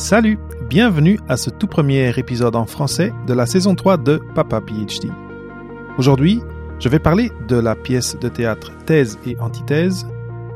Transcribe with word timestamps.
Salut, 0.00 0.38
bienvenue 0.70 1.20
à 1.28 1.36
ce 1.36 1.50
tout 1.50 1.66
premier 1.66 2.10
épisode 2.18 2.56
en 2.56 2.64
français 2.64 3.12
de 3.26 3.34
la 3.34 3.44
saison 3.44 3.74
3 3.74 3.98
de 3.98 4.18
Papa 4.34 4.62
PhD. 4.62 5.10
Aujourd'hui, 5.98 6.40
je 6.78 6.88
vais 6.88 6.98
parler 6.98 7.30
de 7.48 7.56
la 7.56 7.76
pièce 7.76 8.18
de 8.18 8.30
théâtre 8.30 8.72
Thèse 8.86 9.18
et 9.26 9.36
Antithèse 9.40 10.06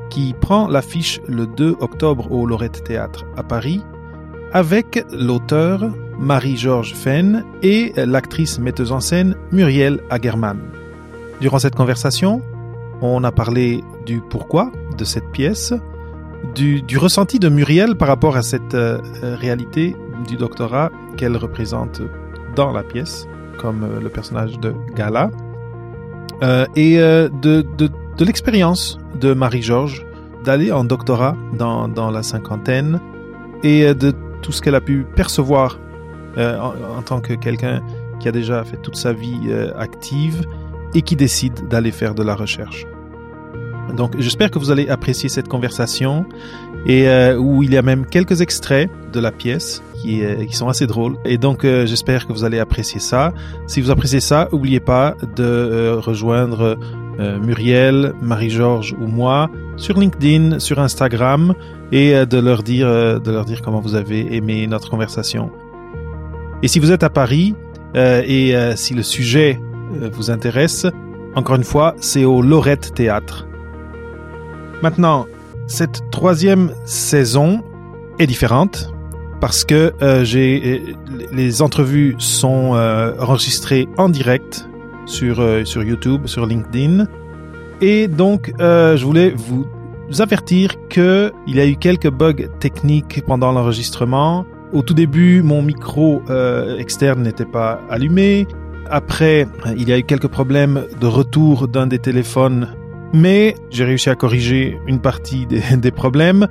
qui 0.09 0.35
prend 0.41 0.67
l'affiche 0.67 1.21
le 1.29 1.47
2 1.47 1.77
octobre 1.81 2.33
au 2.33 2.47
Lorette 2.47 2.85
Théâtre 2.85 3.27
à 3.37 3.43
Paris 3.43 3.83
avec 4.55 5.05
l'auteur 5.13 5.91
Marie-Georges 6.19 6.95
Fenn 6.95 7.45
et 7.63 7.93
l'actrice 7.97 8.59
metteuse 8.59 8.93
en 8.93 9.01
scène 9.01 9.37
Muriel 9.53 10.01
Agerman. 10.09 10.59
Durant 11.43 11.59
cette 11.59 11.77
conversation, 11.77 12.41
on 13.03 13.23
a 13.25 13.31
parlé 13.31 13.85
du 14.07 14.23
pourquoi 14.23 14.73
de 14.97 15.05
cette 15.05 15.31
pièce, 15.33 15.75
du, 16.55 16.99
ressenti 16.99 17.39
de 17.39 17.49
Muriel 17.49 17.97
par 17.97 18.09
rapport 18.09 18.37
à 18.37 18.43
cette 18.43 18.75
euh, 18.75 19.01
réalité 19.23 19.97
du 20.29 20.37
doctorat 20.37 20.91
qu'elle 21.17 21.37
représente 21.37 22.03
dans 22.55 22.73
la 22.73 22.83
pièce, 22.83 23.27
comme 23.59 23.83
euh, 23.85 24.01
le 24.01 24.09
personnage 24.09 24.59
de 24.59 24.75
Gala, 24.95 25.31
euh, 26.43 26.67
et 26.77 26.99
euh, 26.99 27.29
de, 27.29 27.65
de, 27.79 27.91
l'expérience 28.25 28.99
de 29.21 29.35
Marie-Georges 29.35 30.05
d'aller 30.45 30.73
en 30.73 30.85
doctorat 30.85 31.37
dans, 31.57 31.89
dans 31.89 32.11
la 32.11 32.23
cinquantaine 32.23 33.01
et 33.63 33.85
euh, 33.85 33.95
de 33.95 34.13
tout 34.43 34.53
ce 34.53 34.61
qu'elle 34.61 34.75
a 34.75 34.81
pu 34.81 35.05
percevoir 35.17 35.79
euh, 36.37 36.59
en, 36.59 37.03
tant 37.03 37.21
que 37.21 37.35
quelqu'un 37.35 37.81
qui 38.21 38.29
a 38.29 38.33
déjà 38.33 38.63
fait 38.65 38.77
toute 38.77 38.97
sa 38.97 39.13
vie 39.13 39.41
euh, 39.47 39.73
active 39.79 40.45
et 40.95 41.03
qui 41.03 41.17
décide 41.17 41.69
d'aller 41.69 41.91
faire 41.91 42.15
de 42.15 42.23
la 42.23 42.35
recherche. 42.35 42.87
Donc 43.97 44.19
j'espère 44.19 44.51
que 44.51 44.59
vous 44.59 44.71
allez 44.71 44.89
apprécier 44.89 45.29
cette 45.29 45.49
conversation 45.49 46.27
et 46.87 47.09
euh, 47.09 47.37
où 47.37 47.63
il 47.63 47.73
y 47.73 47.77
a 47.77 47.83
même 47.83 48.07
quelques 48.07 48.41
extraits 48.41 48.91
de 49.13 49.21
la 49.21 49.31
pièce 49.31 49.83
qui, 50.03 50.23
euh, 50.23 50.47
sont 50.51 50.69
assez 50.69 50.87
drôles. 50.87 51.17
Et 51.25 51.39
donc 51.39 51.65
euh, 51.65 51.87
j'espère 51.87 52.27
que 52.27 52.33
vous 52.33 52.45
allez 52.45 52.59
apprécier 52.59 53.01
ça. 53.01 53.33
Si 53.67 53.81
vous 53.81 53.91
appréciez 53.91 54.21
ça, 54.21 54.49
n'oubliez 54.53 54.81
pas 54.81 55.15
de 55.37 55.97
rejoindre 55.97 56.79
Muriel, 57.17 58.13
Marie-Georges 58.21 58.97
ou 59.01 59.07
moi 59.07 59.49
sur 59.77 59.97
LinkedIn, 59.99 60.59
sur 60.59 60.81
Instagram 60.81 61.55
et 61.93 62.27
de 62.27 62.39
leur 62.39 62.65
dire 62.65 62.89
de 62.89 63.31
leur 63.31 63.45
dire 63.45 63.63
comment 63.63 63.79
vous 63.79 63.95
avez 63.95 64.35
aimé 64.35 64.67
notre 64.67 64.91
conversation. 64.91 65.53
Et 66.65 66.69
si 66.69 66.81
vous 66.81 66.91
êtes 66.91 67.05
à 67.05 67.11
Paris 67.11 67.55
et 67.95 68.57
si 68.75 68.95
le 68.95 69.05
sujet 69.05 69.61
vous 70.13 70.33
intéresse, 70.33 70.89
encore 71.37 71.55
une 71.55 71.63
fois, 71.63 71.95
c'est 72.01 72.25
au 72.25 72.43
Lorette 72.43 72.95
Théâtre. 72.95 73.47
Maintenant, 74.85 75.25
cette 75.67 76.11
troisième 76.11 76.75
saison 76.85 77.65
est 78.19 78.27
différente 78.27 78.93
parce 79.41 79.65
que 79.65 79.95
euh, 80.03 80.27
euh, 80.35 80.79
les 81.33 81.63
entrevues 81.63 82.17
sont 82.19 82.75
euh, 82.75 83.15
enregistrées 83.19 83.89
en 83.97 84.11
direct 84.11 84.69
sur 85.07 85.37
sur 85.67 85.83
YouTube, 85.83 86.27
sur 86.27 86.45
LinkedIn, 86.45 87.07
et 87.81 88.09
donc 88.09 88.53
je 88.59 89.03
voulais 89.03 89.33
vous 89.35 89.67
avertir 90.19 90.75
que 90.91 91.33
il 91.47 91.57
y 91.57 91.61
a 91.61 91.67
eu 91.67 91.77
quelques 91.77 92.11
bugs 92.11 92.47
techniques 92.61 93.23
pendant 93.27 93.53
l'enregistrement. 93.53 94.45
Au 94.75 94.83
tout 94.83 94.93
début, 94.93 95.41
mon 95.43 95.63
micro 95.63 96.23
externe 96.79 97.23
n'était 97.23 97.47
pas 97.47 97.81
allumé. 97.89 98.47
Après, 98.91 99.47
il 99.79 99.89
y 99.89 99.93
a 99.95 99.99
eu 99.99 100.03
quelques 100.03 100.29
problèmes 100.29 100.85
de 101.01 101.07
retour 101.07 101.69
d'un 101.69 101.87
des 101.87 101.99
téléphones, 101.99 102.69
mais 103.15 103.55
j'ai 103.71 103.85
réussi 103.85 104.11
à 104.11 104.17
corriger 104.17 104.79
une 104.87 105.01
partie 105.01 105.47
des, 105.77 105.91
problèmes. 105.91 106.49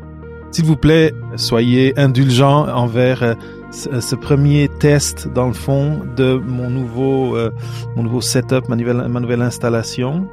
S'il 0.52 0.66
vous 0.66 0.78
plaît, 0.78 1.14
soyez 1.36 1.94
indulgents 2.00 2.68
envers 2.68 3.22
euh, 3.22 3.34
ce, 3.72 4.16
premier 4.16 4.70
test, 4.80 5.28
dans 5.28 5.48
le 5.48 5.54
fond, 5.54 6.00
de 6.16 6.36
mon 6.36 6.70
nouveau, 6.70 7.36
euh, 7.36 7.52
mon 7.96 8.04
nouveau 8.04 8.22
setup, 8.22 8.70
ma 8.70 8.76
nouvelle, 8.76 9.42
installation. 9.42 10.28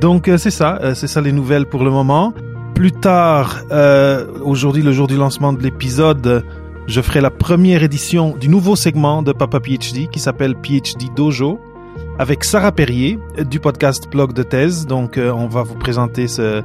Donc, 0.00 0.28
euh, 0.28 0.36
c'est 0.36 0.50
ça, 0.50 0.94
c'est 0.94 1.06
ça 1.06 1.20
les 1.20 1.32
nouvelles 1.32 1.66
pour 1.66 1.82
le 1.82 1.90
moment. 1.90 2.34
Plus 2.74 2.92
tard, 2.92 3.62
aujourd'hui, 4.44 4.82
le 4.82 4.92
jour 4.92 5.06
du 5.06 5.16
lancement 5.16 5.54
de 5.54 5.62
l'épisode, 5.62 6.44
je 6.86 7.00
ferai 7.00 7.22
la 7.22 7.30
première 7.30 7.82
édition 7.82 8.36
du 8.36 8.50
nouveau 8.50 8.76
segment 8.76 9.22
de 9.22 9.32
Papa 9.32 9.60
PhD 9.60 10.08
qui 10.10 10.20
s'appelle 10.20 10.54
PhD 10.56 11.08
Dojo 11.16 11.58
avec 12.18 12.44
Sarah 12.44 12.72
Perrier 12.72 13.18
du 13.38 13.60
podcast 13.60 14.08
Blog 14.10 14.32
de 14.32 14.42
thèse. 14.42 14.86
Donc, 14.86 15.18
euh, 15.18 15.30
on 15.30 15.46
va 15.46 15.62
vous 15.62 15.74
présenter 15.74 16.28
ce, 16.28 16.62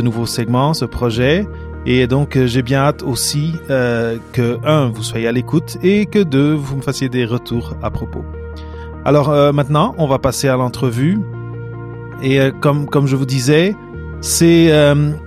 nouveau 0.00 0.26
segment, 0.26 0.74
ce 0.74 0.84
projet. 0.84 1.46
Et 1.86 2.06
donc, 2.06 2.36
euh, 2.36 2.46
j'ai 2.46 2.62
bien 2.62 2.78
hâte 2.80 3.02
aussi 3.02 3.54
euh, 3.70 4.18
que, 4.32 4.58
un, 4.64 4.88
vous 4.88 5.02
soyez 5.02 5.26
à 5.26 5.32
l'écoute 5.32 5.76
et 5.82 6.06
que, 6.06 6.22
deux, 6.22 6.54
vous 6.54 6.76
me 6.76 6.82
fassiez 6.82 7.08
des 7.08 7.24
retours 7.24 7.74
à 7.82 7.90
propos. 7.90 8.24
Alors, 9.04 9.28
maintenant, 9.52 9.94
on 9.98 10.06
va 10.06 10.18
passer 10.18 10.48
à 10.48 10.56
l'entrevue. 10.56 11.20
Et 12.22 12.38
comme, 12.62 12.86
comme 12.86 13.06
je 13.06 13.16
vous 13.16 13.26
disais, 13.26 13.76
c'est 14.22 14.72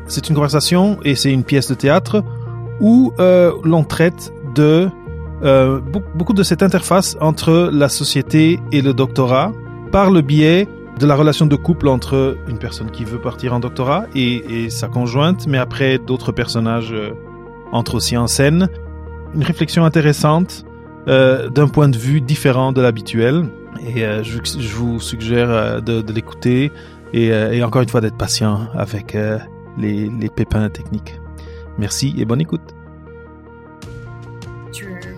c'est 0.08 0.30
une 0.30 0.36
conversation 0.36 0.98
et 1.04 1.14
c'est 1.14 1.32
une 1.32 1.44
pièce 1.44 1.70
de 1.70 1.76
théâtre 1.76 2.24
où 2.80 3.14
l'on 3.20 3.84
traite 3.84 4.34
de 4.56 4.90
euh, 5.44 5.80
beaucoup, 5.80 6.34
de 6.34 6.44
cette 6.44 6.64
interface 6.64 7.16
entre 7.22 7.70
la 7.72 7.90
société 7.90 8.60
et 8.72 8.82
le 8.82 8.94
doctorat 8.94 9.52
par 9.92 10.10
le 10.10 10.22
biais 10.22 10.68
de 11.00 11.06
la 11.06 11.16
relation 11.16 11.46
de 11.46 11.56
couple 11.56 11.88
entre 11.88 12.38
une 12.48 12.58
personne 12.58 12.90
qui 12.90 13.06
veut 13.06 13.20
partir 13.20 13.54
en 13.54 13.60
doctorat 13.60 14.06
et, 14.16 14.70
sa 14.70 14.88
conjointe, 14.88 15.46
mais 15.48 15.58
après 15.58 16.00
d'autres 16.00 16.32
personnages 16.32 16.92
euh, 16.92 17.12
entrent 17.72 17.96
aussi 17.96 18.18
en 18.18 18.28
scène. 18.28 18.68
Une 19.36 19.44
réflexion 19.44 19.86
intéressante 19.86 20.66
euh, 21.08 21.50
d'un 21.50 21.68
point 21.68 21.90
de 21.90 21.98
vue 21.98 22.22
différent 22.22 22.72
de 22.72 22.82
l'habituel. 22.82 23.46
Et 23.96 24.06
euh, 24.06 24.24
je, 24.24 24.40
vous 24.76 25.00
suggère 25.00 25.82
de, 25.84 26.04
l'écouter 26.12 26.72
et, 27.14 27.64
encore 27.64 27.84
une 27.84 27.90
fois 27.90 28.02
d'être 28.02 28.18
patient 28.18 28.68
avec 28.76 29.16
les 29.78 30.30
pépins 30.36 30.68
techniques. 30.70 31.20
Merci 31.78 32.16
et 32.18 32.26
bonne 32.26 32.42
écoute. 32.42 32.77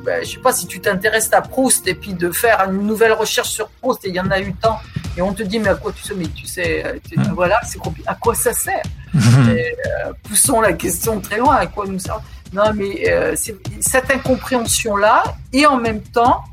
Ben, 0.06 0.24
je 0.24 0.32
sais 0.32 0.40
pas 0.40 0.52
si 0.54 0.68
tu 0.68 0.80
t'intéresses 0.80 1.32
à 1.34 1.42
Proust 1.42 1.88
et 1.88 1.96
puis 1.96 2.14
de 2.14 2.32
faire 2.32 2.62
une 2.70 2.86
nouvelle 2.86 3.14
recherche 3.14 3.50
sur 3.50 3.68
Proust 3.70 4.06
et 4.06 4.10
il 4.10 4.16
y 4.16 4.20
en 4.20 4.30
a 4.32 4.40
eu 4.40 4.54
tant 4.54 4.80
et 5.18 5.22
on 5.22 5.34
te 5.34 5.44
dit 5.44 5.60
mais 5.60 5.70
à 5.70 5.76
quoi 5.76 5.92
tu 5.92 6.04
sais 6.04 6.14
mais 6.16 6.28
tu 6.28 6.46
sais 6.48 7.02
tu- 7.10 7.20
Mm. 7.20 7.34
voilà 7.34 7.60
c'est 7.68 7.80
à 8.06 8.16
quoi 8.16 8.36
ça 8.36 8.54
sert? 8.54 8.82
Et, 9.14 9.76
euh, 10.06 10.14
poussons 10.24 10.62
la 10.62 10.74
question 10.74 11.20
très 11.20 11.38
loin 11.38 11.56
à 11.56 11.66
quoi 11.68 11.88
nous 11.88 11.98
sert? 12.00 12.22
Non 12.54 12.72
mais 12.76 13.10
euh, 13.10 13.36
cette 13.82 14.12
incompréhension 14.12 14.96
là 14.96 15.24
et 15.54 15.66
en 15.66 15.78
même 15.78 16.02
temps 16.02 16.44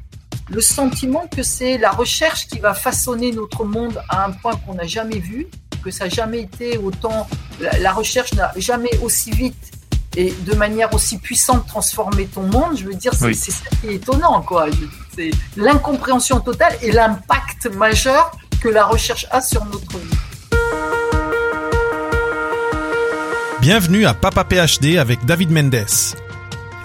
le 0.50 0.60
sentiment 0.60 1.26
que 1.34 1.42
c'est 1.42 1.76
la 1.78 1.90
recherche 1.90 2.46
qui 2.46 2.58
va 2.58 2.72
façonner 2.74 3.32
notre 3.32 3.64
monde 3.64 4.00
à 4.08 4.24
un 4.26 4.30
point 4.30 4.54
qu'on 4.64 4.74
n'a 4.74 4.86
jamais 4.86 5.18
vu 5.18 5.46
que 5.84 5.90
ça 5.90 6.04
n'a 6.04 6.10
jamais 6.10 6.40
été 6.40 6.78
autant 6.78 7.26
la, 7.60 7.78
la 7.78 7.92
recherche 7.92 8.32
n'a 8.34 8.52
jamais 8.56 8.90
aussi 9.02 9.30
vite 9.30 9.70
et 10.16 10.32
de 10.47 10.54
manière 10.54 10.93
aussi 10.94 11.19
puissante 11.19 11.66
transformer 11.66 12.27
ton 12.27 12.43
monde, 12.43 12.77
je 12.77 12.84
veux 12.84 12.94
dire, 12.94 13.12
c'est 13.15 13.27
Oui. 13.27 13.34
c'est 13.34 13.50
ça 13.50 13.65
qui 13.81 13.88
est 13.88 13.94
étonnant, 13.97 14.41
quoi. 14.43 14.66
C'est 15.15 15.31
l'incompréhension 15.56 16.41
totale 16.41 16.77
et 16.82 16.91
l'impact 16.91 17.66
majeur 17.75 18.31
que 18.60 18.69
la 18.69 18.87
recherche 18.87 19.26
a 19.31 19.41
sur 19.43 19.65
notre 19.66 19.99
vie. 19.99 20.16
Bienvenue 23.60 24.06
à 24.06 24.15
Papa 24.15 24.44
PhD 24.44 24.97
avec 24.99 25.25
David 25.25 25.50
Mendes, 25.50 25.84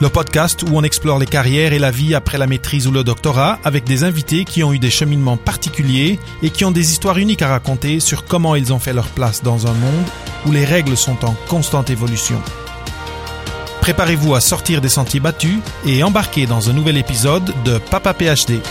le 0.02 0.10
podcast 0.10 0.64
où 0.64 0.68
on 0.74 0.84
explore 0.84 1.20
les 1.20 1.26
carrières 1.28 1.74
et 1.74 1.80
la 1.80 1.92
vie 1.92 2.16
après 2.16 2.38
la 2.38 2.48
maîtrise 2.48 2.88
ou 2.88 2.92
le 2.92 3.04
doctorat 3.04 3.60
avec 3.64 3.84
des 3.84 4.04
invités 4.04 4.46
qui 4.46 4.64
ont 4.64 4.74
eu 4.74 4.80
des 4.80 4.90
cheminements 4.90 5.38
particuliers 5.38 6.20
et 6.42 6.50
qui 6.50 6.66
ont 6.66 6.72
des 6.72 6.92
histoires 6.92 7.18
uniques 7.18 7.44
à 7.44 7.50
raconter 7.50 8.00
sur 8.00 8.26
comment 8.26 8.56
ils 8.56 8.74
ont 8.74 8.80
fait 8.80 8.94
leur 8.94 9.08
place 9.10 9.44
dans 9.44 9.68
un 9.68 9.74
monde 9.74 10.06
où 10.48 10.52
les 10.52 10.66
règles 10.66 10.98
sont 10.98 11.24
en 11.24 11.36
constante 11.48 11.90
évolution. 11.92 12.42
Préparez-vous 13.82 14.36
à 14.36 14.42
sortir 14.42 14.80
des 14.80 14.90
sentiers 14.90 15.20
battus 15.20 15.58
et 15.88 16.04
embarquer 16.04 16.46
dans 16.46 16.70
un 16.70 16.74
nouvel 16.74 16.98
épisode 16.98 17.52
de 17.66 17.80
Papa 17.80 18.14
PhD. 18.14 18.62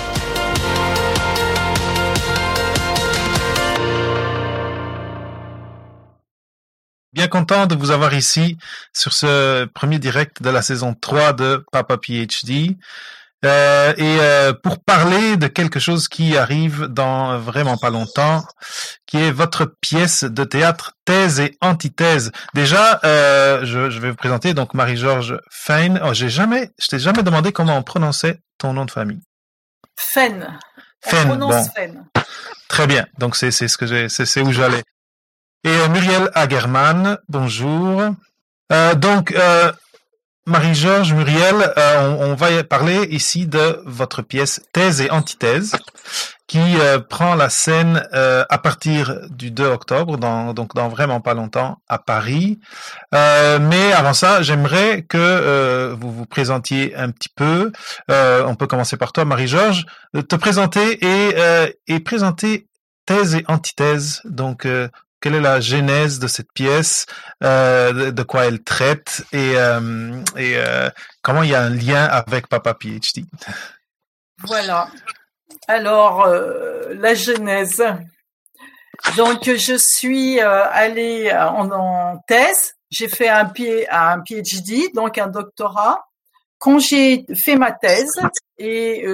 Bien 7.13 7.27
content 7.27 7.67
de 7.67 7.75
vous 7.75 7.91
avoir 7.91 8.15
ici 8.15 8.57
sur 8.93 9.13
ce 9.13 9.65
premier 9.65 9.99
direct 9.99 10.43
de 10.43 10.49
la 10.49 10.63
saison 10.63 10.95
3 10.95 11.33
de 11.33 11.65
Papa 11.73 11.99
PhD. 11.99 12.77
Euh, 13.45 13.95
et 13.97 14.19
euh, 14.21 14.53
pour 14.53 14.85
parler 14.85 15.39
de 15.39 15.47
quelque 15.47 15.81
chose 15.81 16.09
qui 16.09 16.37
arrive 16.37 16.85
dans 16.85 17.39
vraiment 17.39 17.79
pas 17.79 17.89
longtemps, 17.89 18.45
qui 19.07 19.17
est 19.17 19.31
votre 19.31 19.65
pièce 19.81 20.25
de 20.25 20.45
théâtre 20.45 20.93
Thèse 21.07 21.41
et 21.41 21.57
Antithèse. 21.63 22.33
Déjà, 22.55 23.01
euh, 23.05 23.65
je, 23.65 23.89
je 23.89 23.99
vais 23.99 24.11
vous 24.11 24.17
présenter 24.17 24.53
donc 24.53 24.75
Marie-Georges 24.75 25.41
Fein. 25.51 25.99
Oh, 26.05 26.13
j'ai 26.13 26.29
jamais, 26.29 26.71
je 26.79 26.89
t'ai 26.89 26.99
jamais 26.99 27.23
demandé 27.23 27.51
comment 27.53 27.79
on 27.79 27.83
prononçait 27.83 28.41
ton 28.59 28.75
nom 28.75 28.85
de 28.85 28.91
famille. 28.91 29.21
Fen. 29.97 30.59
On 31.07 31.11
Fen, 31.11 31.29
prononce 31.29 31.69
bon. 31.75 32.05
Très 32.69 32.87
bien. 32.87 33.07
Donc 33.19 33.37
c'est 33.37 33.51
c'est 33.51 33.69
ce 33.69 33.79
que 33.79 33.87
j'ai, 33.87 34.09
c'est 34.09 34.27
c'est 34.27 34.43
où 34.43 34.53
j'allais. 34.53 34.83
Et 35.65 35.71
euh, 35.71 35.89
Muriel 35.89 36.31
Agerman, 36.35 37.19
bonjour. 37.29 38.03
Euh, 38.73 38.95
donc 38.95 39.33
euh, 39.33 39.73
Marie-Georges 40.47 41.13
Muriel, 41.13 41.73
euh, 41.77 42.17
on, 42.19 42.35
va 42.35 42.65
parler 42.65 43.07
ici 43.11 43.47
de 43.47 43.83
votre 43.85 44.23
pièce 44.23 44.63
Thèse 44.73 45.03
et 45.03 45.11
Antithèse, 45.11 45.77
qui 46.47 46.59
euh, 46.81 46.99
prend 46.99 47.35
la 47.35 47.51
scène 47.51 48.09
euh, 48.15 48.45
à 48.49 48.57
partir 48.57 49.29
du 49.29 49.51
2 49.51 49.67
octobre, 49.67 50.17
donc 50.17 50.75
dans 50.75 50.89
vraiment 50.89 51.21
pas 51.21 51.35
longtemps, 51.35 51.83
à 51.89 51.99
Paris. 51.99 52.59
mais 53.13 53.93
avant 53.93 54.15
ça, 54.15 54.41
j'aimerais 54.41 55.03
que 55.03 55.93
vous 55.93 56.11
vous 56.11 56.27
présentiez 56.27 56.97
un 56.97 57.11
petit 57.11 57.29
peu. 57.29 57.71
on 58.09 58.55
peut 58.57 58.67
commencer 58.67 58.97
par 58.97 59.13
toi, 59.13 59.27
Marie-Georges, 59.27 59.85
te 60.29 60.37
présenter 60.37 61.05
et, 61.05 61.35
et 61.87 62.01
présenter 62.01 62.67
Thèse 63.05 63.35
et 63.35 63.45
Antithèse. 63.47 64.23
Donc, 64.25 64.67
quelle 65.21 65.35
est 65.35 65.41
la 65.41 65.61
genèse 65.61 66.19
de 66.19 66.27
cette 66.27 66.53
pièce, 66.53 67.07
euh, 67.45 68.11
de, 68.11 68.23
quoi 68.23 68.47
elle 68.47 68.63
traite 68.63 69.23
et, 69.33 69.53
euh, 69.57 70.23
euh, 70.37 70.91
comment 71.23 71.43
il 71.43 71.51
y 71.51 71.55
a 71.55 71.63
un 71.63 71.71
lien 71.71 72.05
avec 72.05 72.49
Papa 72.49 72.75
PhD. 72.75 73.25
Voilà. 74.45 74.89
Alors, 75.69 76.27
la 76.27 77.15
genèse. 77.15 77.83
Donc, 79.17 79.45
je 79.45 79.77
suis 79.77 80.41
allée 80.41 81.31
en, 81.33 82.19
thèse. 82.27 82.75
J'ai 82.91 83.09
fait 83.09 83.29
un, 83.29 83.53
un 83.91 84.23
PhD, 84.23 84.93
donc 84.95 85.19
un 85.19 85.29
doctorat. 85.29 86.05
Quand 86.59 86.79
j'ai 86.79 87.25
fait 87.35 87.57
ma 87.57 87.73
thèse, 87.73 88.19
et 88.59 89.05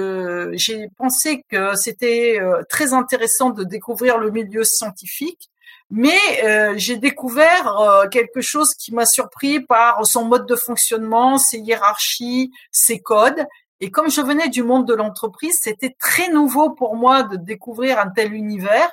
j'ai 0.53 0.87
pensé 0.97 1.43
que 1.49 1.75
c'était 1.75 2.39
très 2.69 2.93
intéressant 2.93 3.49
de 3.49 3.65
découvrir 3.65 4.17
le 4.17 4.31
milieu 4.31 4.63
scientifique 4.63 5.49
mais 5.89 6.43
euh, 6.43 6.73
j'ai 6.77 6.97
découvert 6.97 7.79
euh, 7.79 8.07
quelque 8.07 8.41
chose 8.41 8.73
qui 8.73 8.93
m'a 8.93 9.05
surpris 9.05 9.61
par 9.61 10.05
son 10.05 10.25
mode 10.25 10.45
de 10.45 10.55
fonctionnement, 10.55 11.37
ses 11.37 11.59
hiérarchies, 11.59 12.51
ses 12.71 12.99
codes. 12.99 13.45
Et 13.79 13.89
comme 13.91 14.09
je 14.09 14.21
venais 14.21 14.49
du 14.49 14.63
monde 14.63 14.87
de 14.87 14.93
l'entreprise, 14.93 15.55
c'était 15.61 15.95
très 15.99 16.29
nouveau 16.29 16.71
pour 16.71 16.95
moi 16.95 17.23
de 17.23 17.37
découvrir 17.37 17.99
un 17.99 18.09
tel 18.09 18.33
univers. 18.33 18.91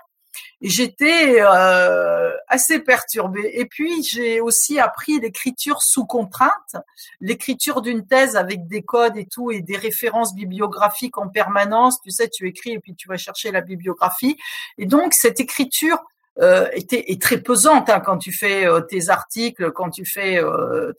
Et 0.61 0.69
j'étais 0.69 1.41
euh, 1.41 2.33
assez 2.49 2.79
perturbée. 2.81 3.51
Et 3.55 3.67
puis 3.67 4.03
j'ai 4.03 4.41
aussi 4.41 4.79
appris 4.79 5.19
l'écriture 5.19 5.83
sous 5.83 6.07
contrainte, 6.07 6.77
l'écriture 7.21 7.83
d'une 7.83 8.07
thèse 8.07 8.37
avec 8.37 8.67
des 8.67 8.83
codes 8.83 9.17
et 9.17 9.27
tout 9.27 9.51
et 9.51 9.63
des 9.63 9.77
références 9.77 10.35
bibliographiques 10.35 11.19
en 11.19 11.29
permanence. 11.29 12.01
Tu 12.03 12.11
sais, 12.11 12.29
tu 12.29 12.49
écris 12.49 12.73
et 12.73 12.79
puis 12.79 12.95
tu 12.95 13.09
vas 13.09 13.17
chercher 13.17 13.51
la 13.51 13.63
bibliographie. 13.63 14.37
Et 14.79 14.87
donc 14.87 15.15
cette 15.15 15.41
écriture 15.41 15.99
euh, 16.41 16.69
est, 16.73 17.23
très 17.23 17.39
pesante 17.39 17.89
hein, 17.91 18.01
quand 18.01 18.19
tu 18.19 18.33
fais 18.33 18.67
euh, 18.67 18.81
tes 18.81 19.09
articles, 19.09 19.71
quand 19.73 19.91
tu 19.91 20.05
fais 20.05 20.43
euh, 20.43 20.93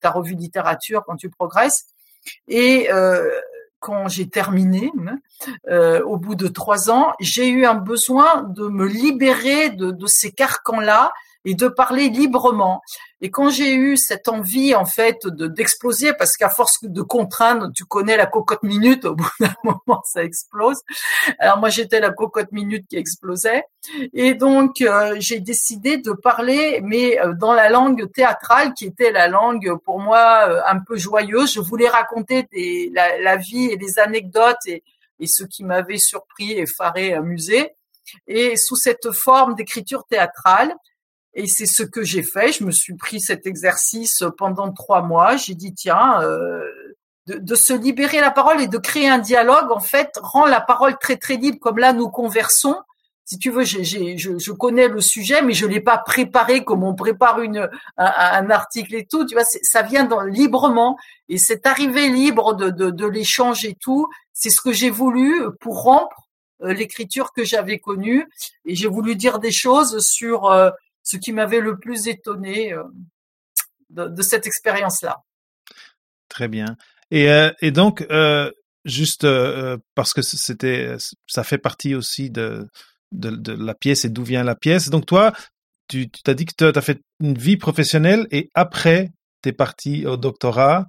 ta, 0.00 0.10
revue 0.10 0.34
de 0.34 0.40
littérature, 0.40 1.02
quand 1.06 1.16
tu 1.16 1.30
progresses. 1.30 1.86
Et 2.46 2.92
euh, 2.92 3.30
quand 3.80 4.08
j'ai 4.08 4.28
terminé, 4.28 4.92
hein, 5.06 6.00
au 6.04 6.16
bout 6.16 6.34
de 6.34 6.46
trois 6.46 6.90
ans, 6.90 7.14
j'ai 7.20 7.48
eu 7.48 7.64
un 7.64 7.74
besoin 7.74 8.44
de 8.44 8.68
me 8.68 8.86
libérer 8.86 9.70
de, 9.70 9.90
de 9.90 10.06
ces 10.06 10.30
carcans-là 10.30 11.12
et 11.44 11.54
de 11.54 11.68
parler 11.68 12.08
librement. 12.08 12.82
Et 13.20 13.30
quand 13.30 13.50
j'ai 13.50 13.74
eu 13.74 13.96
cette 13.96 14.28
envie 14.28 14.74
en 14.74 14.84
fait 14.84 15.26
de 15.26 15.46
d'exploser, 15.46 16.12
parce 16.12 16.36
qu'à 16.36 16.48
force 16.48 16.78
de 16.82 17.02
contraindre, 17.02 17.70
tu 17.74 17.84
connais 17.84 18.16
la 18.16 18.26
cocotte 18.26 18.62
minute, 18.62 19.04
au 19.04 19.14
bout 19.16 19.30
d'un 19.40 19.54
moment 19.64 20.02
ça 20.04 20.24
explose. 20.24 20.80
Alors 21.38 21.58
moi 21.58 21.68
j'étais 21.68 22.00
la 22.00 22.10
cocotte 22.10 22.52
minute 22.52 22.86
qui 22.88 22.96
explosait, 22.96 23.64
et 24.12 24.34
donc 24.34 24.80
euh, 24.80 25.16
j'ai 25.18 25.40
décidé 25.40 25.98
de 25.98 26.12
parler, 26.12 26.80
mais 26.82 27.20
euh, 27.20 27.32
dans 27.34 27.52
la 27.52 27.68
langue 27.70 28.10
théâtrale 28.12 28.74
qui 28.74 28.86
était 28.86 29.12
la 29.12 29.28
langue 29.28 29.76
pour 29.84 30.00
moi 30.00 30.48
euh, 30.48 30.60
un 30.66 30.80
peu 30.80 30.96
joyeuse. 30.96 31.52
Je 31.54 31.60
voulais 31.60 31.88
raconter 31.88 32.48
la, 32.92 33.36
vie 33.36 33.70
et 33.70 33.76
des 33.76 33.98
anecdotes 33.98 34.66
et, 34.66 34.82
et 35.18 35.26
ce 35.26 35.44
qui 35.44 35.64
m'avait 35.64 35.98
surpris, 35.98 36.52
effaré, 36.52 37.14
amusé, 37.14 37.72
et 38.26 38.56
sous 38.56 38.76
cette 38.76 39.10
forme 39.12 39.54
d'écriture 39.54 40.04
théâtrale. 40.08 40.74
Et 41.34 41.46
c'est 41.46 41.66
ce 41.66 41.82
que 41.82 42.02
j'ai 42.02 42.22
fait. 42.22 42.52
Je 42.52 42.64
me 42.64 42.70
suis 42.70 42.94
pris 42.94 43.20
cet 43.20 43.46
exercice 43.46 44.22
pendant 44.36 44.70
trois 44.72 45.02
mois. 45.02 45.36
J'ai 45.36 45.54
dit 45.54 45.72
tiens, 45.74 46.20
euh, 46.22 46.62
de, 47.26 47.38
de, 47.38 47.54
se 47.54 47.72
libérer 47.72 48.20
la 48.20 48.30
parole 48.30 48.60
et 48.60 48.68
de 48.68 48.78
créer 48.78 49.08
un 49.08 49.18
dialogue 49.18 49.70
en 49.70 49.80
fait 49.80 50.10
rend 50.20 50.46
la 50.46 50.60
parole 50.60 50.98
très 50.98 51.16
très 51.16 51.36
libre. 51.36 51.58
Comme 51.60 51.78
là 51.78 51.92
nous 51.92 52.10
conversons. 52.10 52.76
Si 53.24 53.38
tu 53.38 53.50
veux, 53.50 53.62
j'ai, 53.64 53.84
je, 54.18 54.36
je, 54.36 54.52
connais 54.52 54.88
le 54.88 55.00
sujet, 55.00 55.42
mais 55.42 55.52
je 55.52 55.64
l'ai 55.64 55.80
pas 55.80 55.96
préparé 55.96 56.64
comme 56.64 56.82
on 56.82 56.94
prépare 56.94 57.40
une 57.40 57.70
un, 57.96 58.04
un 58.06 58.50
article 58.50 58.96
et 58.96 59.06
tout. 59.06 59.24
Tu 59.24 59.34
vois, 59.34 59.44
ça 59.44 59.82
vient 59.82 60.04
dans, 60.04 60.22
librement 60.22 60.98
et 61.28 61.38
cette 61.38 61.66
arrivée 61.66 62.08
libre 62.08 62.54
de, 62.54 62.70
de, 62.70 62.90
de 62.90 63.06
l'échange 63.06 63.64
et 63.64 63.74
tout, 63.74 64.08
c'est 64.34 64.50
ce 64.50 64.60
que 64.60 64.72
j'ai 64.72 64.90
voulu 64.90 65.44
pour 65.60 65.82
rompre 65.82 66.28
euh, 66.62 66.72
l'écriture 66.72 67.32
que 67.32 67.44
j'avais 67.44 67.78
connue 67.78 68.28
et 68.64 68.74
j'ai 68.74 68.88
voulu 68.88 69.16
dire 69.16 69.38
des 69.38 69.50
choses 69.52 69.98
sur 70.00 70.50
euh, 70.50 70.70
ce 71.02 71.16
qui 71.16 71.32
m'avait 71.32 71.60
le 71.60 71.78
plus 71.78 72.08
étonné 72.08 72.72
euh, 72.72 72.82
de, 73.90 74.22
cette 74.22 74.46
expérience-là. 74.46 75.18
Très 76.28 76.48
bien. 76.48 76.76
Et, 77.10 77.30
euh, 77.30 77.50
donc, 77.70 78.06
euh, 78.10 78.50
juste 78.84 79.26
parce 79.94 80.14
que 80.14 80.22
c'était, 80.22 80.96
ça 81.26 81.44
fait 81.44 81.58
partie 81.58 81.94
aussi 81.94 82.30
de, 82.30 82.66
de, 83.12 83.52
la 83.52 83.74
pièce 83.74 84.04
et 84.04 84.08
d'où 84.08 84.24
vient 84.24 84.44
la 84.44 84.56
pièce. 84.56 84.88
Donc 84.88 85.06
toi, 85.06 85.32
tu 85.88 86.08
t'as 86.08 86.34
dit 86.34 86.46
que 86.46 86.54
tu 86.54 86.64
as 86.78 86.82
fait 86.82 87.00
une 87.20 87.36
vie 87.36 87.56
professionnelle 87.56 88.26
et 88.30 88.48
après, 88.54 89.10
tu 89.42 89.50
es 89.50 89.52
parti 89.52 90.06
au 90.06 90.16
doctorat 90.16 90.86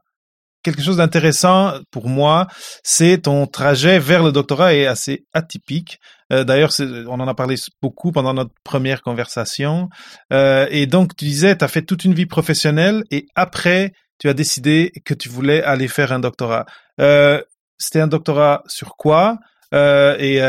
quelque 0.64 0.82
chose 0.82 0.98
d'intéressant 0.98 1.74
pour 1.92 2.08
moi, 2.08 2.48
c'est 2.84 3.24
ton 3.24 3.46
trajet 3.46 4.00
vers 4.00 4.24
le 4.24 4.32
doctorat 4.32 4.74
est 4.74 4.88
assez 4.88 5.26
atypique. 5.34 6.00
Euh, 6.32 6.44
d'ailleurs, 6.44 6.72
on 7.08 7.20
en 7.20 7.28
a 7.28 7.34
parlé 7.34 7.56
beaucoup 7.82 8.12
pendant 8.12 8.34
notre 8.34 8.54
première 8.64 9.02
conversation. 9.02 9.90
Euh, 10.32 10.68
et 10.70 10.86
donc, 10.86 11.16
tu 11.16 11.26
disais, 11.26 11.58
tu 11.58 11.66
as 11.66 11.68
fait 11.68 11.82
toute 11.82 12.06
une 12.06 12.14
vie 12.14 12.26
professionnelle 12.26 13.04
et 13.12 13.26
après, 13.36 13.92
tu 14.20 14.30
as 14.30 14.34
décidé 14.34 14.92
que 15.06 15.14
tu 15.14 15.30
voulais 15.30 15.64
aller 15.64 15.88
faire 15.88 16.12
un 16.12 16.20
doctorat. 16.20 16.66
Euh, 17.02 17.42
c'était 17.78 18.00
un 18.00 18.08
doctorat 18.08 18.64
sur 18.68 18.96
quoi? 18.96 19.38
Et, 19.74 20.40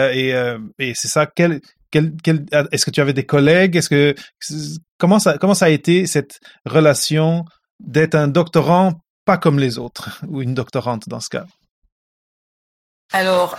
c'est 0.95 1.09
ça, 1.09 1.27
est-ce 1.37 2.85
que 2.85 2.91
tu 2.91 3.01
avais 3.01 3.15
des 3.15 3.27
collègues? 3.27 3.77
Est-ce 3.77 3.89
que 3.89 4.15
comment 4.99 5.19
ça 5.19 5.65
a 5.65 5.69
été 5.71 6.07
cette 6.07 6.39
relation 6.67 7.45
d'être 7.81 8.15
un 8.15 8.29
doctorant 8.29 9.01
pas 9.25 9.39
comme 9.39 9.59
les 9.59 9.79
autres, 9.79 10.21
ou 10.29 10.43
une 10.43 10.55
doctorante 10.55 11.09
dans 11.09 11.21
ce 11.21 11.31
cas? 11.31 11.47
Alors, 13.13 13.57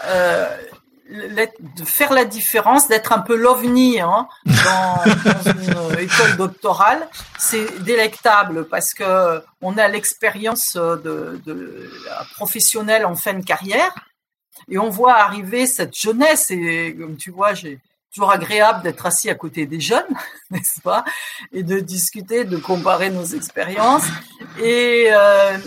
de 1.09 1.85
faire 1.85 2.13
la 2.13 2.25
différence, 2.25 2.87
d'être 2.87 3.13
un 3.13 3.19
peu 3.19 3.35
l'ovni 3.35 3.99
hein, 3.99 4.27
dans, 4.45 5.51
une 5.51 5.99
école 5.99 6.37
doctorale, 6.37 7.07
c'est 7.37 7.83
délectable 7.83 8.67
parce 8.67 8.93
que 8.93 9.41
on 9.61 9.77
a 9.77 9.87
l'expérience 9.87 10.75
de, 10.75 11.41
de 11.45 11.91
professionnelle 12.35 13.05
en 13.05 13.15
fin 13.15 13.33
de 13.33 13.45
carrière 13.45 13.93
et 14.67 14.77
on 14.77 14.89
voit 14.89 15.15
arriver 15.15 15.67
cette 15.67 15.95
jeunesse 15.95 16.49
et 16.49 16.95
comme 16.97 17.17
tu 17.17 17.29
vois, 17.29 17.53
j'ai 17.53 17.79
toujours 18.13 18.31
agréable 18.31 18.81
d'être 18.81 19.05
assis 19.05 19.29
à 19.29 19.35
côté 19.35 19.65
des 19.65 19.81
jeunes, 19.81 20.05
n'est-ce 20.49 20.81
pas, 20.81 21.03
et 21.51 21.63
de 21.63 21.79
discuter, 21.79 22.45
de 22.45 22.57
comparer 22.57 23.09
nos 23.09 23.25
expériences. 23.25 24.05
Et, 24.59 25.07
euh, 25.09 25.57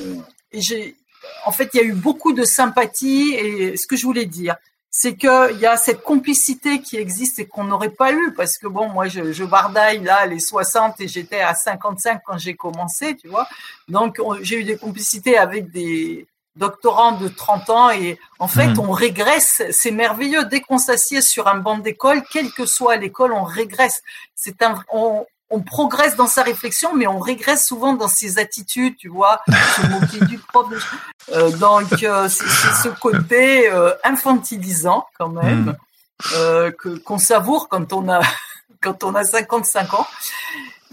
et 0.51 0.61
j'ai, 0.61 0.97
en 1.45 1.53
fait, 1.53 1.71
il 1.75 1.77
y 1.77 1.81
a 1.81 1.85
eu 1.85 1.93
beaucoup 1.93 2.33
de 2.33 2.45
sympathie. 2.45 3.35
Et 3.35 3.77
ce 3.77 3.87
que 3.87 3.97
je 3.97 4.07
voulais 4.07 4.25
dire, 4.25 4.57
c'est 5.01 5.15
qu'il 5.15 5.61
y 5.61 5.67
a 5.67 5.77
cette 5.77 6.03
complicité 6.03 6.81
qui 6.81 6.97
existe 6.97 7.39
et 7.39 7.47
qu'on 7.47 7.63
n'aurait 7.63 7.91
pas 7.91 8.11
eu 8.11 8.35
parce 8.37 8.59
que 8.59 8.67
bon, 8.67 8.89
moi, 8.89 9.07
je, 9.07 9.31
je 9.31 9.45
bardaille 9.45 10.03
là 10.03 10.27
les 10.27 10.41
60 10.41 11.01
et 11.01 11.07
j'étais 11.07 11.39
à 11.39 11.55
55 11.55 12.21
quand 12.27 12.37
j'ai 12.37 12.57
commencé, 12.57 13.15
tu 13.15 13.29
vois. 13.29 13.47
Donc, 13.87 14.21
j'ai 14.41 14.59
eu 14.59 14.65
des 14.65 14.77
complicités 14.77 15.39
avec 15.39 15.71
des 15.71 16.27
doctorant 16.57 17.13
de 17.13 17.29
30 17.29 17.71
ans 17.71 17.91
et 17.91 18.19
en 18.41 18.49
fait 18.49 18.67
mhm. 18.67 18.81
on 18.81 18.91
régresse, 18.91 19.63
c'est 19.71 19.93
merveilleux 19.93 20.47
dès 20.47 20.63
qu'on 20.63 20.79
s'assied 20.79 21.23
sur 21.23 21.47
un 21.47 21.59
banc 21.59 21.79
d'école, 21.79 22.25
quelle 22.33 22.51
que 22.51 22.67
soit 22.67 22.97
l'école, 22.97 23.33
on 23.33 23.45
régresse. 23.45 24.03
C'est 24.35 24.63
un 24.63 24.83
on, 24.93 25.25
on 25.51 25.61
progresse 25.61 26.17
dans 26.17 26.27
sa 26.27 26.43
réflexion, 26.43 26.95
mais 26.95 27.07
on 27.07 27.19
régresse 27.19 27.67
souvent 27.67 27.95
dans 27.95 28.09
ses 28.09 28.39
attitudes, 28.39 28.97
tu 28.97 29.09
vois, 29.09 29.41
se 29.49 29.87
moquer 29.91 30.25
du 30.27 30.39
prof. 30.39 30.67
Euh, 31.33 31.51
donc 31.51 32.03
euh, 32.03 32.29
c'est 32.29 32.45
ce 32.83 32.89
côté 32.89 33.71
euh, 33.71 33.93
infantilisant 34.05 35.07
quand 35.19 35.31
même 35.31 35.77
que 36.33 36.99
qu'on 36.99 37.19
savoure 37.19 37.69
quand 37.69 37.93
on 37.93 38.09
a 38.09 38.21
quand 38.83 39.05
on 39.05 39.15
a 39.15 39.25
55 39.25 39.95
ans. 39.95 40.07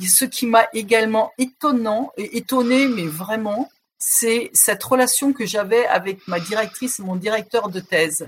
Et 0.01 0.07
ce 0.07 0.25
qui 0.25 0.45
m'a 0.45 0.65
également 0.73 1.31
étonnant 1.37 2.11
et 2.17 2.37
étonné, 2.37 2.87
mais 2.87 3.05
vraiment, 3.05 3.69
c'est 3.97 4.49
cette 4.53 4.83
relation 4.83 5.31
que 5.31 5.45
j'avais 5.45 5.85
avec 5.87 6.27
ma 6.27 6.39
directrice 6.39 6.99
et 6.99 7.03
mon 7.03 7.15
directeur 7.15 7.69
de 7.69 7.79
thèse. 7.79 8.27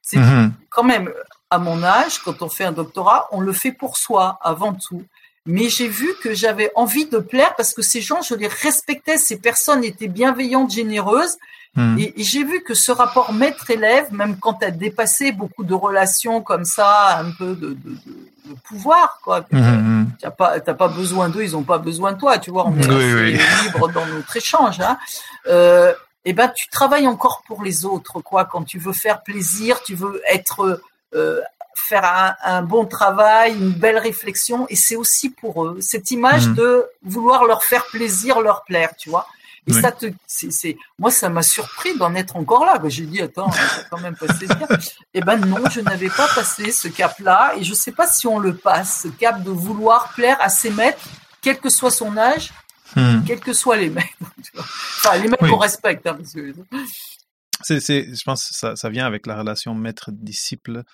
C'est 0.00 0.18
mhm. 0.18 0.52
quand 0.70 0.84
même, 0.84 1.12
à 1.50 1.58
mon 1.58 1.82
âge, 1.82 2.18
quand 2.20 2.40
on 2.42 2.48
fait 2.48 2.64
un 2.64 2.72
doctorat, 2.72 3.28
on 3.30 3.40
le 3.40 3.52
fait 3.52 3.72
pour 3.72 3.98
soi 3.98 4.38
avant 4.40 4.72
tout. 4.72 5.04
Mais 5.46 5.68
j'ai 5.68 5.88
vu 5.88 6.08
que 6.22 6.34
j'avais 6.34 6.70
envie 6.76 7.06
de 7.06 7.18
plaire 7.18 7.54
parce 7.56 7.74
que 7.74 7.82
ces 7.82 8.00
gens, 8.00 8.22
je 8.22 8.34
les 8.34 8.46
respectais, 8.46 9.18
ces 9.18 9.38
personnes 9.38 9.82
étaient 9.82 10.08
bienveillantes, 10.08 10.70
généreuses. 10.70 11.36
Hmm. 11.74 11.98
Et, 11.98 12.12
j'ai 12.18 12.44
vu 12.44 12.62
que 12.62 12.74
ce 12.74 12.92
rapport 12.92 13.32
maître-élève, 13.32 14.12
même 14.12 14.36
quand 14.38 14.54
tu 14.54 14.66
as 14.66 14.70
dépassé 14.70 15.32
beaucoup 15.32 15.64
de 15.64 15.74
relations 15.74 16.42
comme 16.42 16.64
ça, 16.64 17.18
un 17.18 17.30
peu 17.32 17.54
de, 17.56 17.70
de, 17.70 17.96
de, 18.44 18.54
pouvoir, 18.64 19.18
quoi. 19.24 19.42
Tu 19.42 19.56
n'as 19.56 20.30
pas, 20.30 20.88
besoin 20.88 21.30
d'eux, 21.30 21.42
ils 21.42 21.52
n'ont 21.52 21.62
pas 21.62 21.78
besoin 21.78 22.12
de 22.12 22.18
toi, 22.18 22.38
tu 22.38 22.50
vois. 22.50 22.66
On 22.66 22.76
est 22.76 22.86
oui, 22.86 23.38
libre 23.64 23.90
dans 23.90 24.06
notre 24.06 24.36
échange. 24.36 24.80
Hein. 24.80 24.98
Euh, 25.46 25.94
et 26.24 26.34
ben, 26.34 26.52
tu 26.54 26.68
travailles 26.68 27.08
encore 27.08 27.42
pour 27.46 27.62
les 27.62 27.84
autres, 27.84 28.20
quoi. 28.20 28.44
Quand 28.44 28.62
tu 28.62 28.78
veux 28.78 28.92
faire 28.92 29.22
plaisir, 29.22 29.82
tu 29.82 29.94
veux 29.94 30.20
être 30.30 30.82
euh, 31.14 31.40
faire 31.88 32.36
un, 32.42 32.62
bon 32.62 32.86
travail, 32.86 33.54
une 33.54 33.72
belle 33.72 33.98
réflexion, 33.98 34.66
et 34.68 34.76
c'est 34.76 34.96
aussi 34.96 35.30
pour 35.30 35.64
eux 35.64 35.78
cette 35.80 36.10
image 36.10 36.48
mhm. 36.48 36.54
de 36.54 36.86
vouloir 37.02 37.44
leur 37.44 37.64
faire 37.64 37.84
plaisir, 37.86 38.40
leur 38.40 38.64
plaire, 38.64 38.90
tu 38.96 39.10
vois. 39.10 39.26
Et 39.68 39.72
ça 39.72 39.92
te, 39.92 40.06
c'est, 40.26 40.76
moi, 40.98 41.12
ça 41.12 41.28
m'a 41.28 41.42
surpris 41.42 41.96
d'en 41.96 42.16
être 42.16 42.36
encore 42.36 42.64
là. 42.64 42.80
J'ai 42.86 43.06
dit, 43.06 43.22
attends, 43.22 43.50
ça 43.52 43.84
quand 43.90 44.00
même 44.00 44.16
passé 44.16 44.48
ce 44.48 44.54
cap. 44.54 44.80
Eh 45.14 45.20
ben 45.20 45.36
non, 45.36 45.68
je 45.70 45.80
n'avais 45.80 46.08
pas 46.08 46.26
passé 46.34 46.72
ce 46.72 46.88
cap-là, 46.88 47.54
et 47.56 47.62
je 47.62 47.72
sais 47.72 47.92
pas 47.92 48.08
si 48.08 48.26
on 48.26 48.40
le 48.40 48.56
passe, 48.56 49.02
ce 49.02 49.08
cap 49.08 49.42
de 49.42 49.50
vouloir 49.50 50.12
plaire 50.14 50.36
à 50.40 50.48
ses 50.48 50.70
maîtres, 50.70 51.04
quel 51.42 51.60
que 51.60 51.70
soit 51.70 51.92
son 51.92 52.16
âge, 52.16 52.52
hmm. 52.96 53.22
quels 53.24 53.38
que 53.38 53.52
soient 53.52 53.76
les 53.76 53.90
maîtres. 53.90 54.08
Enfin, 55.04 55.16
les 55.18 55.28
maîtres 55.28 55.48
qu'on 55.48 55.56
respecte, 55.56 56.06
hein, 56.06 56.14
parce 56.14 56.32
que... 56.32 56.52
C'est, 57.62 57.80
je 57.80 58.22
pense 58.24 58.48
que 58.48 58.54
ça, 58.54 58.76
ça 58.76 58.88
vient 58.88 59.06
avec 59.06 59.26
la 59.26 59.36
relation 59.36 59.74
maître-disciple 59.74 60.84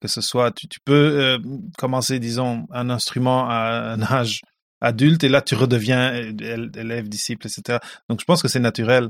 que 0.00 0.08
ce 0.08 0.20
soit, 0.20 0.52
tu, 0.52 0.68
tu 0.68 0.80
peux 0.84 0.94
euh, 0.94 1.38
commencer, 1.76 2.18
disons, 2.18 2.66
un 2.72 2.90
instrument 2.90 3.48
à 3.48 3.94
un 3.94 4.02
âge 4.12 4.40
adulte 4.80 5.24
et 5.24 5.28
là 5.28 5.42
tu 5.42 5.56
redeviens 5.56 6.14
élève, 6.14 7.08
disciple, 7.08 7.48
etc. 7.48 7.78
Donc 8.08 8.20
je 8.20 8.24
pense 8.24 8.42
que 8.42 8.48
c'est 8.48 8.60
naturel. 8.60 9.08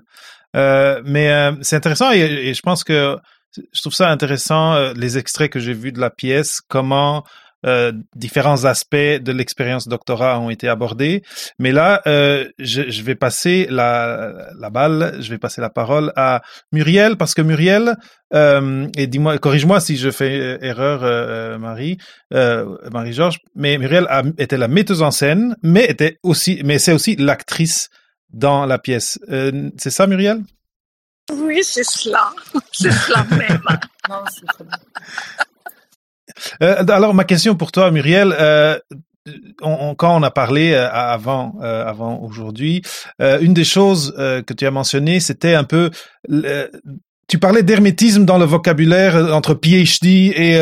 Euh, 0.57 1.03
mais 1.05 1.31
euh, 1.31 1.53
c'est 1.61 1.77
intéressant 1.77 2.11
et, 2.11 2.21
et, 2.21 2.55
je 2.55 2.63
pense 2.63 2.85
que 2.85 3.19
je 3.55 3.81
trouve 3.83 3.93
ça 3.93 4.11
intéressant 4.11 4.93
les 4.95 5.19
extraits 5.19 5.51
que 5.51 5.61
j'ai 5.61 5.75
vus 5.75 5.93
de 5.93 6.01
la 6.01 6.11
pièce, 6.11 6.63
comment 6.69 7.25
euh, 7.67 7.93
différents 8.15 8.65
aspects 8.65 8.97
de 8.97 9.33
l'expérience 9.33 9.89
doctorat 9.89 10.39
ont 10.39 10.51
été 10.51 10.69
abordés. 10.69 11.23
Mais 11.59 11.73
là, 11.73 12.03
euh, 12.07 12.49
je, 12.59 12.89
je, 12.89 13.03
vais 13.03 13.15
passer 13.15 13.67
la, 13.71 14.51
la 14.59 14.71
balle, 14.71 15.17
je 15.21 15.31
vais 15.31 15.39
passer 15.39 15.61
la 15.61 15.71
parole 15.71 16.13
à 16.17 16.43
Muriel, 16.73 17.17
parce 17.17 17.35
que 17.35 17.43
Muriel, 17.43 17.97
euh, 18.35 18.89
et 18.97 19.07
dis-moi, 19.07 19.39
corrige-moi 19.39 19.81
si 19.81 19.97
je 19.97 20.11
fais 20.11 20.39
euh, 20.39 20.59
erreur, 20.61 21.03
euh, 21.03 21.59
Marie, 21.59 21.99
Marie-Georges, 22.31 23.39
mais 23.55 23.79
Muriel 23.79 24.07
a, 24.09 24.23
était 24.39 24.59
la 24.59 24.69
metteuse 24.69 25.03
en 25.03 25.11
scène, 25.11 25.57
mais 25.63 25.85
était 25.87 26.19
aussi, 26.23 26.61
mais 26.65 26.79
c'est 26.79 26.93
aussi 26.93 27.17
l'actrice 27.17 27.89
dans 28.31 28.67
la 28.67 28.79
pièce. 28.79 29.19
c'est 29.79 29.91
ça, 29.91 30.07
Muriel? 30.07 30.43
Oui, 31.33 31.61
c'est 31.63 31.85
cela. 31.85 32.31
C'est 32.73 32.91
cela 32.91 33.25
même. 33.31 33.63
non, 34.09 34.23
c'est 34.31 34.47
euh, 36.63 36.85
alors, 36.89 37.15
ma 37.15 37.25
question 37.25 37.55
pour 37.55 37.73
toi, 37.73 37.91
Muriel, 37.91 38.35
euh, 38.39 38.79
on, 39.63 39.95
quand 39.95 40.17
on 40.17 40.23
a 40.23 40.31
parlé 40.31 40.73
euh, 40.73 40.89
avant, 40.91 41.57
euh, 41.63 41.85
avant 41.85 42.21
aujourd'hui, 42.21 42.83
euh, 43.21 43.39
une 43.41 43.55
des 43.55 43.65
choses 43.65 44.15
que 44.17 44.53
tu 44.53 44.67
as 44.67 44.71
mentionné, 44.71 45.21
c'était 45.21 45.55
un 45.55 45.65
peu 45.65 45.91
tu 47.31 47.39
parlais 47.39 47.63
d'hermétisme 47.63 48.25
dans 48.25 48.39
le 48.39 48.47
vocabulaire 48.47 49.35
entre 49.35 49.53
PhD 49.53 50.33
et 50.35 50.59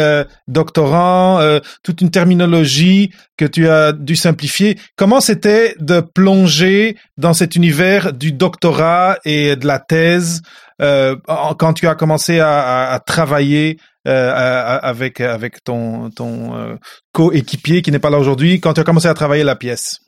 doctorant, 0.48 1.40
toute 1.84 2.00
une 2.00 2.10
terminologie 2.10 3.12
que 3.36 3.44
tu 3.44 3.68
as 3.68 3.92
dû 3.92 4.16
simplifier. 4.16 4.76
Comment 4.96 5.20
c'était 5.20 5.76
de 5.78 6.00
plonger 6.00 6.96
dans 7.18 7.34
cet 7.34 7.54
univers 7.54 8.12
du 8.12 8.32
doctorat 8.32 9.18
et 9.24 9.54
de 9.54 9.66
la 9.66 9.78
thèse 9.78 10.42
quand 10.80 11.72
tu 11.74 11.86
as 11.86 11.94
commencé 11.94 12.40
à, 12.40 12.90
à 12.90 12.98
travailler 12.98 13.78
euh, 14.06 14.78
avec 14.82 15.20
avec 15.20 15.64
ton 15.64 16.10
ton 16.10 16.56
euh, 16.56 16.76
coéquipier 17.12 17.82
qui 17.82 17.90
n'est 17.90 17.98
pas 17.98 18.10
là 18.10 18.18
aujourd'hui 18.18 18.60
quand 18.60 18.74
tu 18.74 18.80
as 18.80 18.84
commencé 18.84 19.08
à 19.08 19.14
travailler 19.14 19.44
la 19.44 19.56
pièce? 19.56 20.00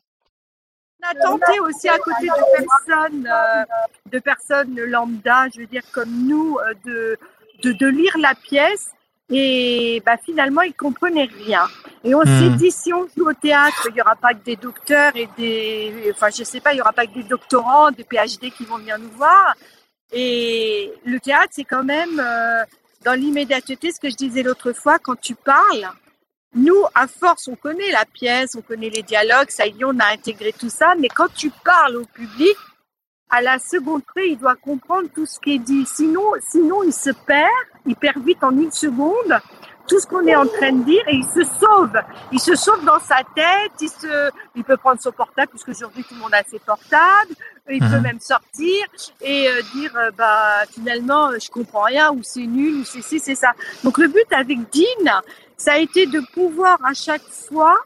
On 1.02 1.08
a 1.08 1.20
tenté 1.20 1.60
aussi 1.60 1.88
à 1.88 1.98
côté 1.98 2.26
de 2.26 2.64
personnes 2.64 3.26
euh, 3.26 3.64
de 4.10 4.18
personnes 4.18 4.80
lambda, 4.80 5.46
je 5.54 5.60
veux 5.60 5.66
dire 5.66 5.82
comme 5.92 6.26
nous, 6.28 6.58
de 6.84 7.16
de, 7.64 7.72
de 7.72 7.86
lire 7.86 8.16
la 8.20 8.34
pièce 8.34 8.88
et 9.30 10.02
bah, 10.06 10.16
finalement 10.24 10.62
ils 10.62 10.74
comprenaient 10.74 11.28
rien. 11.44 11.66
Et 12.04 12.14
on 12.14 12.22
s'est 12.22 12.50
hmm. 12.50 12.56
dit 12.56 12.70
si 12.70 12.92
on 12.92 13.06
joue 13.16 13.28
au 13.28 13.34
théâtre, 13.34 13.88
il 13.90 13.96
y 13.96 14.00
aura 14.00 14.16
pas 14.16 14.32
que 14.32 14.44
des 14.44 14.56
docteurs 14.56 15.12
et 15.16 15.28
des, 15.36 16.12
enfin 16.14 16.28
je 16.30 16.44
sais 16.44 16.60
pas, 16.60 16.72
il 16.72 16.78
y 16.78 16.80
aura 16.80 16.92
pas 16.92 17.06
que 17.06 17.14
des 17.14 17.24
doctorants, 17.24 17.90
des 17.90 18.04
PhD 18.04 18.50
qui 18.56 18.64
vont 18.64 18.78
venir 18.78 18.98
nous 18.98 19.10
voir. 19.10 19.54
Et 20.12 20.90
le 21.04 21.20
théâtre, 21.20 21.48
c'est 21.50 21.64
quand 21.64 21.84
même 21.84 22.20
dans 23.04 23.14
l'immédiateté, 23.14 23.92
ce 23.92 24.00
que 24.00 24.10
je 24.10 24.16
disais 24.16 24.42
l'autre 24.42 24.72
fois, 24.72 24.98
quand 24.98 25.18
tu 25.20 25.34
parles, 25.34 25.88
nous, 26.54 26.82
à 26.94 27.06
force, 27.06 27.48
on 27.48 27.56
connaît 27.56 27.90
la 27.90 28.04
pièce, 28.04 28.54
on 28.56 28.62
connaît 28.62 28.90
les 28.90 29.02
dialogues, 29.02 29.50
ça 29.50 29.66
y 29.66 29.70
est, 29.70 29.84
on 29.84 29.98
a 29.98 30.12
intégré 30.12 30.52
tout 30.52 30.70
ça, 30.70 30.94
mais 30.98 31.08
quand 31.08 31.32
tu 31.34 31.50
parles 31.64 31.96
au 31.96 32.04
public, 32.06 32.56
à 33.30 33.42
la 33.42 33.58
seconde 33.58 34.02
près, 34.04 34.30
il 34.30 34.38
doit 34.38 34.56
comprendre 34.56 35.08
tout 35.14 35.26
ce 35.26 35.38
qui 35.38 35.54
est 35.54 35.58
dit. 35.58 35.84
Sinon, 35.86 36.22
sinon, 36.50 36.82
il 36.82 36.92
se 36.92 37.10
perd, 37.10 37.50
il 37.84 37.94
perd 37.94 38.24
vite 38.24 38.42
en 38.42 38.56
une 38.56 38.72
seconde 38.72 39.38
tout 39.88 39.98
ce 39.98 40.06
qu'on 40.06 40.26
est 40.26 40.36
en 40.36 40.46
train 40.46 40.72
de 40.72 40.84
dire 40.84 41.02
et 41.08 41.16
il 41.16 41.24
se 41.24 41.42
sauve. 41.58 41.98
Il 42.30 42.38
se 42.38 42.54
sauve 42.54 42.84
dans 42.84 43.00
sa 43.00 43.16
tête, 43.34 43.72
il 43.80 43.88
se, 43.88 44.30
il 44.54 44.62
peut 44.62 44.76
prendre 44.76 45.00
son 45.00 45.10
portable 45.10 45.48
puisque 45.48 45.70
aujourd'hui 45.70 46.04
tout 46.04 46.14
le 46.14 46.20
monde 46.20 46.34
a 46.34 46.42
ses 46.48 46.58
portables, 46.58 47.34
il 47.70 47.80
peut 47.80 47.96
mhm. 47.96 48.02
même 48.02 48.20
sortir 48.20 48.86
et 49.20 49.48
euh, 49.48 49.62
dire 49.74 49.92
euh, 49.96 50.10
bah 50.16 50.64
finalement 50.70 51.30
euh, 51.30 51.38
je 51.42 51.50
comprends 51.50 51.82
rien 51.82 52.10
ou 52.12 52.20
c'est 52.22 52.46
nul 52.46 52.80
ou 52.80 52.84
c'est 52.84 53.02
ci 53.02 53.18
c'est 53.18 53.34
ça. 53.34 53.52
Donc 53.82 53.98
le 53.98 54.08
but 54.08 54.30
avec 54.32 54.58
Dean, 54.72 55.20
ça 55.56 55.72
a 55.72 55.78
été 55.78 56.06
de 56.06 56.20
pouvoir 56.32 56.78
à 56.84 56.94
chaque 56.94 57.26
fois 57.48 57.78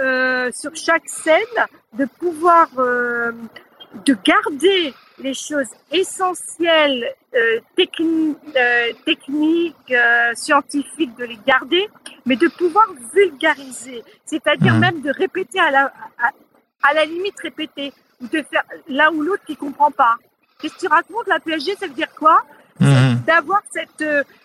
euh, 0.00 0.50
sur 0.54 0.74
chaque 0.76 1.08
scène 1.08 1.66
de 1.94 2.04
pouvoir 2.04 2.68
de 4.04 4.16
garder 4.24 4.94
les 5.18 5.34
choses 5.34 5.68
essentielles, 5.90 7.14
euh, 7.34 7.60
euh, 7.76 8.92
techniques, 9.04 9.74
euh, 9.90 10.32
scientifiques, 10.34 11.16
de 11.16 11.24
les 11.24 11.38
garder, 11.46 11.88
mais 12.26 12.36
de 12.36 12.48
pouvoir 12.48 12.86
vulgariser, 13.12 14.02
c'est-à-dire 14.24 14.74
mhm. 14.74 14.80
même 14.80 15.00
de 15.02 15.10
répéter 15.10 15.58
à 15.58 15.70
la, 15.70 15.92
à, 16.82 16.94
la 16.94 17.04
limite 17.04 17.38
répéter, 17.42 17.92
ou 18.20 18.26
de 18.28 18.42
faire 18.50 18.64
l'un 18.88 19.10
ou 19.12 19.22
l'autre 19.22 19.44
qui 19.46 19.56
comprend 19.56 19.90
pas. 19.90 20.16
Qu'est-ce 20.60 20.74
que 20.74 20.80
tu 20.80 20.86
racontes 20.88 21.26
La 21.26 21.40
PSG, 21.40 21.76
ça 21.76 21.86
veut 21.86 21.94
dire 21.94 22.12
quoi? 22.14 22.42
Mhm. 22.80 23.22
D'avoir 23.26 23.62
cette 23.70 24.04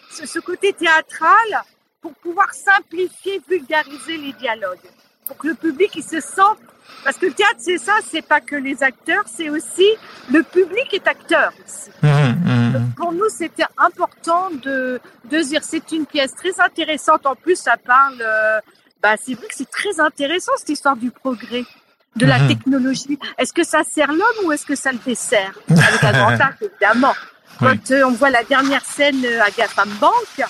ce, 0.10 0.26
ce 0.26 0.40
côté 0.40 0.74
théâtral 0.74 1.64
pour 2.02 2.14
pouvoir 2.16 2.54
simplifier, 2.54 3.42
vulgariser 3.48 4.18
les 4.18 4.34
dialogues, 4.34 4.90
pour 5.26 5.38
que 5.38 5.48
le 5.48 5.56
public 5.56 5.92
il 5.96 6.04
se 6.04 6.20
sente 6.20 6.60
parce 7.04 7.18
que 7.18 7.26
le 7.26 7.34
théâtre, 7.34 7.58
c'est 7.60 7.78
ça, 7.78 7.94
c'est 8.10 8.22
pas 8.22 8.42
que 8.42 8.56
les 8.56 8.82
acteurs, 8.84 9.24
c'est 9.26 9.50
aussi 9.50 9.88
le 10.32 10.44
public 10.44 10.94
est 10.94 11.08
acteur. 11.08 11.52
Mmh, 12.02 12.08
mmh. 12.08 12.94
Pour 12.96 13.12
nous, 13.12 13.30
c'était 13.30 13.66
important 13.78 14.50
de, 14.52 15.00
de 15.30 15.40
dire 15.40 15.62
c'est 15.64 15.92
une 15.92 16.06
pièce 16.06 16.34
très 16.36 16.60
intéressante. 16.60 17.26
En 17.26 17.36
plus, 17.36 17.56
ça 17.56 17.76
parle. 17.78 18.22
Euh, 18.22 18.60
bah, 19.02 19.16
c'est 19.22 19.34
vrai 19.34 19.48
que 19.48 19.56
c'est 19.56 19.70
très 19.70 20.00
intéressant 20.00 20.54
cette 20.58 20.70
histoire 20.70 20.96
du 20.96 21.12
progrès, 21.12 21.66
de 22.16 22.26
la 22.26 22.40
mmh. 22.40 22.48
technologie. 22.48 23.20
Est-ce 23.38 23.52
que 23.52 23.66
ça 23.66 23.84
sert 23.84 24.08
l'homme 24.08 24.46
ou 24.46 24.52
est-ce 24.54 24.66
que 24.66 24.76
ça 24.76 24.92
le 24.94 25.00
dessert? 25.06 25.58
Avec 25.70 26.04
un 26.04 26.12
grand 26.14 26.38
évidemment. 26.62 27.14
Quand 27.60 27.92
euh, 27.92 28.04
on 28.06 28.12
voit 28.12 28.30
la 28.30 28.44
dernière 28.44 28.84
scène 28.84 29.24
euh, 29.26 29.44
à 29.44 29.52
GAFAM 29.52 29.90
Bank, 30.00 30.48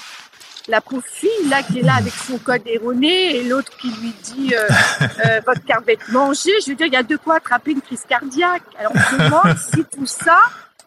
la 0.68 0.82
pauvre 0.82 1.04
fille 1.06 1.30
là 1.50 1.62
qui 1.64 1.80
est 1.80 1.82
là 1.82 1.96
avec 1.96 2.14
son 2.14 2.38
code 2.38 2.62
erroné 2.66 3.38
et 3.38 3.44
l'autre 3.44 3.76
qui 3.78 3.88
lui 3.88 4.14
dit 4.24 4.54
euh, 4.56 4.68
euh, 5.26 5.42
votre 5.46 5.64
carte 5.66 5.86
va 5.86 5.94
être 5.94 6.12
mangée. 6.12 6.52
Je 6.66 6.72
veux 6.72 6.76
dire, 6.76 6.88
il 6.88 6.94
y 6.94 6.98
a 6.98 7.04
de 7.04 7.18
quoi 7.18 7.36
attraper 7.36 7.72
une 7.72 7.82
crise 7.82 8.04
cardiaque. 8.08 8.64
Alors 8.78 8.94
on 8.96 9.00
se 9.00 9.24
demande 9.24 9.58
si 9.58 9.84
tout 9.86 10.06
ça, 10.06 10.40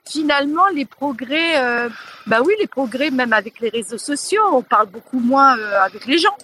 finalement, 0.08 0.66
les 0.68 0.84
progrès, 0.84 1.62
euh, 1.62 1.88
bah 2.26 2.40
oui, 2.44 2.54
les 2.58 2.66
progrès 2.66 3.10
même 3.10 3.32
avec 3.32 3.60
les 3.60 3.68
réseaux 3.68 3.98
sociaux, 3.98 4.42
on 4.52 4.62
parle 4.62 4.88
beaucoup 4.88 5.20
moins 5.20 5.58
euh, 5.58 5.80
avec 5.82 6.06
les 6.06 6.18
gens. 6.18 6.36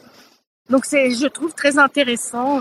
Donc 0.69 0.85
c'est, 0.85 1.11
je 1.11 1.27
trouve 1.27 1.55
très 1.55 1.79
intéressant. 1.79 2.61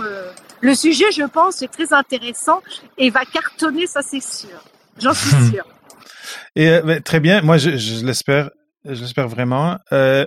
le 0.60 0.74
sujet, 0.74 1.10
je 1.12 1.22
pense, 1.24 1.62
est 1.62 1.72
très 1.72 1.92
intéressant 1.92 2.62
et 2.98 3.10
va 3.10 3.24
cartonner, 3.24 3.86
ça 3.86 4.00
c'est 4.02 4.22
sûr. 4.22 4.62
J'en 4.98 5.14
suis 5.14 5.30
sûr. 5.52 5.66
Et 6.56 6.80
très 7.04 7.20
bien, 7.20 7.42
moi 7.42 7.58
je, 7.58 7.76
je 7.76 8.04
l'espère 8.04 8.50
J'espère 8.84 9.28
vraiment. 9.28 9.78
Euh, 9.92 10.26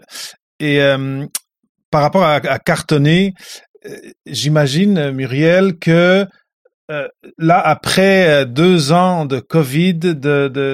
et 0.60 0.82
euh, 0.82 1.26
par 1.92 2.02
rapport 2.02 2.24
à, 2.24 2.36
à 2.36 2.60
cartonner, 2.60 3.34
euh, 3.86 3.98
j'imagine, 4.26 5.12
Muriel, 5.12 5.78
que 5.78 6.26
là, 7.40 7.60
après 7.60 8.46
deux 8.46 8.92
ans 8.92 9.26
de 9.26 9.40
Covid, 9.40 10.00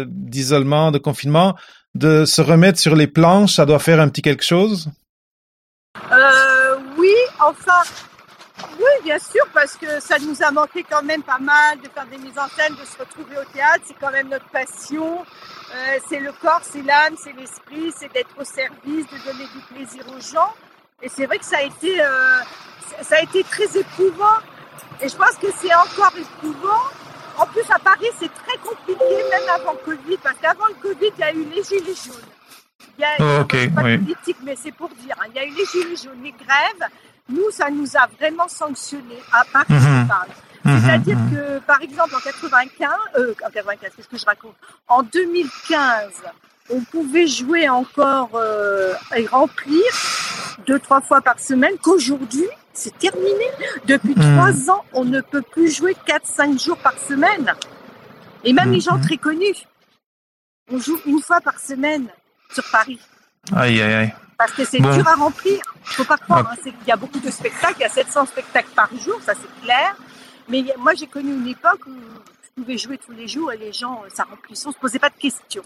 d'isolement, 0.08 0.92
de, 0.92 0.98
confinement, 0.98 1.56
de 1.96 2.26
se 2.26 2.42
remettre 2.42 2.80
sur 2.80 2.96
les 2.96 3.08
planches, 3.08 3.54
ça 3.54 3.66
doit 3.66 3.80
faire 3.80 4.02
un 4.02 4.10
petit 4.10 4.22
quelque 4.22 4.44
chose? 4.44 4.90
Oui, 6.98 7.14
enfin, 7.40 7.82
Oui, 8.78 9.04
bien 9.04 9.20
sûr, 9.20 9.44
parce 9.54 9.76
que 9.76 10.00
ça 10.00 10.18
nous 10.20 10.42
a 10.44 10.52
manqué 10.52 10.84
quand 10.90 11.04
même 11.04 11.24
pas 11.24 11.40
mal 11.40 11.80
de 11.80 11.90
faire 11.90 12.06
des 12.08 12.18
mises 12.18 12.38
en 12.38 12.48
scène, 12.50 12.74
de 12.76 12.86
se 12.86 12.98
retrouver 12.98 13.38
au 13.38 13.46
théâtre. 13.54 13.84
C'est 13.86 13.96
quand 14.00 14.12
même 14.12 14.30
notre 14.30 14.48
passion. 14.50 15.24
Euh, 15.74 16.00
c'est 16.10 16.20
le 16.20 16.32
corps, 16.34 16.62
c'est 16.64 16.82
l'âme, 16.82 17.16
c'est 17.22 17.34
l'esprit, 17.34 17.94
c'est 17.98 18.12
d'être 18.12 18.36
au 18.40 18.44
service, 18.44 19.06
de 19.08 19.18
donner 19.32 19.46
du 19.56 19.62
plaisir 19.74 20.04
aux 20.16 20.20
gens. 20.20 20.54
Et 21.02 21.10
c'est 21.10 21.26
vrai 21.26 21.38
que 21.40 21.46
ça 21.46 21.58
a 21.58 21.62
été, 21.64 22.02
euh, 22.02 22.40
ça 23.02 23.18
a 23.18 23.22
été 23.22 23.44
très 23.44 23.78
éprouvant. 23.78 24.38
Et 25.02 25.10
je 25.10 25.16
pense 25.16 25.36
que 25.42 25.48
c'est 25.60 25.74
encore 25.74 26.12
éprouvant. 26.18 26.82
En 27.38 27.46
plus, 27.48 27.64
à 27.74 27.80
Paris, 27.80 28.10
c'est 28.20 28.32
très 28.34 28.58
compliqué, 28.58 29.24
même 29.32 29.50
avant 29.56 29.72
le 29.72 29.78
Covid, 29.96 30.18
parce 30.18 30.36
qu'avant 30.42 30.68
le 30.68 30.76
Covid, 30.76 31.12
il 31.18 31.20
y 31.20 31.24
a 31.24 31.32
eu 31.34 31.44
les 31.46 31.64
gilets 31.64 31.96
jaunes. 31.96 32.30
Il 32.98 33.02
y 33.02 33.06
a, 33.06 33.10
Oh, 33.20 33.42
ok, 33.42 33.74
pas 33.74 33.84
oui. 33.84 33.98
politique, 33.98 34.38
mais 34.44 34.56
c'est 34.62 34.74
pour 34.74 34.90
dire. 34.90 35.16
hein. 35.20 35.26
Il 35.30 35.36
y 35.36 35.40
a 35.40 35.46
eu 35.46 35.52
les 35.52 35.66
gilets 35.66 35.96
jaunes, 35.96 36.22
les 36.24 36.34
grèves. 36.34 36.90
Nous, 37.32 37.50
ça 37.52 37.70
nous 37.70 37.96
a 37.98 38.08
vraiment 38.20 38.48
sanctionnés. 38.48 39.22
À 39.32 39.44
Mhm. 39.70 40.08
parle. 40.08 40.28
Mhm, 40.64 40.82
C'est-à-dire 40.82 41.18
mhm. 41.18 41.32
que, 41.32 41.60
par 41.60 41.82
exemple, 41.82 42.16
en 42.16 42.20
95, 42.20 42.90
euh, 43.18 43.34
en 43.46 43.50
95, 43.50 43.92
qu'est-ce 43.96 44.08
que 44.08 44.18
je 44.18 44.26
raconte? 44.26 44.56
En 44.88 45.02
2015, 45.04 46.12
on 46.70 46.82
pouvait 46.82 47.28
jouer 47.28 47.68
encore 47.68 48.30
euh, 48.36 48.94
et 49.16 49.26
remplir 49.26 49.84
deux, 50.68 50.80
trois 50.80 51.02
fois 51.02 51.22
par 51.22 51.40
semaine, 51.40 51.74
qu'aujourd'hui, 51.82 52.46
c'est 52.74 52.96
terminé. 53.00 53.46
Depuis 53.86 54.14
Hmm. 54.16 54.36
trois 54.38 54.70
ans, 54.70 54.84
on 54.94 55.04
ne 55.04 55.22
peut 55.22 55.42
plus 55.42 55.76
jouer 55.76 55.96
quatre, 56.06 56.28
cinq 56.28 56.60
jours 56.60 56.78
par 56.78 56.98
semaine. 56.98 57.52
Et 58.44 58.54
même 58.54 58.72
les 58.72 58.80
gens 58.80 59.00
très 59.00 59.18
connus, 59.18 59.66
on 60.72 60.78
joue 60.80 61.00
une 61.06 61.22
fois 61.22 61.42
par 61.42 61.60
semaine 61.60 62.08
sur 62.54 62.64
Paris. 62.72 63.00
Aïe, 63.56 63.82
aïe, 63.82 63.94
aïe. 63.94 64.14
Parce 64.42 64.54
que 64.54 64.66
c'est 64.66 64.80
Bon. 64.80 64.92
dur 64.96 65.08
à 65.08 65.14
remplir. 65.14 65.62
Faut 65.84 66.04
pas 66.04 66.18
croire. 66.18 66.48
hein, 66.52 66.56
c'est 66.64 66.72
qu'il 66.72 66.88
y 66.88 66.92
a 66.92 66.96
beaucoup 66.96 67.20
de 67.20 67.30
spectacles. 67.30 67.76
Il 67.78 67.82
y 67.82 67.86
a 67.86 67.90
700 67.90 68.26
spectacles 68.26 68.72
par 68.76 68.90
jour, 68.98 69.20
ça 69.24 69.34
c'est 69.36 69.62
clair. 69.64 69.96
Mais 70.50 70.62
il 70.62 70.72
a- 70.72 70.78
moi, 70.80 70.94
j'ai 70.96 71.06
connu 71.06 71.32
une 71.32 71.48
époque 71.48 71.82
où 71.86 71.92
je 72.44 72.50
pouvais 72.64 72.78
jouer 72.80 72.98
tous 72.98 73.12
les 73.12 73.28
jours 73.28 73.52
et 73.52 73.58
les 73.58 73.72
gens, 73.72 74.02
euh, 74.04 74.10
ça 74.12 74.24
remplissait. 74.24 74.66
On 74.68 74.72
se 74.72 74.80
posait 74.80 74.98
pas 74.98 75.10
de 75.10 75.20
questions. 75.28 75.62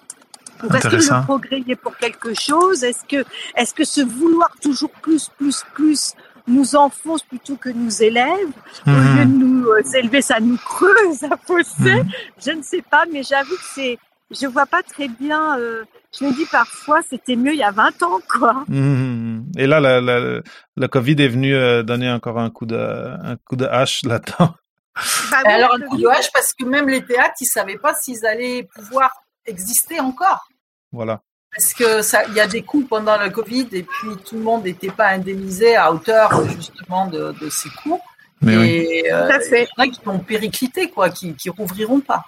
Est-ce 0.74 0.88
que 0.90 0.96
le 0.98 1.24
progrès 1.24 1.64
est 1.66 1.76
pour 1.78 1.96
quelque 1.96 2.34
chose? 2.34 2.84
Est-ce 2.84 3.06
que, 3.08 3.24
est-ce 3.56 3.74
que 3.74 3.86
ce 3.86 4.02
vouloir 4.02 4.52
toujours 4.62 4.92
plus, 4.92 5.30
plus, 5.38 5.64
plus 5.74 6.14
nous 6.46 6.76
enfonce 6.76 7.24
plutôt 7.24 7.56
que 7.56 7.70
nous 7.70 8.04
élève? 8.04 8.50
Au 8.86 8.90
Mhm. 8.90 9.18
lieu 9.18 9.26
de 9.26 9.32
nous 9.32 9.68
euh, 9.70 9.82
élever, 9.94 10.22
ça 10.22 10.42
nous 10.42 10.58
creuse 10.58 11.24
à 11.32 11.38
fossé 11.48 11.96
Mhm. 12.04 12.10
Je 12.46 12.52
ne 12.52 12.62
sais 12.62 12.82
pas, 12.82 13.06
mais 13.10 13.24
j'avoue 13.24 13.56
que 13.56 13.70
c'est, 13.74 13.98
je 14.32 14.48
vois 14.48 14.66
pas 14.66 14.84
très 14.84 15.08
bien. 15.08 15.58
euh, 15.60 15.86
je 16.18 16.26
me 16.26 16.32
dis 16.34 16.46
parfois, 16.46 17.02
c'était 17.10 17.36
mieux 17.36 17.54
il 17.54 17.60
y 17.60 17.64
a 17.64 17.72
20 17.72 18.04
ans, 18.04 18.20
quoi. 18.30 18.64
Mhm. 18.68 19.52
Et 19.58 19.68
là, 19.68 19.80
le, 19.80 20.06
le, 20.06 20.44
le 20.76 20.88
Covid 20.88 21.16
est 21.20 21.28
venu 21.28 21.54
euh, 21.56 21.84
donner 21.84 22.12
encore 22.12 22.40
un 22.40 22.50
coup 22.50 22.66
de, 22.66 22.78
un 22.78 23.36
coup 23.38 23.56
de 23.56 23.66
hache 23.66 24.04
là-dedans. 24.04 24.54
Bah 25.30 25.40
oui, 25.44 25.52
alors, 25.52 25.76
un 25.76 25.82
coup 25.82 25.98
de 25.98 26.08
hache, 26.08 26.32
parce 26.32 26.54
que 26.54 26.64
même 26.64 26.88
les 26.88 27.04
théâtres, 27.04 27.36
ils 27.42 27.48
savaient 27.48 27.78
pas 27.78 27.94
s'ils 27.94 28.26
allaient 28.26 28.66
pouvoir 28.76 29.12
exister 29.46 30.00
encore. 30.00 30.48
Voilà. 30.94 31.22
Parce 31.54 31.74
que 31.74 32.02
ça, 32.02 32.24
il 32.30 32.34
y 32.34 32.40
a 32.40 32.48
des 32.48 32.62
coûts 32.62 32.86
pendant 32.90 33.18
le 33.18 33.30
Covid 33.30 33.68
et 33.74 33.84
puis 33.84 34.10
tout 34.26 34.36
le 34.36 34.42
monde 34.42 34.64
n'était 34.64 34.92
pas 34.92 35.10
indemnisé 35.10 35.76
à 35.76 35.92
hauteur 35.92 36.48
justement 36.50 37.08
de, 37.08 37.34
de 37.42 37.50
ces 37.50 37.70
coûts. 37.70 38.00
Mais 38.42 38.58
oui. 38.58 38.70
et 38.70 39.14
euh, 39.14 39.28
Tout 39.28 39.34
à 39.34 39.40
fait. 39.42 39.64
il 39.64 39.84
y 39.84 39.88
en 39.88 39.90
a 39.90 39.94
qui 39.94 40.08
ont 40.08 40.20
périclité, 40.20 40.90
quoi, 40.90 41.10
qui, 41.10 41.36
qui 41.36 41.50
rouvriront 41.50 42.00
pas. 42.00 42.24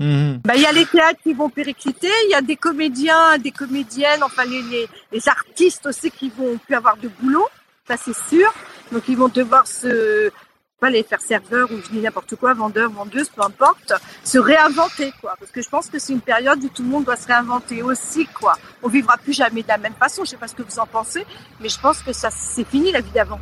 Mhm. 0.00 0.40
Bah, 0.44 0.54
il 0.56 0.62
y 0.62 0.66
a 0.66 0.72
les 0.72 0.86
théâtres 0.86 1.20
qui 1.22 1.34
vont 1.34 1.50
péricliter, 1.50 2.10
il 2.26 2.30
y 2.30 2.34
a 2.34 2.40
des 2.40 2.56
comédiens, 2.56 3.36
des 3.36 3.50
comédiennes, 3.50 4.22
enfin 4.22 4.44
les, 4.46 4.62
les, 4.62 4.88
les 5.12 5.28
artistes 5.28 5.84
aussi 5.84 6.10
qui 6.10 6.30
vont 6.30 6.56
plus 6.56 6.74
avoir 6.74 6.96
de 6.96 7.08
boulot, 7.20 7.46
ça 7.86 7.96
c'est 7.98 8.16
sûr. 8.28 8.52
Donc 8.92 9.02
ils 9.08 9.16
vont 9.16 9.28
devoir 9.28 9.66
se, 9.66 10.32
pas 10.80 10.88
les 10.88 11.02
faire 11.02 11.20
serveurs 11.20 11.70
ou 11.70 11.76
je 11.84 11.90
dis 11.90 12.00
n'importe 12.00 12.34
quoi, 12.36 12.54
vendeurs, 12.54 12.90
vendeuses, 12.90 13.28
peu 13.28 13.42
importe, 13.42 13.92
se 14.24 14.38
réinventer 14.38 15.12
quoi. 15.20 15.34
Parce 15.38 15.50
que 15.50 15.60
je 15.60 15.68
pense 15.68 15.88
que 15.88 15.98
c'est 15.98 16.14
une 16.14 16.22
période 16.22 16.64
où 16.64 16.68
tout 16.70 16.82
le 16.82 16.88
monde 16.88 17.04
doit 17.04 17.16
se 17.16 17.26
réinventer 17.26 17.82
aussi 17.82 18.26
quoi. 18.26 18.54
On 18.82 18.88
vivra 18.88 19.18
plus 19.18 19.34
jamais 19.34 19.62
de 19.62 19.68
la 19.68 19.78
même 19.78 19.94
façon. 19.94 20.24
Je 20.24 20.30
sais 20.30 20.38
pas 20.38 20.48
ce 20.48 20.54
que 20.54 20.62
vous 20.62 20.78
en 20.78 20.86
pensez, 20.86 21.26
mais 21.60 21.68
je 21.68 21.78
pense 21.78 22.00
que 22.00 22.14
ça 22.14 22.30
c'est 22.30 22.64
fini 22.64 22.90
la 22.90 23.02
vie 23.02 23.10
d'avant. 23.10 23.40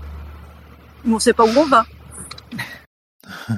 On 1.06 1.20
sait 1.20 1.32
pas 1.32 1.44
où 1.44 1.56
on 1.56 1.66
va. 1.66 1.86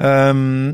Euh, 0.00 0.72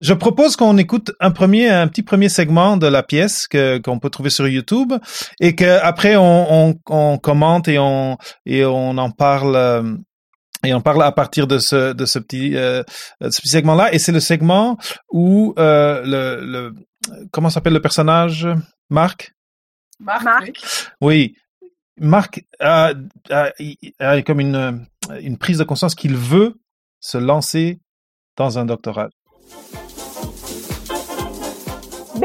je 0.00 0.12
propose 0.14 0.56
qu'on 0.56 0.76
écoute 0.78 1.12
un 1.20 1.30
premier, 1.30 1.68
un 1.68 1.88
petit 1.88 2.02
premier 2.02 2.28
segment 2.28 2.76
de 2.76 2.86
la 2.86 3.02
pièce 3.02 3.46
que 3.48 3.78
qu'on 3.78 3.98
peut 3.98 4.10
trouver 4.10 4.30
sur 4.30 4.46
YouTube 4.46 4.92
et 5.40 5.54
que 5.54 5.78
après 5.82 6.16
on, 6.16 6.68
on, 6.68 6.74
on 6.88 7.18
commente 7.18 7.68
et 7.68 7.78
on 7.78 8.18
et 8.44 8.64
on 8.64 8.98
en 8.98 9.10
parle. 9.10 9.56
euh, 9.56 9.96
et 10.64 10.74
on 10.74 10.80
parle 10.80 11.02
à 11.02 11.12
partir 11.12 11.46
de 11.46 11.58
ce 11.58 11.92
de 11.92 12.06
ce 12.06 12.18
petit 12.18 12.56
euh, 12.56 12.82
de 13.20 13.30
ce 13.30 13.40
petit 13.40 13.48
segment 13.50 13.74
là 13.74 13.92
et 13.94 13.98
c'est 13.98 14.10
le 14.12 14.20
segment 14.20 14.76
où 15.10 15.54
euh, 15.58 16.02
le, 16.04 16.44
le 16.44 16.74
comment 17.30 17.50
s'appelle 17.50 17.74
le 17.74 17.80
personnage? 17.82 18.48
Marc? 18.90 19.32
Marc, 20.00 20.24
Marc. 20.24 20.44
oui. 20.44 20.52
oui 21.00 21.34
Marc 21.98 22.44
a, 22.60 22.92
a- 23.30 23.52
a 24.00 24.22
comme 24.22 24.40
une 24.40 24.86
une 25.20 25.38
prise 25.38 25.58
de 25.58 25.64
conscience 25.64 25.94
qu'il 25.94 26.16
veut 26.16 26.54
se 27.00 27.16
lancer 27.18 27.78
dans 28.36 28.58
un 28.58 28.64
doctorat 28.66 29.08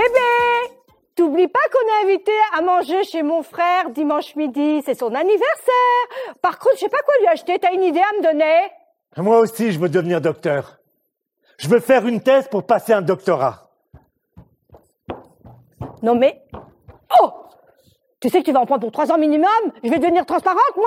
Bébé 0.01 0.75
T'oublies 1.15 1.47
pas 1.47 1.59
qu'on 1.71 1.87
est 1.87 2.11
invité 2.11 2.31
à 2.57 2.61
manger 2.61 3.03
chez 3.03 3.21
mon 3.21 3.43
frère 3.43 3.89
dimanche 3.91 4.35
midi, 4.35 4.81
c'est 4.85 4.95
son 4.95 5.13
anniversaire. 5.13 6.05
Par 6.41 6.57
contre, 6.57 6.75
je 6.75 6.79
sais 6.81 6.89
pas 6.89 7.01
quoi 7.05 7.13
lui 7.19 7.27
acheter, 7.27 7.59
t'as 7.59 7.73
une 7.73 7.83
idée 7.83 7.99
à 7.99 8.17
me 8.17 8.23
donner? 8.23 8.71
Moi 9.17 9.39
aussi, 9.39 9.71
je 9.71 9.79
veux 9.79 9.89
devenir 9.89 10.21
docteur. 10.21 10.79
Je 11.57 11.67
veux 11.67 11.79
faire 11.79 12.07
une 12.07 12.21
thèse 12.23 12.47
pour 12.47 12.65
passer 12.65 12.93
un 12.93 13.01
doctorat. 13.01 13.69
Non 16.01 16.15
mais... 16.15 16.41
Oh 17.21 17.31
Tu 18.21 18.29
sais 18.29 18.39
que 18.39 18.45
tu 18.45 18.53
vas 18.53 18.61
en 18.61 18.65
prendre 18.65 18.81
pour 18.81 18.91
trois 18.91 19.11
ans 19.11 19.17
minimum? 19.17 19.49
Je 19.83 19.89
vais 19.89 19.99
devenir 19.99 20.25
transparente, 20.25 20.75
moi? 20.77 20.85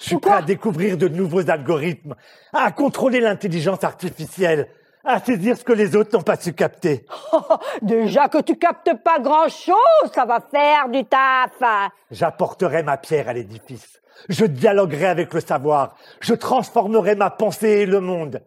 Je 0.00 0.06
suis 0.06 0.16
prêt 0.16 0.32
à 0.32 0.42
découvrir 0.42 0.96
de 0.96 1.06
nouveaux 1.06 1.48
algorithmes, 1.48 2.16
à 2.52 2.72
contrôler 2.72 3.20
l'intelligence 3.20 3.84
artificielle, 3.84 4.68
à 5.06 5.20
saisir 5.20 5.56
ce 5.56 5.64
que 5.64 5.72
les 5.72 5.94
autres 5.96 6.16
n'ont 6.16 6.22
pas 6.22 6.36
su 6.36 6.52
capter. 6.52 7.06
Déjà 7.82 8.28
que 8.28 8.42
tu 8.42 8.56
captes 8.56 8.92
pas 9.02 9.18
grand-chose, 9.20 10.12
ça 10.12 10.24
va 10.24 10.40
faire 10.40 10.88
du 10.88 11.04
taf 11.04 11.90
J'apporterai 12.10 12.82
ma 12.82 12.96
pierre 12.96 13.28
à 13.28 13.32
l'édifice. 13.32 14.00
Je 14.28 14.44
dialoguerai 14.44 15.06
avec 15.06 15.32
le 15.32 15.40
savoir. 15.40 15.96
Je 16.20 16.34
transformerai 16.34 17.14
ma 17.14 17.30
pensée 17.30 17.68
et 17.68 17.86
le 17.86 18.00
monde. 18.00 18.42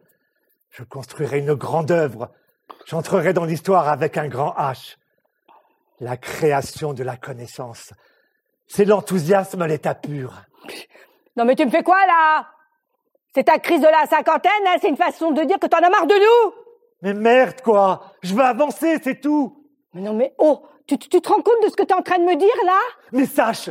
Je 0.71 0.83
construirai 0.83 1.39
une 1.39 1.53
grande 1.53 1.91
œuvre. 1.91 2.31
J'entrerai 2.85 3.33
dans 3.33 3.45
l'histoire 3.45 3.87
avec 3.87 4.17
un 4.17 4.27
grand 4.27 4.53
H. 4.57 4.97
La 5.99 6.17
création 6.17 6.93
de 6.93 7.03
la 7.03 7.17
connaissance. 7.17 7.93
C'est 8.67 8.85
l'enthousiasme 8.85 9.61
à 9.61 9.67
l'état 9.67 9.95
pur. 9.95 10.33
Non 11.37 11.45
mais 11.45 11.55
tu 11.55 11.65
me 11.65 11.71
fais 11.71 11.83
quoi 11.83 12.05
là? 12.05 12.47
C'est 13.35 13.43
ta 13.43 13.59
crise 13.59 13.81
de 13.81 13.87
la 13.87 14.05
cinquantaine, 14.07 14.51
hein, 14.67 14.75
c'est 14.81 14.89
une 14.89 14.97
façon 14.97 15.31
de 15.31 15.43
dire 15.43 15.59
que 15.59 15.67
t'en 15.67 15.77
as 15.77 15.89
marre 15.89 16.07
de 16.07 16.15
nous. 16.15 16.53
Mais 17.01 17.13
merde, 17.13 17.61
quoi. 17.61 18.01
Je 18.23 18.33
veux 18.33 18.43
avancer, 18.43 18.97
c'est 19.03 19.21
tout. 19.21 19.55
Mais 19.93 20.01
non 20.01 20.13
mais 20.13 20.33
oh, 20.37 20.61
tu, 20.87 20.97
tu- 20.97 21.09
tu 21.09 21.21
te 21.21 21.29
rends 21.29 21.41
compte 21.41 21.63
de 21.63 21.69
ce 21.69 21.75
que 21.75 21.83
t'es 21.83 21.93
en 21.93 22.01
train 22.01 22.17
de 22.19 22.23
me 22.25 22.35
dire 22.35 22.55
là? 22.65 22.77
Mais 23.11 23.25
sache 23.25 23.69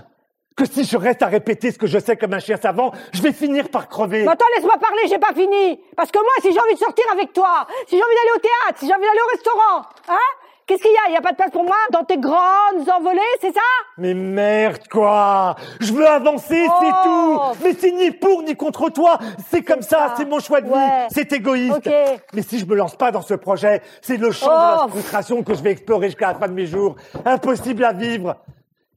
que 0.56 0.64
si 0.64 0.82
je 0.84 0.96
reste 0.96 1.22
à 1.22 1.26
répéter 1.26 1.70
ce 1.70 1.78
que 1.78 1.86
je 1.86 1.98
sais 1.98 2.16
comme 2.16 2.32
un 2.34 2.38
chien 2.40 2.56
savant, 2.56 2.92
je 3.12 3.22
vais 3.22 3.32
finir 3.32 3.68
par 3.68 3.88
crever. 3.88 4.24
Mais 4.24 4.30
attends, 4.32 4.46
laisse-moi 4.56 4.76
parler, 4.78 5.02
j'ai 5.08 5.18
pas 5.18 5.32
fini. 5.32 5.80
Parce 5.96 6.10
que 6.10 6.18
moi, 6.18 6.32
si 6.40 6.52
j'ai 6.52 6.58
envie 6.60 6.74
de 6.74 6.78
sortir 6.78 7.04
avec 7.12 7.32
toi, 7.32 7.66
si 7.86 7.96
j'ai 7.96 8.02
envie 8.02 8.14
d'aller 8.14 8.36
au 8.36 8.40
théâtre, 8.40 8.78
si 8.78 8.86
j'ai 8.86 8.92
envie 8.94 9.06
d'aller 9.06 9.20
au 9.24 9.30
restaurant, 9.30 9.82
hein? 10.08 10.28
Qu'est-ce 10.68 10.82
qu'il 10.82 10.92
y 10.92 10.96
a? 10.96 11.08
Il 11.08 11.14
y 11.14 11.16
a 11.16 11.22
pas 11.22 11.30
de 11.32 11.36
place 11.36 11.50
pour 11.50 11.64
moi 11.64 11.76
dans 11.92 12.04
tes 12.04 12.18
grandes 12.18 12.88
envolées, 12.94 13.20
c'est 13.40 13.54
ça? 13.54 13.60
Mais 13.96 14.12
merde, 14.12 14.86
quoi 14.90 15.56
Je 15.80 15.92
veux 15.94 16.06
avancer, 16.06 16.66
Oh. 16.68 16.72
c'est 16.80 17.08
tout 17.08 17.64
Mais 17.64 17.74
c'est 17.78 17.90
ni 17.90 18.10
pour 18.10 18.42
ni 18.42 18.54
contre 18.54 18.90
toi 18.90 19.18
C'est 19.50 19.62
comme 19.62 19.80
ça, 19.80 20.08
ça. 20.08 20.14
c'est 20.18 20.26
mon 20.26 20.40
choix 20.40 20.60
de 20.60 20.68
Ouais. 20.68 20.76
vie, 20.78 21.06
c'est 21.10 21.32
égoïste. 21.32 21.90
Mais 22.34 22.42
si 22.42 22.58
je 22.58 22.66
me 22.66 22.74
lance 22.76 22.94
pas 22.96 23.10
dans 23.10 23.22
ce 23.22 23.32
projet, 23.34 23.80
c'est 24.02 24.18
le 24.18 24.30
champ 24.30 24.46
de 24.46 24.52
la 24.52 24.84
Oh. 24.84 24.88
frustration 24.90 25.42
que 25.42 25.54
je 25.54 25.62
vais 25.62 25.70
explorer 25.72 26.08
jusqu'à 26.08 26.28
la 26.28 26.34
fin 26.34 26.48
de 26.48 26.52
mes 26.52 26.66
jours. 26.66 26.96
Impossible 27.24 27.82
à 27.84 27.94
vivre 27.94 28.36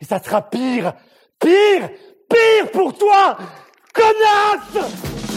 Et 0.02 0.06
ça 0.06 0.20
sera 0.22 0.42
pire 0.42 0.94
Pire 1.40 1.90
Pire 2.30 2.70
pour 2.74 2.94
toi 2.98 3.38
Connasse 3.94 5.31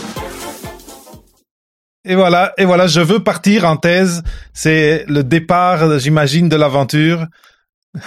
Et 2.04 2.14
voilà, 2.14 2.52
et 2.58 2.64
voilà, 2.66 2.86
je 2.86 3.00
veux 3.00 3.22
partir 3.22 3.64
en 3.64 3.76
thèse. 3.76 4.22
C'est 4.52 5.04
le 5.08 5.24
départ, 5.24 5.98
j'imagine, 5.98 6.48
de 6.48 6.56
l'aventure. 6.56 7.26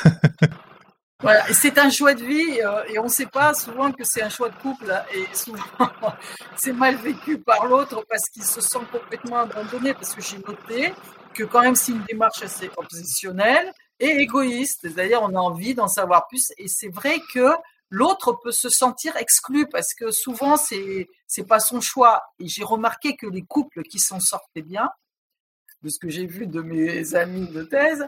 Voilà, 1.20 1.52
c'est 1.52 1.80
un 1.80 1.90
choix 1.90 2.14
de 2.14 2.24
vie 2.24 2.62
euh, 2.62 2.84
et 2.90 3.00
on 3.00 3.06
ne 3.06 3.10
sait 3.10 3.26
pas 3.26 3.52
souvent 3.56 3.92
que 3.92 4.04
c'est 4.04 4.22
un 4.22 4.30
choix 4.30 4.50
de 4.50 4.56
couple 4.58 4.94
et 5.16 5.36
souvent 5.36 5.64
c'est 6.56 6.74
mal 6.74 6.96
vécu 6.98 7.40
par 7.40 7.66
l'autre 7.66 8.06
parce 8.08 8.30
qu'il 8.30 8.44
se 8.44 8.62
sent 8.62 8.86
complètement 8.92 9.40
abandonné 9.40 9.96
parce 9.96 10.14
que 10.14 10.22
j'ai 10.22 10.38
noté 10.38 10.94
que 11.34 11.44
quand 11.44 11.64
même 11.64 11.74
c'est 11.74 11.94
une 11.94 12.04
démarche 12.04 12.44
assez 12.44 12.70
obsessionnelle 12.78 13.72
et 14.00 14.10
égoïste, 14.10 14.82
c'est-à-dire 14.84 15.24
on 15.24 15.34
a 15.34 15.40
envie 15.40 15.74
d'en 15.74 15.88
savoir 15.88 16.28
plus 16.28 16.54
et 16.60 16.68
c'est 16.68 16.94
vrai 16.94 17.20
que 17.34 17.50
l'autre 17.89 18.34
peut 18.43 18.52
se 18.52 18.69
sentir 18.69 19.15
exclu 19.17 19.67
parce 19.67 19.93
que 19.93 20.12
souvent 20.12 20.58
c'est 20.58 21.08
c'est 21.28 21.45
pas 21.45 21.60
son 21.60 21.82
choix. 21.82 22.23
Et 22.39 22.47
j'ai 22.47 22.63
remarqué 22.63 23.15
que 23.15 23.28
les 23.28 23.43
couples 23.43 23.84
qui 23.84 24.00
s'en 24.00 24.19
sortaient 24.19 24.62
bien, 24.62 24.89
de 25.82 25.89
ce 25.89 26.00
que 26.00 26.10
j'ai 26.10 26.26
vu 26.26 26.47
de 26.47 26.62
mes 26.62 27.15
amis 27.15 27.47
de 27.47 27.63
thèse, 27.63 28.08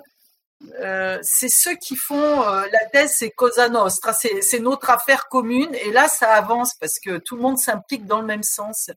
euh, 0.82 1.18
c'est 1.22 1.50
ceux 1.50 1.76
qui 1.76 1.96
font 1.96 2.44
euh, 2.44 2.66
la 2.72 2.86
thèse, 2.92 3.14
c'est 3.16 3.32
Cosa 3.32 3.70
Nostra, 3.70 4.14
c'est 4.14 4.60
notre 4.60 4.90
affaire 4.90 5.28
commune, 5.30 5.74
et 5.76 5.92
là 5.92 6.08
ça 6.08 6.34
avance 6.34 6.76
parce 6.76 7.00
que 7.00 7.18
tout 7.18 7.36
le 7.36 7.42
monde 7.42 7.58
s'implique 7.58 8.06
dans 8.06 8.20
le 8.20 8.28
même 8.28 8.44
sens. 8.44 8.90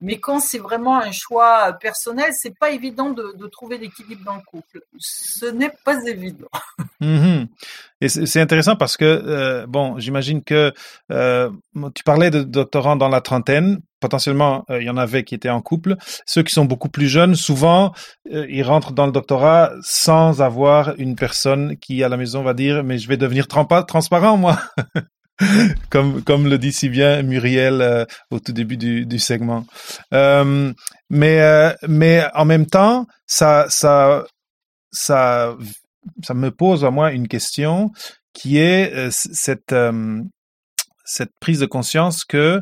Mais 0.00 0.18
quand 0.20 0.38
c'est 0.38 0.58
vraiment 0.58 1.00
un 1.00 1.10
choix 1.10 1.72
personnel, 1.80 2.30
c'est 2.32 2.56
pas 2.56 2.70
évident 2.70 3.10
de, 3.10 3.46
trouver 3.48 3.78
l'équilibre 3.78 4.24
dans 4.24 4.36
le 4.36 4.42
couple. 4.42 4.80
Ce 4.98 5.46
n'est 5.46 5.72
pas 5.84 6.00
évident. 6.06 6.48
Mhm. 7.00 7.46
Et 8.00 8.08
c'est 8.08 8.40
intéressant 8.40 8.74
parce 8.74 8.96
que 8.96 9.04
euh, 9.04 9.66
bon, 9.68 10.00
j'imagine 10.00 10.42
que 10.42 10.72
euh, 11.12 11.48
tu 11.94 12.02
parlais 12.02 12.30
de 12.30 12.42
doctorants 12.42 12.96
dans 12.96 13.08
la 13.08 13.20
trentaine. 13.20 13.78
Potentiellement, 14.00 14.64
euh, 14.68 14.80
il 14.80 14.86
y 14.86 14.90
en 14.90 14.96
avait 14.96 15.22
qui 15.22 15.36
étaient 15.36 15.48
en 15.48 15.60
couple. 15.60 15.94
Ceux 16.26 16.42
qui 16.42 16.52
sont 16.52 16.64
beaucoup 16.64 16.88
plus 16.88 17.06
jeunes, 17.06 17.36
souvent, 17.36 17.92
euh, 18.32 18.46
ils 18.48 18.64
rentrent 18.64 18.92
dans 18.92 19.06
le 19.06 19.12
doctorat 19.12 19.70
sans 19.82 20.42
avoir 20.42 20.94
une 20.98 21.14
personne 21.14 21.76
qui 21.76 22.02
à 22.02 22.08
la 22.08 22.16
maison 22.16 22.42
va 22.42 22.52
dire 22.52 22.82
mais 22.82 22.98
je 22.98 23.08
vais 23.08 23.16
devenir 23.16 23.46
transparent 23.46 24.36
moi. 24.36 24.58
comme, 25.90 26.22
comme 26.22 26.48
le 26.48 26.58
dit 26.58 26.72
si 26.72 26.88
bien 26.88 27.22
Muriel 27.22 27.80
euh, 27.80 28.04
au 28.30 28.40
tout 28.40 28.52
début 28.52 28.76
du, 28.76 29.06
du 29.06 29.18
segment. 29.18 29.66
Euh, 30.12 30.72
mais, 31.10 31.40
euh, 31.40 31.72
mais 31.86 32.24
en 32.34 32.44
même 32.44 32.66
temps, 32.66 33.06
ça, 33.26 33.66
ça, 33.68 34.24
ça, 34.90 35.56
ça 36.22 36.34
me 36.34 36.50
pose 36.50 36.84
à 36.84 36.90
moi 36.90 37.12
une 37.12 37.28
question 37.28 37.90
qui 38.32 38.58
est 38.58 38.92
euh, 38.94 39.08
cette, 39.10 39.72
euh, 39.72 40.22
cette 41.04 41.32
prise 41.40 41.60
de 41.60 41.66
conscience 41.66 42.24
que 42.24 42.60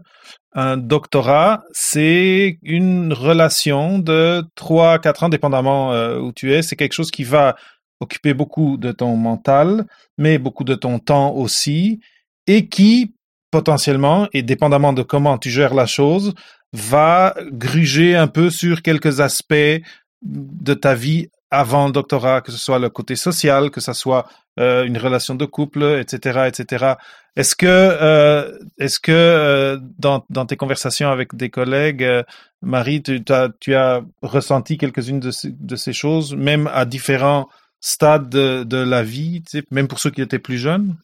un 0.52 0.78
doctorat, 0.78 1.64
c'est 1.72 2.58
une 2.62 3.12
relation 3.12 3.98
de 3.98 4.42
trois, 4.54 4.98
quatre 4.98 5.22
ans, 5.22 5.28
dépendamment 5.28 5.90
où 6.16 6.32
tu 6.32 6.54
es. 6.54 6.62
C'est 6.62 6.76
quelque 6.76 6.94
chose 6.94 7.10
qui 7.10 7.24
va 7.24 7.56
occuper 8.00 8.32
beaucoup 8.32 8.78
de 8.78 8.90
ton 8.90 9.16
mental, 9.16 9.84
mais 10.16 10.38
beaucoup 10.38 10.64
de 10.64 10.74
ton 10.74 10.98
temps 10.98 11.34
aussi 11.34 12.00
et 12.46 12.68
qui, 12.68 13.14
potentiellement, 13.50 14.28
et 14.32 14.42
dépendamment 14.42 14.92
de 14.92 15.02
comment 15.02 15.38
tu 15.38 15.50
gères 15.50 15.74
la 15.74 15.87
chose, 15.87 16.35
va 16.72 17.35
gruger 17.52 18.16
un 18.16 18.26
peu 18.26 18.50
sur 18.50 18.82
quelques 18.82 19.20
aspects 19.20 19.80
de 20.22 20.74
ta 20.74 20.94
vie 20.94 21.28
avant 21.50 21.87
le 21.87 21.92
doctorat, 21.92 22.40
que 22.40 22.52
ce 22.52 22.59
soit 22.59 22.78
le 22.78 22.90
côté 22.90 23.16
social, 23.16 23.70
que 23.70 23.80
ce 23.80 23.92
soit 23.92 24.26
euh, 24.59 24.85
une 24.85 24.98
relation 24.98 25.35
de 25.35 25.44
couple, 25.44 25.85
etc., 26.00 26.48
etc. 26.48 26.94
Est-ce 27.37 27.54
que, 27.54 27.66
euh, 27.66 28.59
est-ce 28.78 28.98
que 28.98 29.12
euh, 29.12 29.78
dans, 29.98 30.24
dans 30.30 30.46
tes 30.46 30.56
conversations 30.56 31.11
avec 31.11 31.35
des 31.35 31.50
collègues, 31.50 32.02
euh, 32.02 32.22
Marie, 32.62 33.02
tu 33.02 33.22
as, 33.28 33.50
tu 33.61 33.74
as 33.74 34.02
ressenti 34.22 34.78
quelques-unes 34.78 35.20
de, 35.20 35.30
ces, 35.30 35.50
de 35.52 35.76
ces 35.76 35.92
choses, 35.92 36.35
même 36.35 36.68
à 36.72 36.85
différents 36.87 37.48
stades 37.80 38.30
de, 38.30 38.64
de 38.64 38.78
la 38.78 39.02
vie, 39.02 39.42
même 39.70 39.87
pour 39.87 39.98
ceux 39.98 40.11
qui 40.11 40.22
étaient 40.22 40.38
plus 40.38 40.59
jeunes? 40.59 40.96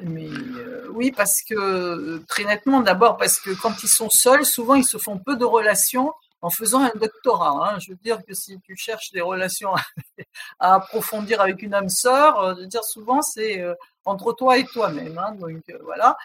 Euh, 0.00 0.88
oui, 0.92 1.12
parce 1.12 1.42
que 1.42 1.54
euh, 1.54 2.24
très 2.28 2.44
nettement, 2.44 2.80
d'abord 2.80 3.16
parce 3.16 3.38
que 3.38 3.50
quand 3.50 3.82
ils 3.82 3.88
sont 3.88 4.10
seuls, 4.10 4.44
souvent 4.44 4.74
ils 4.74 4.84
se 4.84 4.98
font 4.98 5.18
peu 5.18 5.36
de 5.36 5.44
relations 5.44 6.12
en 6.42 6.50
faisant 6.50 6.80
un 6.82 6.92
doctorat. 6.96 7.74
Hein. 7.74 7.78
Je 7.78 7.92
veux 7.92 7.98
dire 8.02 8.18
que 8.26 8.34
si 8.34 8.58
tu 8.60 8.76
cherches 8.76 9.12
des 9.12 9.20
relations 9.20 9.72
à, 10.58 10.74
approfondir 10.74 11.40
avec 11.40 11.62
une 11.62 11.74
âme 11.74 11.88
sœur, 11.88 12.40
euh, 12.40 12.54
je 12.56 12.62
veux 12.62 12.66
dire 12.66 12.84
souvent 12.84 13.22
c'est 13.22 13.64
entre 14.04 14.32
toi 14.32 14.58
et 14.58 14.64
toi-même. 14.64 15.16
Hein. 15.18 15.32
Donc 15.36 15.62
voilà, 15.82 16.16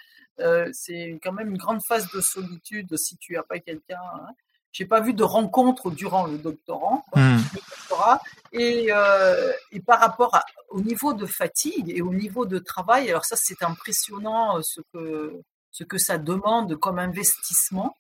c'est 0.73 1.19
quand 1.21 1.34
même 1.34 1.51
une 1.51 1.58
grande 1.58 1.82
phase 1.88 2.10
de 2.12 2.21
solitude 2.21 2.95
si 2.97 3.17
tu 3.17 3.34
n'as 3.34 3.43
pas 3.43 3.60
quelqu'un. 3.60 4.01
Hein. 4.15 4.34
J'ai 4.71 4.86
pas 4.86 4.99
vu 4.99 5.13
de 5.13 5.23
rencontre 5.23 5.89
durant 5.91 6.25
le 6.27 6.38
doctorat, 6.38 7.03
Hmm. 7.15 7.38
le 7.38 7.60
doctorat. 7.60 8.21
Et, 8.51 8.88
euh, 8.91 9.51
et 9.71 9.79
par 9.79 9.99
rapport 9.99 10.36
à- 10.36 10.43
au 10.69 10.82
niveau 10.82 11.13
de 11.13 11.25
fatigue 11.25 11.91
et 11.95 12.01
au 12.01 12.13
niveau 12.13 12.45
de 12.45 12.60
travail, 12.60 13.10
alors 13.10 13.25
ça 13.25 13.36
c'est 13.38 13.62
impressionnant 13.63 14.58
euh, 14.58 14.62
ce 14.63 14.82
que 14.93 15.41
ce 15.71 15.84
que 15.84 15.97
ça 15.99 16.17
demande 16.17 16.75
comme 16.77 16.97
investissement 16.99 17.95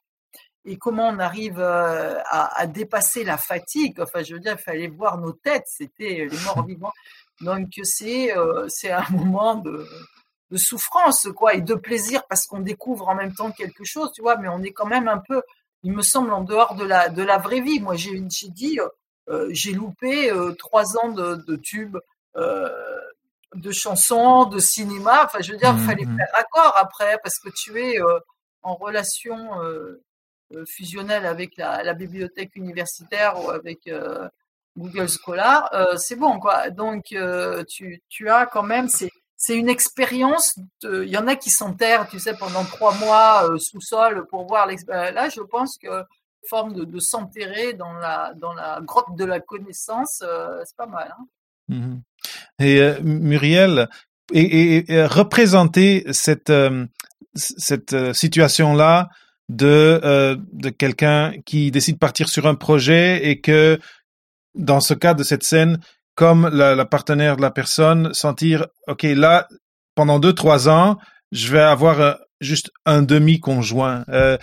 et 0.65 0.77
comment 0.77 1.07
on 1.09 1.19
arrive 1.19 1.59
euh, 1.59 2.19
à, 2.25 2.59
à 2.59 2.65
dépasser 2.67 3.23
la 3.23 3.37
fatigue. 3.37 3.99
Enfin, 4.01 4.23
je 4.23 4.33
veux 4.33 4.39
dire, 4.39 4.55
il 4.57 4.61
fallait 4.63 4.87
voir 4.87 5.17
nos 5.19 5.33
têtes, 5.33 5.65
c'était 5.67 6.27
les 6.29 6.37
morts 6.45 6.65
vivants. 6.65 6.93
Donc 7.41 7.69
c'est 7.83 8.35
euh, 8.37 8.65
c'est 8.69 8.91
un 8.91 9.05
moment 9.11 9.55
de 9.55 9.85
de 10.51 10.57
souffrance 10.57 11.27
quoi 11.35 11.53
et 11.53 11.61
de 11.61 11.75
plaisir 11.75 12.23
parce 12.27 12.45
qu'on 12.47 12.59
découvre 12.59 13.07
en 13.09 13.15
même 13.15 13.33
temps 13.35 13.51
quelque 13.51 13.83
chose, 13.85 14.11
tu 14.13 14.21
vois. 14.23 14.37
Mais 14.37 14.47
on 14.47 14.61
est 14.63 14.71
quand 14.71 14.87
même 14.87 15.07
un 15.07 15.19
peu 15.19 15.41
il 15.83 15.93
me 15.93 16.01
semble, 16.01 16.33
en 16.33 16.43
dehors 16.43 16.75
de 16.75 16.83
la, 16.83 17.09
de 17.09 17.23
la 17.23 17.37
vraie 17.37 17.61
vie. 17.61 17.79
Moi, 17.79 17.95
j'ai 17.95 18.19
dit, 18.49 18.79
euh, 19.29 19.47
j'ai 19.51 19.73
loupé 19.73 20.31
euh, 20.31 20.53
trois 20.53 20.97
ans 20.97 21.09
de, 21.09 21.35
de 21.47 21.55
tubes, 21.55 21.97
euh, 22.35 22.69
de 23.55 23.71
chansons, 23.71 24.45
de 24.45 24.59
cinéma. 24.59 25.25
Enfin, 25.25 25.39
je 25.41 25.51
veux 25.51 25.57
dire, 25.57 25.73
il 25.77 25.85
fallait 25.85 26.05
Mhm. 26.05 26.17
faire 26.17 26.33
accord 26.35 26.73
après, 26.77 27.17
parce 27.23 27.39
que 27.39 27.49
tu 27.49 27.79
es 27.81 28.01
euh, 28.01 28.19
en 28.61 28.75
relation 28.75 29.61
euh, 29.63 30.01
euh, 30.53 30.65
fusionnelle 30.65 31.25
avec 31.25 31.57
la, 31.57 31.83
la 31.83 31.93
bibliothèque 31.93 32.55
universitaire 32.55 33.43
ou 33.43 33.49
avec 33.49 33.87
euh, 33.87 34.27
Google 34.77 35.07
Scholar. 35.09 35.69
Euh, 35.73 35.97
c'est 35.97 36.15
bon, 36.15 36.39
quoi. 36.39 36.69
Donc, 36.69 37.11
euh, 37.13 37.63
tu, 37.67 38.01
tu 38.09 38.29
as 38.29 38.45
quand 38.45 38.63
même, 38.63 38.89
c'est 38.89 39.09
c'est 39.39 39.55
une 39.55 39.69
expérience. 39.69 40.59
Il 40.83 41.07
y 41.07 41.17
en 41.17 41.25
a 41.27 41.35
qui 41.37 41.49
s'enterrent, 41.49 42.07
tu 42.09 42.19
sais, 42.19 42.33
pendant 42.37 42.65
trois 42.65 42.93
mois 42.95 43.49
euh, 43.49 43.57
sous-sol 43.57 44.27
pour 44.29 44.45
voir 44.45 44.67
l'expérience. 44.67 45.13
Là, 45.15 45.29
je 45.29 45.41
pense 45.41 45.77
que 45.77 46.03
forme 46.47 46.73
de, 46.73 46.99
s'enterrer 46.99 47.73
dans 47.73 47.93
la 47.93 48.33
dans 48.35 48.53
la 48.53 48.79
grotte 48.81 49.15
de 49.15 49.25
la 49.25 49.39
connaissance, 49.39 50.21
euh, 50.23 50.61
c'est 50.65 50.75
pas 50.75 50.85
mal. 50.85 51.15
Hein 51.17 51.25
Mhm. 51.69 52.01
Et 52.59 52.81
euh, 52.81 52.99
Muriel, 53.01 53.89
et, 54.33 54.83
représenter 55.05 56.03
cette 56.11 56.51
cette 57.35 58.13
situation-là 58.13 59.09
de 59.47 60.35
de 60.51 60.69
quelqu'un 60.69 61.33
qui 61.45 61.71
décide 61.71 61.95
de 61.95 61.99
partir 61.99 62.27
sur 62.27 62.45
un 62.47 62.55
projet 62.55 63.29
et 63.29 63.39
que 63.39 63.79
dans 64.55 64.81
ce 64.81 64.93
cas 64.93 65.13
de 65.13 65.23
cette 65.23 65.43
scène, 65.43 65.79
comme 66.19 66.49
la, 66.49 66.83
partenaire 66.83 67.37
de 67.37 67.41
la 67.41 67.49
personne, 67.49 68.13
sentir 68.13 68.67
ok 68.89 69.03
là 69.03 69.47
pendant 69.95 70.19
deux 70.19 70.33
trois 70.33 70.67
ans, 70.67 70.97
je 71.31 71.49
vais 71.49 71.61
avoir 71.61 72.01
euh, 72.01 72.13
juste 72.41 72.71
un 72.85 73.01
demi 73.01 73.39
conjoint. 73.39 74.03
Euh, 74.09 74.37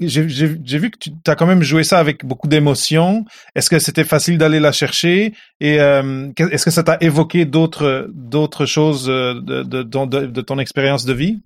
j'ai 0.00 0.22
vu 0.24 0.90
que 0.90 0.98
tu 0.98 1.12
as 1.28 1.36
quand 1.36 1.46
même 1.46 1.62
joué 1.62 1.84
ça 1.84 2.00
avec 2.00 2.24
beaucoup 2.24 2.48
d'émotion. 2.48 3.24
Est-ce 3.54 3.70
que 3.70 3.78
c'était 3.78 4.02
facile 4.02 4.38
d'aller 4.38 4.58
la 4.58 4.72
chercher? 4.72 5.34
Et 5.60 5.80
euh, 5.80 6.32
est-ce 6.36 6.64
que 6.64 6.72
ça 6.72 6.82
t'a 6.82 6.96
évoqué 7.00 7.44
d'autres 7.44 8.66
choses 8.66 9.06
de, 9.06 9.62
de, 9.62 10.40
ton 10.40 10.58
expérience 10.58 11.04
de 11.04 11.12
vie? 11.12 11.38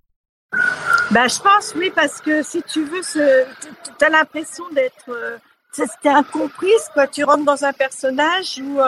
Ben, 1.10 1.28
je 1.28 1.40
pense, 1.40 1.74
oui, 1.76 1.92
parce 1.94 2.22
que 2.22 2.42
si 2.42 2.62
tu 2.62 2.84
veux, 2.84 3.02
tu 3.02 4.04
as 4.04 4.08
l'impression 4.08 4.64
d'être. 4.74 5.10
C'était 5.72 6.08
incomprise, 6.08 6.88
quoi. 6.94 7.06
Tu 7.06 7.22
rentres 7.22 7.44
dans 7.44 7.64
un 7.64 7.74
personnage 7.74 8.58
où 8.62 8.80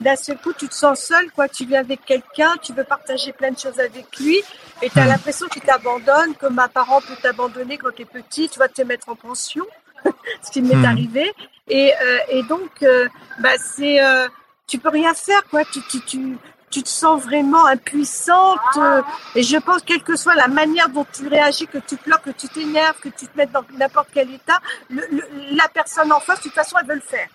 d'un 0.00 0.16
seul 0.16 0.36
coup, 0.38 0.52
tu 0.52 0.68
te 0.68 0.74
sens 0.74 1.00
seul, 1.00 1.30
quoi. 1.30 1.48
Tu 1.48 1.64
viens 1.64 1.80
avec 1.80 2.04
quelqu'un, 2.04 2.52
tu 2.62 2.72
veux 2.72 2.84
partager 2.84 3.32
plein 3.32 3.50
de 3.50 3.58
choses 3.58 3.78
avec 3.80 4.06
lui, 4.18 4.42
et 4.82 4.90
tu 4.90 4.98
as 4.98 5.04
Hmm. 5.04 5.08
l'impression 5.08 5.46
qu'il 5.48 5.62
t'abandonne, 5.62 6.34
comme 6.34 6.58
un 6.58 6.68
parent 6.68 7.00
peut 7.00 7.16
t'abandonner 7.22 7.78
quand 7.78 7.92
tu 7.94 8.02
es 8.02 8.04
petit, 8.04 8.48
tu 8.48 8.58
vas 8.58 8.68
te 8.68 8.82
mettre 8.82 9.08
en 9.08 9.14
pension, 9.16 9.64
ce 10.42 10.50
qui 10.50 10.62
m'est 10.62 10.74
Hmm. 10.76 10.84
arrivé. 10.84 11.32
Et, 11.68 11.94
euh, 12.02 12.18
et 12.28 12.42
donc, 12.42 12.70
euh, 12.82 13.08
bah, 13.38 13.56
c'est. 13.58 14.02
Euh, 14.04 14.28
tu 14.66 14.78
peux 14.78 14.88
rien 14.90 15.14
faire, 15.14 15.42
quoi. 15.50 15.64
Tu, 15.64 15.80
tu, 15.82 16.00
tu, 16.00 16.36
tu 16.70 16.82
te 16.82 16.88
sens 16.88 17.22
vraiment 17.22 17.66
impuissante. 17.66 18.58
euh, 18.78 19.02
et 19.34 19.42
je 19.42 19.56
pense, 19.58 19.82
quelle 19.82 20.02
que 20.02 20.16
soit 20.16 20.34
la 20.34 20.48
manière 20.48 20.88
dont 20.88 21.06
tu 21.12 21.28
réagis, 21.28 21.66
que 21.66 21.78
tu 21.78 21.96
pleures, 21.96 22.20
que 22.20 22.30
tu 22.30 22.48
t'énerves, 22.48 22.98
que 23.00 23.10
tu 23.10 23.26
te 23.26 23.36
mettes 23.36 23.52
dans 23.52 23.64
n'importe 23.78 24.08
quel 24.12 24.30
état, 24.32 24.58
le, 24.90 25.02
le- 25.10 25.28
la 25.56 25.68
personne 25.68 26.10
en 26.12 26.20
face, 26.20 26.38
de 26.38 26.44
toute 26.44 26.54
façon, 26.54 26.76
elle 26.80 26.86
veut 26.88 26.94
le 26.96 27.00
faire. 27.00 27.28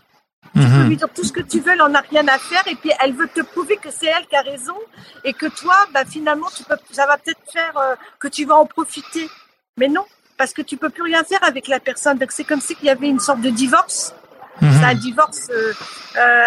Tu 0.55 0.61
peux 0.61 0.83
lui 0.87 0.97
dire 0.97 1.09
tout 1.13 1.23
ce 1.23 1.31
que 1.31 1.41
tu 1.41 1.59
veux, 1.59 1.73
elle 1.73 1.81
en 1.81 1.93
a 1.93 2.01
rien 2.01 2.27
à 2.27 2.37
faire, 2.37 2.63
et 2.67 2.75
puis 2.75 2.91
elle 2.99 3.13
veut 3.13 3.27
te 3.27 3.41
prouver 3.41 3.77
que 3.77 3.91
c'est 3.91 4.07
elle 4.07 4.25
qui 4.27 4.35
a 4.35 4.41
raison, 4.41 4.75
et 5.23 5.33
que 5.33 5.45
toi, 5.45 5.75
bah, 5.93 6.05
finalement, 6.05 6.47
tu 6.55 6.63
peux, 6.63 6.75
ça 6.91 7.05
va 7.05 7.17
peut-être 7.17 7.41
faire 7.51 7.77
euh, 7.77 7.95
que 8.19 8.27
tu 8.27 8.45
vas 8.45 8.55
en 8.55 8.65
profiter. 8.65 9.29
Mais 9.77 9.87
non, 9.87 10.05
parce 10.37 10.53
que 10.53 10.61
tu 10.61 10.77
peux 10.77 10.89
plus 10.89 11.03
rien 11.03 11.23
faire 11.23 11.43
avec 11.43 11.67
la 11.67 11.79
personne. 11.79 12.17
Donc 12.17 12.31
c'est 12.31 12.43
comme 12.43 12.61
si 12.61 12.75
il 12.81 12.87
y 12.87 12.89
avait 12.89 13.09
une 13.09 13.19
sorte 13.19 13.41
de 13.41 13.49
divorce. 13.49 14.13
C'est 14.61 14.83
un 14.83 14.93
divorce, 14.93 15.47
euh, 15.51 15.73
euh, 16.17 16.45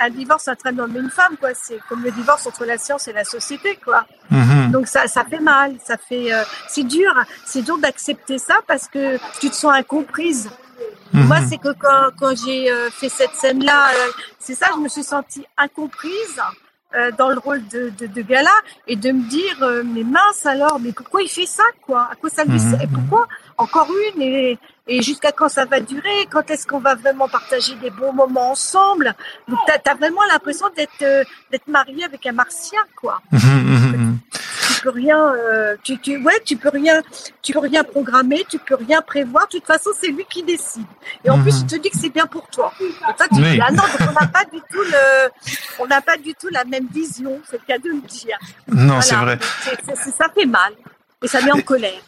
un, 0.00 0.06
un 0.06 0.10
divorce 0.10 0.48
entre 0.48 0.66
un 0.66 0.78
homme 0.78 0.94
et 0.96 1.00
une 1.00 1.10
femme, 1.10 1.36
quoi. 1.38 1.50
C'est 1.54 1.78
comme 1.88 2.02
le 2.02 2.10
divorce 2.10 2.46
entre 2.46 2.66
la 2.66 2.76
science 2.76 3.08
et 3.08 3.14
la 3.14 3.24
société, 3.24 3.78
quoi. 3.82 4.04
Mhm. 4.30 4.70
Donc 4.70 4.86
ça, 4.86 5.06
ça 5.06 5.24
fait 5.24 5.40
mal, 5.40 5.76
ça 5.82 5.96
fait, 5.96 6.30
euh, 6.32 6.42
c'est 6.68 6.84
dur, 6.84 7.10
c'est 7.46 7.62
dur 7.62 7.78
d'accepter 7.78 8.38
ça 8.38 8.56
parce 8.66 8.86
que 8.86 9.16
tu 9.40 9.48
te 9.48 9.54
sens 9.54 9.72
incomprise. 9.72 10.50
Mhm. 11.12 11.26
Moi, 11.26 11.38
c'est 11.48 11.58
que 11.58 11.72
quand, 11.78 12.10
quand 12.18 12.34
j'ai 12.44 12.70
euh, 12.70 12.90
fait 12.90 13.08
cette 13.08 13.34
scène-là, 13.34 13.88
euh, 13.94 14.10
c'est 14.38 14.54
ça, 14.54 14.66
je 14.74 14.80
me 14.80 14.88
suis 14.88 15.04
sentie 15.04 15.44
incomprise. 15.56 16.40
euh, 16.96 17.10
dans 17.18 17.28
le 17.28 17.40
rôle 17.40 17.66
de, 17.74 17.90
de, 17.98 18.06
de 18.06 18.22
gala 18.22 18.52
et 18.86 18.94
de 18.94 19.10
me 19.10 19.22
dire 19.28 19.58
euh, 19.62 19.82
mais 19.84 20.04
mince 20.04 20.46
alors 20.46 20.78
mais 20.78 20.92
pourquoi 20.92 21.22
il 21.22 21.28
fait 21.28 21.44
ça 21.58 21.64
quoi? 21.84 22.02
À 22.12 22.14
quoi 22.14 22.30
ça 22.30 22.44
lui 22.44 22.52
Mhm, 22.60 22.70
sert? 22.70 22.82
Et 22.82 22.86
mhm. 22.86 22.92
pourquoi? 22.96 23.26
Encore 23.58 23.88
une 24.14 24.22
et, 24.22 24.56
et 24.86 25.02
jusqu'à 25.02 25.32
quand 25.32 25.48
ça 25.48 25.64
va 25.64 25.80
durer? 25.80 26.18
Quand 26.30 26.48
est-ce 26.52 26.64
qu'on 26.68 26.78
va 26.78 26.94
vraiment 26.94 27.26
partager 27.28 27.74
des 27.82 27.90
bons 27.90 28.12
moments 28.12 28.52
ensemble? 28.52 29.12
Donc 29.48 29.58
t'as 29.66 29.90
as 29.90 29.96
vraiment 29.96 30.20
l'impression 30.32 30.68
d'être 30.76 31.02
euh, 31.02 31.24
d'être 31.50 31.66
marié 31.66 32.04
avec 32.04 32.24
un 32.26 32.32
martien 32.42 32.82
quoi 33.00 33.20
tu 33.32 33.36
peux 34.84 34.90
rien 35.04 35.20
euh, 35.34 35.76
tu, 35.82 35.92
tu 36.04 36.12
ouais 36.26 36.38
tu 36.44 36.54
peux 36.62 36.68
rien 36.80 36.96
tu 37.42 37.52
peux 37.54 37.64
rien 37.72 37.82
programmer 37.94 38.40
tu 38.52 38.58
peux 38.66 38.78
rien 38.86 39.00
prévoir 39.12 39.44
de 39.48 39.52
toute 39.56 39.66
façon 39.74 39.90
c'est 40.00 40.12
lui 40.16 40.24
qui 40.32 40.42
décide 40.42 40.86
et 41.24 41.30
en 41.30 41.36
Mhm. 41.38 41.42
plus 41.44 41.56
il 41.62 41.66
te 41.72 41.76
dit 41.82 41.90
que 41.94 41.98
c'est 42.02 42.14
bien 42.18 42.26
pour 42.34 42.46
toi 42.48 42.68
et 42.80 43.14
toi 43.18 43.26
tu 43.34 43.40
Oui. 43.40 43.52
dis 43.54 43.60
ah 43.68 43.72
non 43.78 43.84
donc 43.92 44.02
on 44.10 44.12
n'a 44.20 44.26
pas 44.38 44.44
du 44.54 44.60
tout 44.72 44.84
le 44.94 45.04
on 45.82 45.86
n'a 45.92 46.02
pas 46.10 46.16
du 46.26 46.32
tout 46.40 46.48
la 46.58 46.64
même 46.64 46.86
vision 47.00 47.32
c'est 47.48 47.58
le 47.62 47.66
cas 47.66 47.78
de 47.78 47.88
le 47.88 48.00
dire 48.02 48.38
Non, 48.68 49.00
c'est 49.00 49.14
vrai. 49.24 49.38
Ça 50.20 50.26
fait 50.36 50.46
mal 50.46 50.72
et 51.22 51.28
ça 51.28 51.40
met 51.42 51.52
en 51.52 51.60
colère 51.72 52.02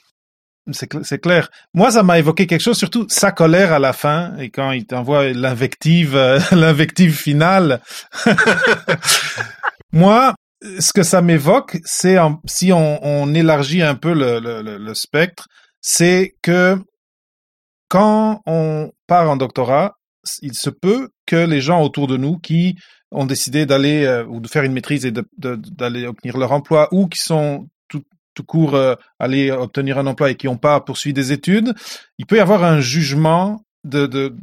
c'est 0.73 1.21
clair. 1.21 1.49
Moi, 1.75 1.93
ça 1.93 2.03
m'a 2.03 2.19
évoqué 2.19 2.49
quelque 2.49 2.61
chose, 2.61 2.77
surtout 2.77 3.07
sa 3.09 3.31
colère 3.31 3.73
à 3.73 3.79
la 3.79 3.93
fin, 3.93 4.37
et 4.39 4.51
quand 4.51 4.73
il 4.73 4.85
t'envoie 4.85 5.33
l'invective, 5.33 6.17
euh, 6.17 6.41
l'invective 6.51 7.15
finale. 7.17 7.81
Moi, 9.93 10.35
ce 10.79 10.93
que 10.93 11.03
ça 11.03 11.23
m'évoque, 11.23 11.79
c'est 11.85 12.17
si 12.47 12.73
on, 12.73 13.35
élargit 13.35 13.83
un 13.83 13.95
peu 13.95 14.13
le, 14.15 14.95
spectre, 14.95 15.49
c'est 15.81 16.35
que 16.43 16.79
quand 17.89 18.43
on 18.47 18.91
part 19.07 19.31
en 19.31 19.37
doctorat, 19.37 19.97
il 20.43 20.55
se 20.55 20.71
peut 20.71 21.11
que 21.27 21.37
les 21.37 21.61
gens 21.61 21.83
autour 21.83 22.07
de 22.07 22.17
nous 22.17 22.39
qui 22.39 22.77
ont 23.13 23.27
décidé 23.27 23.67
d'aller 23.67 24.05
euh, 24.05 24.25
ou 24.27 24.41
de 24.41 24.49
faire 24.49 24.65
une 24.65 24.73
maîtrise 24.73 25.07
et 25.07 25.13
d'aller 25.13 26.07
obtenir 26.07 26.37
leur 26.37 26.51
emploi 26.51 26.89
ou 26.91 27.07
qui 27.07 27.21
sont 27.21 27.69
tout, 27.89 28.03
court 28.45 28.75
euh, 28.75 28.95
aller 29.19 29.51
obtenir 29.51 29.97
un 29.99 30.07
emploi 30.07 30.31
et 30.31 30.35
qui 30.35 30.47
n'ont 30.47 30.59
pas 30.59 30.79
poursuivi 30.81 31.15
des 31.15 31.33
études, 31.33 31.73
il 32.19 32.27
peut 32.27 32.37
y 32.37 32.41
avoir 32.41 32.65
un 32.65 32.81
jugement 32.81 33.65
de, 33.85 34.37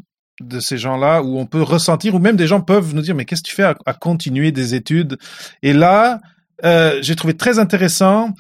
de 0.47 0.60
ces 0.60 0.77
gens-là 0.77 1.21
où 1.23 1.39
on 1.39 1.45
peut 1.45 1.62
ressentir, 1.62 2.15
ou 2.15 2.19
même 2.19 2.36
des 2.36 2.47
gens 2.47 2.62
peuvent 2.62 2.93
nous 2.93 3.01
dire, 3.01 3.15
mais 3.15 3.25
qu'est-ce 3.25 3.41
que 3.41 3.49
tu 3.49 3.56
fais 3.56 3.63
à, 3.63 3.75
à 3.86 3.93
continuer 3.93 4.51
des 4.51 4.75
études? 4.75 5.17
Et 5.62 5.73
là, 5.73 6.19
euh, 6.63 6.99
j'ai 7.01 7.15
trouvé 7.15 7.34
très 7.34 7.60
intéressant 7.60 8.34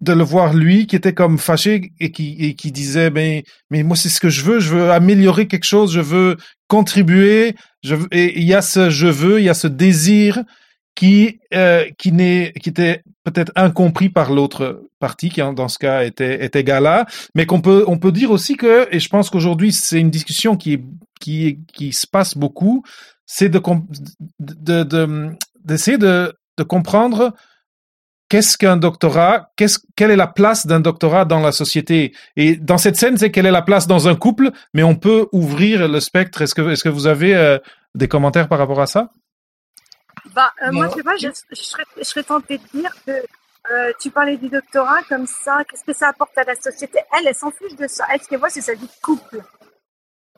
de 0.00 0.12
le 0.12 0.22
voir 0.22 0.54
lui 0.54 0.86
qui 0.86 0.96
était 0.96 1.14
comme 1.14 1.38
fâché 1.38 1.92
et 1.98 2.10
qui, 2.10 2.36
et 2.38 2.54
qui 2.54 2.70
disait, 2.72 3.10
mais, 3.10 3.44
mais 3.70 3.82
moi 3.82 3.96
c'est 3.96 4.08
ce 4.08 4.20
que 4.20 4.28
je 4.28 4.42
veux, 4.42 4.60
je 4.60 4.74
veux 4.74 4.90
améliorer 4.90 5.46
quelque 5.46 5.64
chose, 5.64 5.92
je 5.92 6.00
veux 6.00 6.36
contribuer, 6.68 7.54
je 7.82 7.94
veux, 7.94 8.08
et 8.12 8.38
il 8.38 8.44
y 8.44 8.54
a 8.54 8.62
ce 8.62 8.90
je 8.90 9.06
veux, 9.06 9.40
il 9.40 9.44
y 9.44 9.48
a 9.48 9.54
ce 9.54 9.66
désir 9.66 10.42
qui 10.94 11.40
euh, 11.54 11.84
qui 11.98 12.12
n'est 12.12 12.52
qui 12.60 12.68
était 12.68 13.02
peut-être 13.24 13.52
incompris 13.56 14.10
par 14.10 14.30
l'autre 14.32 14.82
partie 15.08 15.28
qui 15.32 15.40
en- 15.42 15.52
dans 15.52 15.68
ce 15.74 15.78
cas 15.84 15.98
était 16.10 16.34
était 16.46 16.64
gala 16.70 16.96
mais 17.34 17.44
qu'on 17.48 17.60
peut 17.66 17.82
on 17.94 17.98
peut 18.04 18.12
dire 18.20 18.30
aussi 18.36 18.54
que 18.62 18.74
et 18.94 19.00
je 19.04 19.08
pense 19.14 19.26
qu'aujourd'hui 19.30 19.70
c'est 19.72 20.00
une 20.06 20.10
discussion 20.18 20.52
qui 20.60 20.70
est 20.74 20.82
qui 21.22 21.34
est- 21.48 21.58
qui 21.76 21.92
se 21.92 22.06
passe 22.16 22.32
beaucoup 22.44 22.76
c'est 23.34 23.50
de 23.56 23.60
com- 23.66 23.86
de 24.40 24.76
de 24.94 25.02
d'essayer 25.68 25.98
de 25.98 26.14
de 26.58 26.64
comprendre 26.74 27.22
qu'est-ce 28.30 28.56
qu'un 28.60 28.76
doctorat 28.86 29.34
qu'est-ce 29.56 29.78
quelle 29.96 30.10
est 30.14 30.22
la 30.26 30.32
place 30.38 30.66
d'un 30.70 30.80
doctorat 30.88 31.24
dans 31.32 31.40
la 31.48 31.52
société. 31.62 31.98
Et 32.42 32.56
dans 32.70 32.78
cette 32.84 32.96
scène 33.00 33.16
c'est 33.20 33.30
quelle 33.34 33.46
est 33.50 33.58
la 33.62 33.66
place 33.70 33.86
dans 33.86 34.04
un 34.08 34.16
couple 34.24 34.46
mais 34.74 34.82
on 34.92 34.96
peut 35.06 35.22
ouvrir 35.32 35.76
le 35.94 36.00
spectre. 36.08 36.42
Est-ce 36.42 36.54
que 36.54 36.62
est-ce 36.72 36.84
que 36.86 36.94
vous 36.98 37.06
avez 37.14 37.32
euh, 37.34 37.58
des 37.94 38.08
commentaires 38.14 38.48
par 38.52 38.58
rapport 38.62 38.80
à 38.80 38.86
ça? 38.94 39.02
Bah, 40.34 40.50
euh, 40.62 40.72
moi, 40.72 40.88
je 40.88 40.94
sais 40.96 41.02
pas, 41.10 41.16
je, 41.24 41.28
je, 41.58 41.62
serais, 41.70 41.84
je 41.98 42.04
serais 42.10 42.22
tentée 42.24 42.58
de 42.58 42.78
dire 42.80 42.92
que 43.06 43.12
euh, 43.70 43.92
tu 44.00 44.10
parlais 44.10 44.36
du 44.36 44.48
doctorat 44.48 45.02
comme 45.08 45.26
ça, 45.26 45.58
qu'est-ce 45.68 45.84
que 45.84 45.92
ça 45.92 46.08
apporte 46.08 46.36
à 46.38 46.44
la 46.44 46.54
société? 46.54 46.98
Elle, 47.18 47.26
elle 47.28 47.34
s'en 47.34 47.50
fiche 47.50 47.74
de 47.76 47.86
ça. 47.86 48.04
Elle, 48.12 48.20
ce 48.22 48.28
qu'elle 48.28 48.38
voit, 48.38 48.50
c'est 48.50 48.60
sa 48.60 48.74
vie 48.74 48.86
de 48.86 49.00
couple. 49.02 49.40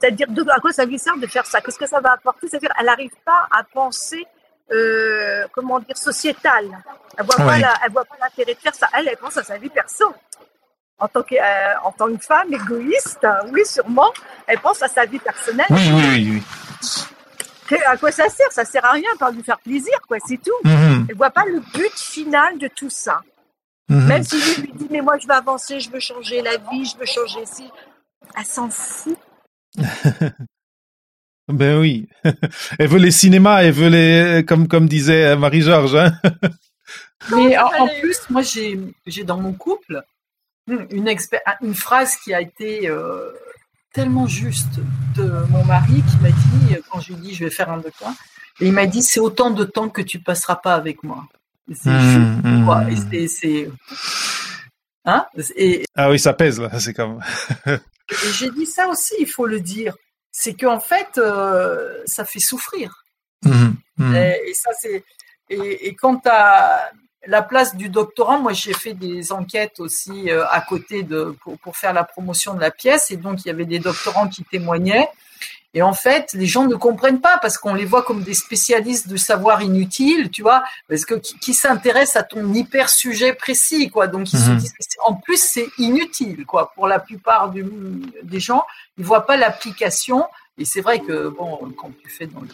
C'est-à-dire, 0.00 0.26
à 0.54 0.60
quoi 0.60 0.72
ça 0.72 0.84
lui 0.84 0.98
sert 0.98 1.16
de 1.16 1.26
faire 1.26 1.46
ça? 1.46 1.60
Qu'est-ce 1.60 1.78
que 1.78 1.86
ça 1.86 2.00
va 2.00 2.12
apporter? 2.12 2.48
C'est-à-dire, 2.48 2.72
elle 2.78 2.86
n'arrive 2.86 3.14
pas 3.24 3.46
à 3.50 3.64
penser, 3.64 4.26
euh, 4.70 5.46
comment 5.52 5.80
dire, 5.80 5.96
sociétal. 5.96 6.66
Elle 7.18 7.24
voit 7.24 7.34
elle 7.84 7.92
voit 7.92 8.04
pas 8.04 8.16
l'intérêt 8.20 8.54
de 8.54 8.58
faire 8.60 8.74
ça. 8.74 8.88
Elle, 8.92 9.08
elle 9.08 9.16
pense 9.16 9.36
à 9.38 9.42
sa 9.42 9.56
vie 9.56 9.70
perso. 9.70 10.04
En 10.98 11.08
tant 11.08 11.22
que, 11.22 11.34
euh, 11.34 11.74
en 11.84 11.92
tant 11.92 12.14
que 12.14 12.22
femme 12.22 12.52
égoïste, 12.52 13.24
euh, 13.24 13.42
oui, 13.52 13.64
sûrement, 13.66 14.12
elle 14.46 14.58
pense 14.60 14.82
à 14.82 14.88
sa 14.88 15.04
vie 15.04 15.18
personnelle. 15.18 15.66
oui 15.70 15.90
oui 15.92 16.30
oui, 16.30 16.42
Que- 16.80 17.15
à 17.86 17.96
quoi 17.96 18.10
ça 18.12 18.28
sert? 18.28 18.50
Ça 18.52 18.64
sert 18.64 18.84
à 18.84 18.92
rien, 18.92 19.08
à 19.14 19.18
part 19.18 19.32
lui 19.32 19.42
faire 19.42 19.58
plaisir, 19.60 19.94
quoi, 20.08 20.18
c'est 20.26 20.38
tout. 20.38 20.50
Mhm, 20.68 21.06
Elle 21.08 21.16
voit 21.16 21.30
pas 21.30 21.44
le 21.44 21.60
but 21.74 21.92
final 21.94 22.58
de 22.58 22.68
tout 22.74 22.90
ça. 22.90 23.20
mhm. 23.88 24.06
Même 24.06 24.22
si 24.24 24.36
lui 24.36 24.62
lui 24.66 24.72
dit 24.74 24.88
mais 24.90 25.00
moi 25.00 25.16
je 25.18 25.26
veux 25.26 25.34
avancer, 25.34 25.80
je 25.80 25.90
veux 25.90 26.00
changer 26.00 26.42
la 26.42 26.56
vie, 26.56 26.84
je 26.84 26.96
veux 26.98 27.06
changer 27.06 27.44
ci, 27.46 27.64
elle 28.36 28.44
s'en 28.44 28.68
fout. 28.70 29.18
Ben 31.48 31.78
oui. 31.78 32.08
Elle 32.78 32.88
veut 32.88 32.98
les 32.98 33.12
cinémas, 33.12 33.62
elle 33.62 33.72
veut 33.72 33.88
les, 33.88 34.44
comme, 34.44 34.66
comme 34.66 34.88
disait 34.88 35.26
euh, 35.26 35.36
Marie-Georges, 35.36 35.94
hein. 35.94 36.12
Mais 37.30 37.56
en, 37.56 37.86
plus, 38.00 38.18
moi, 38.30 38.42
j'ai 38.42 38.78
j'ai 39.06 39.22
dans 39.22 39.38
mon 39.38 39.52
couple 39.52 40.02
une, 40.68 41.06
expé- 41.08 41.40
une 41.62 41.76
phrase 41.76 42.16
qui 42.16 42.34
a 42.34 42.40
été 42.40 42.88
euh, 42.88 43.30
tellement 43.96 44.26
juste 44.26 44.78
de 45.16 45.26
mon 45.48 45.64
mari 45.64 46.02
qui 46.08 46.16
m'a 46.22 46.28
dit, 46.30 46.76
quand 46.90 47.00
je 47.00 47.08
lui 47.08 47.14
ai 47.14 47.20
dit 47.22 47.34
je 47.34 47.44
vais 47.44 47.50
faire 47.50 47.70
un 47.70 47.78
doctorat, 47.78 48.12
et 48.60 48.66
il 48.66 48.72
m'a 48.74 48.86
dit 48.86 49.02
c'est 49.02 49.20
autant 49.20 49.50
de 49.50 49.64
temps 49.64 49.88
que 49.88 50.02
tu 50.02 50.18
passeras 50.20 50.56
pas 50.56 50.74
avec 50.74 51.02
moi. 51.02 51.24
C'est 51.74 51.88
Mmh, 51.90 52.42
mmh. 52.44 52.96
C'est- 53.10 53.28
c'est. 53.28 53.70
Hein 55.06 55.24
et, 55.56 55.84
Ah 55.96 56.10
oui, 56.10 56.18
ça 56.18 56.34
pèse, 56.34 56.60
là. 56.60 56.78
C'est 56.78 56.92
comme, 56.92 57.20
et 57.66 58.30
j'ai 58.38 58.50
dit 58.50 58.66
ça 58.66 58.86
aussi, 58.88 59.14
il 59.18 59.26
faut 59.26 59.46
le 59.46 59.60
dire. 59.60 59.94
C'est 60.30 60.52
qu'en 60.54 60.78
fait, 60.78 61.16
euh, 61.16 62.02
ça 62.04 62.24
fait 62.26 62.40
souffrir. 62.50 63.02
Mhm. 63.44 63.76
Et, 64.14 64.50
et 64.50 64.54
ça, 64.54 64.70
c'est. 64.78 65.04
Et, 65.48 65.86
et 65.88 65.94
quant 65.94 66.20
à 66.26 66.90
la 67.26 67.42
place 67.42 67.74
du 67.76 67.88
doctorant, 67.88 68.38
moi, 68.40 68.52
j'ai 68.52 68.72
fait 68.74 68.94
des 68.94 69.32
enquêtes 69.32 69.80
aussi 69.80 70.30
euh, 70.30 70.44
à 70.50 70.60
côté 70.60 71.02
de 71.02 71.36
pour, 71.42 71.58
pour 71.58 71.76
faire 71.76 71.92
la 71.92 72.04
promotion 72.04 72.54
de 72.54 72.60
la 72.60 72.70
pièce, 72.70 73.10
et 73.10 73.16
donc 73.16 73.44
il 73.44 73.48
y 73.48 73.50
avait 73.50 73.64
des 73.64 73.78
doctorants 73.78 74.28
qui 74.28 74.44
témoignaient. 74.44 75.08
Et 75.74 75.82
en 75.82 75.92
fait, 75.92 76.32
les 76.32 76.46
gens 76.46 76.64
ne 76.64 76.74
comprennent 76.74 77.20
pas 77.20 77.36
parce 77.36 77.58
qu'on 77.58 77.74
les 77.74 77.84
voit 77.84 78.02
comme 78.02 78.22
des 78.22 78.32
spécialistes 78.32 79.08
de 79.08 79.18
savoir 79.18 79.60
inutile, 79.60 80.30
tu 80.30 80.40
vois, 80.40 80.62
parce 80.88 81.04
que 81.04 81.16
qui, 81.16 81.38
qui 81.38 81.52
s'intéresse 81.52 82.16
à 82.16 82.22
ton 82.22 82.50
hyper 82.54 82.88
sujet 82.88 83.34
précis, 83.34 83.90
quoi. 83.90 84.06
Donc 84.06 84.32
ils 84.32 84.38
se 84.38 84.50
Mhm. 84.52 84.56
disent, 84.56 84.72
en 85.04 85.14
plus 85.14 85.38
c'est 85.38 85.68
inutile, 85.76 86.46
quoi. 86.46 86.72
Pour 86.74 86.86
la 86.88 86.98
plupart 86.98 87.50
du- 87.50 87.66
des 88.22 88.40
gens, 88.40 88.64
ils 88.96 89.04
voient 89.04 89.26
pas 89.26 89.36
l'application. 89.36 90.24
Et 90.56 90.64
c'est 90.64 90.80
vrai 90.80 91.00
que 91.00 91.28
bon, 91.28 91.58
quand 91.76 91.90
tu 92.02 92.08
fais 92.08 92.26
dans 92.26 92.40
le 92.40 92.48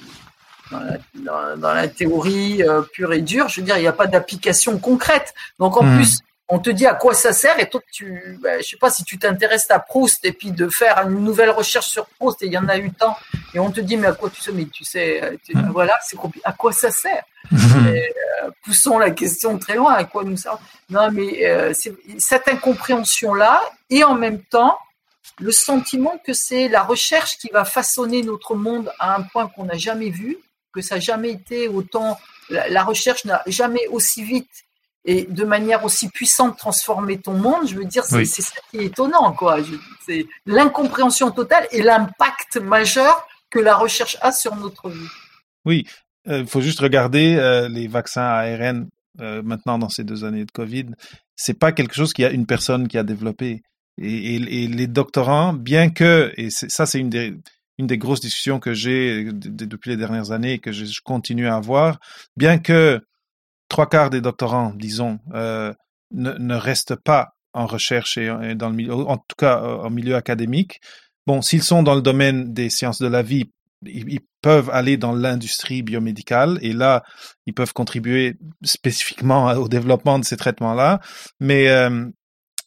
dans 0.71 0.81
la, 0.81 0.97
dans- 1.15 1.57
dans 1.61 1.75
la 1.75 1.89
théorie 1.89 2.63
euh, 2.63 2.83
pure 2.83 3.13
et 3.13 3.21
dure, 3.23 3.49
je 3.49 3.61
veux 3.61 3.67
dire, 3.67 3.77
il 3.77 3.83
n'y 3.83 3.87
a 3.89 3.93
pas 3.93 4.07
d'application 4.07 4.79
concrète. 4.79 5.35
Donc 5.59 5.77
en 5.77 5.85
Hmm. 5.85 5.97
plus, 5.97 6.19
on 6.49 6.59
te 6.59 6.69
dit 6.71 6.87
à 6.87 6.95
quoi 6.95 7.15
ça 7.15 7.33
sert 7.33 7.59
et 7.61 7.69
toi, 7.71 7.81
tu, 7.93 8.39
ben, 8.43 8.61
je 8.63 8.69
sais 8.69 8.77
pas 8.77 8.91
si 8.91 9.05
tu 9.05 9.19
t'intéresses 9.19 9.71
à 9.71 9.79
Proust 9.79 10.23
et 10.25 10.33
puis 10.33 10.51
de 10.53 10.69
faire 10.69 10.99
une 11.09 11.25
nouvelle 11.25 11.51
recherche 11.51 11.87
sur 11.89 12.05
Proust 12.07 12.43
et 12.43 12.47
il 12.47 12.53
y 12.53 12.59
en 12.59 12.69
a 12.69 12.77
eu 12.77 12.91
tant 12.93 13.17
et 13.55 13.59
on 13.59 13.71
te 13.71 13.81
dit 13.81 13.97
mais 13.97 14.09
à 14.09 14.13
quoi 14.13 14.29
tu 14.29 14.41
sais, 14.43 14.53
mais 14.53 14.67
tu 14.67 14.85
sais, 14.85 15.23
euh, 15.23 15.37
tu- 15.45 15.57
Hmm. 15.57 15.71
voilà, 15.73 15.99
c'est 16.05 16.17
compliqué. 16.17 16.45
À 16.47 16.53
quoi 16.53 16.73
ça 16.73 16.91
sert? 16.91 17.23
Mhm. 17.51 17.87
euh, 17.87 18.51
poussons 18.65 18.99
la 18.99 19.11
question 19.11 19.59
très 19.59 19.75
loin. 19.75 19.95
À 19.95 20.05
quoi 20.05 20.25
nous 20.25 20.37
sert 20.37 20.59
Non, 20.91 21.11
mais 21.11 21.45
euh, 21.47 21.73
cette 22.19 22.49
incompréhension-là, 22.49 23.63
et 23.91 24.05
en 24.05 24.15
même 24.15 24.41
temps, 24.43 24.79
le 25.41 25.53
sentiment 25.53 26.15
que 26.25 26.33
c'est 26.35 26.69
la 26.69 26.83
recherche 26.83 27.39
qui 27.39 27.49
va 27.53 27.65
façonner 27.65 28.23
notre 28.23 28.55
monde 28.55 28.93
à 28.99 29.17
un 29.17 29.23
point 29.23 29.49
qu'on 29.49 29.65
n'a 29.65 29.77
jamais 29.77 30.11
vu, 30.11 30.37
que 30.73 30.81
ça 30.81 30.97
n'a 30.97 31.01
jamais 31.01 31.31
été 31.31 31.69
autant. 31.69 32.19
La, 32.51 32.69
la 32.69 32.83
recherche 32.85 33.25
n'a 33.25 33.43
jamais 33.47 33.87
aussi 33.89 34.23
vite 34.25 34.51
et 35.05 35.25
de 35.25 35.45
manière 35.45 35.85
aussi 35.85 36.09
puissante 36.09 36.57
transformé 36.59 37.19
ton 37.19 37.33
monde. 37.35 37.67
Je 37.69 37.75
veux 37.75 37.85
dire, 37.85 38.05
c'est 38.05 38.17
Oui. 38.17 38.27
ça 38.27 38.43
qui 38.71 38.79
est 38.79 38.85
étonnant, 38.87 39.33
quoi. 39.33 39.59
C'est 40.07 40.27
l'incompréhension 40.47 41.31
totale 41.31 41.67
et 41.73 41.83
l'impact 41.83 42.57
majeur 42.59 43.27
que 43.51 43.59
la 43.59 43.75
recherche 43.77 44.17
a 44.21 44.33
sur 44.33 44.55
notre 44.57 44.89
vie. 44.91 45.09
Oui, 45.65 45.87
il 46.27 46.47
faut 46.47 46.61
juste 46.61 46.81
regarder 46.81 47.37
euh, 47.37 47.69
les 47.69 47.89
vaccins 47.89 48.23
ARN 48.23 48.89
euh, 49.21 49.43
maintenant 49.43 49.79
dans 49.79 49.89
ces 49.89 50.05
deux 50.05 50.25
années 50.25 50.45
de 50.45 50.51
Covid. 50.53 50.87
C'est 51.37 51.59
pas 51.59 51.73
quelque 51.73 51.95
chose 51.95 52.13
qu'il 52.13 52.23
y 52.23 52.27
a 52.27 52.31
une 52.31 52.47
personne 52.47 52.87
qui 52.89 52.97
a 52.97 53.03
développé. 53.03 53.63
Et, 54.01 54.37
et- 54.37 54.65
et 54.65 54.69
les 54.69 54.87
doctorants, 54.87 55.53
bien 55.53 55.91
que, 55.91 56.33
et 56.37 56.49
ça 56.51 56.87
c'est 56.87 56.99
une 56.99 57.11
des, 57.11 57.35
une 57.79 57.87
des 57.87 57.99
grosses 57.99 58.21
discussions 58.21 58.61
que 58.61 58.75
j'ai 58.75 59.25
de- 59.25 59.65
depuis 59.65 59.91
les 59.91 59.97
dernières 59.97 60.33
années 60.33 60.55
et 60.55 60.59
que 60.59 60.73
je, 60.73 61.01
continue 61.03 61.47
à 61.47 61.57
avoir, 61.57 61.99
bien 62.37 62.59
que 62.59 63.01
trois 63.69 63.89
quarts 63.89 64.11
des 64.11 64.21
doctorants, 64.21 64.73
disons, 64.75 65.19
euh, 65.35 65.73
ne, 66.13 66.33
ne 66.33 66.55
restent 66.55 66.97
pas 66.97 67.35
en 67.55 67.67
recherche 67.67 68.19
et, 68.19 68.55
dans 68.55 68.69
le 68.69 68.75
milieu, 68.75 68.95
en 68.95 69.17
tout 69.17 69.37
cas 69.37 69.63
euh, 69.63 69.77
en 69.79 69.91
milieu 69.91 70.17
académique, 70.17 70.81
bon, 71.27 71.43
s'ils 71.43 71.63
sont 71.63 71.83
dans 71.83 71.95
le 71.95 72.03
domaine 72.03 72.53
des 72.53 72.71
sciences 72.71 73.01
de 73.01 73.09
la 73.09 73.23
vie, 73.23 73.51
ils, 73.85 74.21
peuvent 74.43 74.71
aller 74.71 74.97
dans 74.97 75.13
l'industrie 75.13 75.83
biomédicale 75.83 76.59
et 76.63 76.73
là, 76.73 77.05
ils 77.47 77.55
peuvent 77.55 77.73
contribuer 77.73 78.37
spécifiquement 78.65 79.53
au 79.53 79.69
développement 79.69 80.19
de 80.19 80.25
ces 80.25 80.37
traitements-là. 80.37 81.01
Mais 81.39 81.69
euh, 81.69 82.09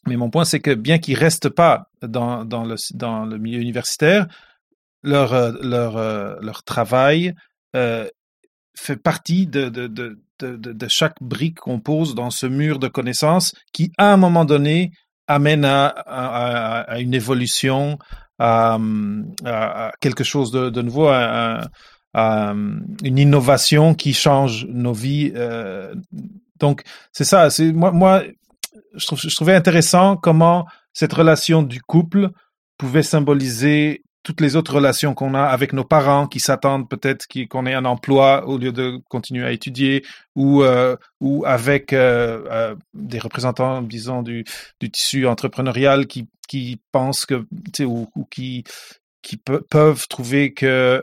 mais 0.06 0.16
mon 0.16 0.30
point, 0.30 0.44
c'est 0.44 0.60
que 0.60 0.72
bien 0.72 0.98
qu'ils 0.98 1.18
restent 1.18 1.48
pas 1.48 1.90
dans, 2.00 2.44
dans, 2.44 2.64
le, 2.64 2.76
dans 2.94 3.26
le 3.26 3.38
milieu 3.38 3.60
universitaire, 3.60 4.26
leur, 5.06 5.32
euh, 5.32 5.52
leur, 5.62 5.96
euh, 5.96 6.34
leur 6.42 6.62
travail 6.64 7.34
euh, 7.74 8.06
fait 8.76 8.96
partie 8.96 9.46
de, 9.46 9.68
de, 9.68 9.86
de, 9.86 10.18
de, 10.40 10.88
chaque 10.88 11.16
brique 11.22 11.60
qu'on 11.60 11.80
pose 11.80 12.14
dans 12.14 12.30
ce 12.30 12.46
mur 12.46 12.78
de 12.78 12.88
connaissances 12.88 13.54
qui, 13.72 13.90
à 13.96 14.12
un 14.12 14.18
moment 14.18 14.44
donné, 14.44 14.90
amène 15.28 15.64
à, 15.64 15.86
à, 15.86 16.98
une 17.00 17.14
évolution, 17.14 17.98
à, 18.38 18.78
quelque 20.00 20.24
chose 20.24 20.50
de, 20.50 20.82
nouveau, 20.82 21.08
à, 21.08 21.62
une 22.14 23.18
innovation 23.18 23.94
qui 23.94 24.12
change 24.12 24.66
nos 24.66 24.92
vies. 24.92 25.32
donc, 26.60 26.82
c'est 27.12 27.24
ça. 27.24 27.48
C'est 27.48 27.72
moi, 27.72 27.92
moi 27.92 28.22
je 28.94 29.34
trouvais 29.34 29.54
intéressant 29.54 30.16
comment 30.16 30.66
cette 30.92 31.14
relation 31.14 31.62
du 31.62 31.80
couple 31.80 32.28
pouvait 32.76 33.02
symboliser 33.02 34.02
toutes 34.26 34.40
les 34.40 34.56
autres 34.56 34.74
relations 34.74 35.14
qu'on 35.14 35.34
a 35.34 35.44
avec 35.44 35.72
nos 35.72 35.84
parents 35.84 36.26
qui 36.26 36.40
s'attendent 36.40 36.88
peut-être 36.88 37.28
qu'on 37.48 37.64
ait 37.64 37.74
un 37.74 37.84
emploi 37.84 38.44
au 38.48 38.58
lieu 38.58 38.72
de 38.72 38.98
continuer 39.08 39.46
à 39.46 39.52
étudier 39.52 40.04
ou 40.34 40.64
euh, 40.64 40.96
ou 41.20 41.44
avec 41.46 41.92
euh, 41.92 42.42
euh, 42.50 42.74
des 42.92 43.20
représentants 43.20 43.82
disons 43.82 44.22
du, 44.22 44.44
du 44.80 44.90
tissu 44.90 45.28
entrepreneurial 45.28 46.08
qui 46.08 46.28
qui 46.48 46.80
pensent 46.90 47.24
que 47.24 47.46
ou, 47.84 48.08
ou 48.16 48.24
qui 48.24 48.64
qui 49.22 49.36
peuvent 49.36 50.08
trouver 50.08 50.52
que 50.52 51.00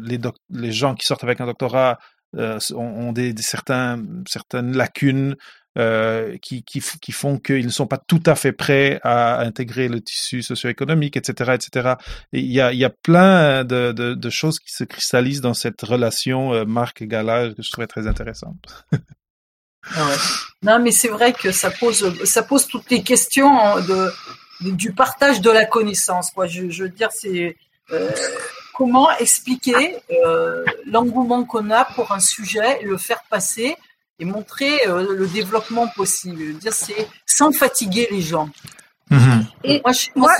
les 0.00 0.18
les 0.48 0.72
gens 0.72 0.94
qui 0.94 1.04
sortent 1.04 1.24
avec 1.24 1.42
un 1.42 1.46
doctorat 1.46 1.98
ont, 2.74 3.12
des, 3.12 3.34
des, 3.34 3.42
certains 3.42 4.02
certaines 4.26 4.74
lacunes 4.74 5.36
euh, 5.78 6.36
qui, 6.38 6.62
font 7.12 7.38
qu'ils 7.38 7.66
ne 7.66 7.70
sont 7.70 7.86
pas 7.86 7.98
tout 7.98 8.22
à 8.26 8.34
fait 8.34 8.52
prêts 8.52 9.00
à 9.02 9.40
intégrer 9.40 9.88
le 9.88 10.00
tissu 10.00 10.42
socio-économique, 10.42 11.16
etc., 11.16 11.52
etc. 11.54 11.94
Et 12.32 12.40
il 12.40 12.52
y 12.52 12.60
a, 12.60 12.90
plein 12.90 13.64
de, 13.64 14.30
choses 14.30 14.58
qui 14.58 14.72
se 14.72 14.84
cristallisent 14.84 15.40
dans 15.40 15.54
cette 15.54 15.80
relation 15.82 16.52
euh, 16.52 16.64
marque-gala 16.64 17.50
que 17.50 17.62
je 17.62 17.70
trouvais 17.70 17.86
très 17.86 18.06
intéressante. 18.06 18.84
Ah. 19.96 20.14
Non, 20.62 20.78
mais 20.78 20.92
c'est 20.92 21.08
vrai 21.08 21.32
que 21.32 21.50
ça 21.50 21.70
pose, 21.70 22.14
toutes 22.70 22.90
les 22.90 23.02
questions 23.02 23.52
du 24.60 24.92
partage 24.92 25.40
de 25.40 25.50
la 25.50 25.64
connaissance. 25.64 26.30
Je 26.46 26.84
veux 26.84 26.88
dire, 26.88 27.10
c'est 27.12 27.56
euh, 27.90 28.10
comment 28.74 29.10
expliquer 29.18 29.96
euh, 30.24 30.64
l'engouement 30.86 31.44
qu'on 31.44 31.70
a 31.70 31.84
pour 31.84 32.12
un 32.12 32.20
sujet 32.20 32.80
et 32.80 32.84
le 32.84 32.96
faire 32.96 33.22
passer 33.28 33.76
et 34.22 34.24
montrer 34.24 34.86
euh, 34.86 35.16
le 35.16 35.26
développement 35.26 35.88
possible. 35.88 36.54
Dire 36.54 36.72
c'est 36.72 37.08
sans 37.26 37.50
fatiguer 37.50 38.06
les 38.10 38.22
gens. 38.22 38.48
Mhm. 39.10 39.46
Et 39.64 39.82
moi, 40.14 40.30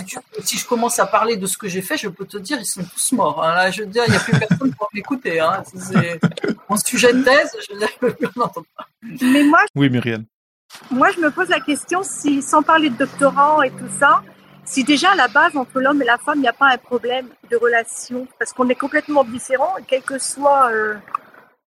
si, 0.45 0.57
je 0.57 0.66
commence 0.66 0.99
à 1.01 1.07
parler 1.07 1.37
de 1.37 1.47
ce 1.47 1.59
que 1.59 1.68
j'ai 1.68 1.83
fait, 1.83 1.97
je 1.97 2.09
peux 2.09 2.25
te 2.25 2.38
dire, 2.38 2.59
ils 2.61 2.64
sont 2.64 2.85
tous 2.85 3.12
morts. 3.12 3.45
Hein. 3.45 3.55
Là, 3.57 3.71
je 3.73 3.83
veux 3.83 3.88
dire, 3.88 4.05
il 4.07 4.12
n'y 4.12 4.16
a 4.16 4.21
plus 4.21 4.38
personne 4.38 4.73
pour 4.73 4.88
m'écouter. 4.95 5.40
Hein. 5.40 5.64
Mon 6.71 6.77
sujet 6.77 7.12
de 7.12 7.23
thèse, 7.23 7.51
je 7.68 7.75
veux 7.75 7.81
dire, 7.81 7.90
on 8.37 8.40
n'entend 8.40 8.62
pas. 8.77 8.87
Mais 9.21 9.42
moi, 9.42 9.59
oui, 9.75 9.90
Muriel. 9.90 10.25
Moi, 10.90 11.11
je 11.14 11.21
me 11.21 11.31
pose 11.31 11.49
la 11.49 11.61
question 11.61 12.03
si, 12.05 12.40
sans 12.40 12.62
parler 12.62 12.88
de 12.88 12.97
doctorant 12.97 13.62
et 13.62 13.71
tout 13.71 13.90
ça, 13.99 14.23
si 14.64 14.85
déjà 14.85 15.11
à 15.11 15.16
la 15.16 15.29
base 15.29 15.57
entre 15.57 15.81
l'homme 15.81 16.01
et 16.01 16.07
la 16.07 16.18
femme, 16.18 16.38
il 16.38 16.42
n'y 16.42 16.49
a 16.49 16.55
pas 16.55 16.68
un 16.68 16.79
problème 16.79 17.27
de 17.51 17.57
relation, 17.57 18.29
parce 18.38 18.53
qu'on 18.53 18.68
est 18.68 18.77
complètement 18.77 19.25
différents, 19.25 19.75
quel 19.88 20.03
que 20.03 20.18
soit 20.18 20.71
euh, 20.71 20.95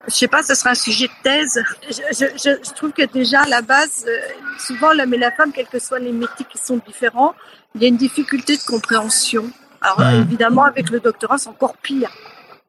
je 0.09 0.15
sais 0.15 0.29
pas, 0.29 0.43
ce 0.43 0.55
sera 0.55 0.71
un 0.71 0.75
sujet 0.75 1.07
de 1.07 1.23
thèse. 1.23 1.63
Je, 1.89 2.27
je, 2.37 2.51
je 2.67 2.75
trouve 2.75 2.93
que 2.93 3.07
déjà 3.13 3.43
à 3.43 3.49
la 3.49 3.63
base, 3.63 4.05
euh, 4.09 4.19
souvent 4.59 4.93
l'homme 4.93 5.15
et 5.15 5.19
la 5.19 5.31
femme, 5.31 5.53
quels 5.53 5.69
que 5.69 5.79
soient 5.79 6.01
les 6.01 6.13
métiers 6.13 6.47
qui 6.51 6.59
sont 6.59 6.81
différents, 6.87 7.35
il 7.75 7.83
y 7.83 7.85
a 7.85 7.89
une 7.89 7.97
difficulté 7.97 8.57
de 8.57 8.63
compréhension. 8.63 9.51
Alors 9.81 10.09
évidemment, 10.11 10.65
avec 10.65 10.91
le 10.91 11.01
doctorat, 11.01 11.39
c'est 11.39 11.49
encore 11.49 11.77
pire. 11.77 12.11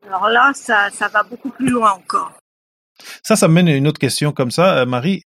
Alors 0.07 0.29
là, 0.29 0.51
ça, 0.53 0.89
ça 0.91 1.07
va 1.07 1.23
beaucoup 1.23 1.49
plus 1.49 1.69
loin 1.69 1.91
encore. 1.91 2.33
Ça, 3.23 3.35
ça 3.35 3.47
mène 3.47 3.67
à 3.67 3.75
une 3.75 3.87
autre 3.87 3.99
question 3.99 4.31
comme 4.31 4.51
ça, 4.51 4.77
euh, 4.79 4.85
Marie. 4.85 5.23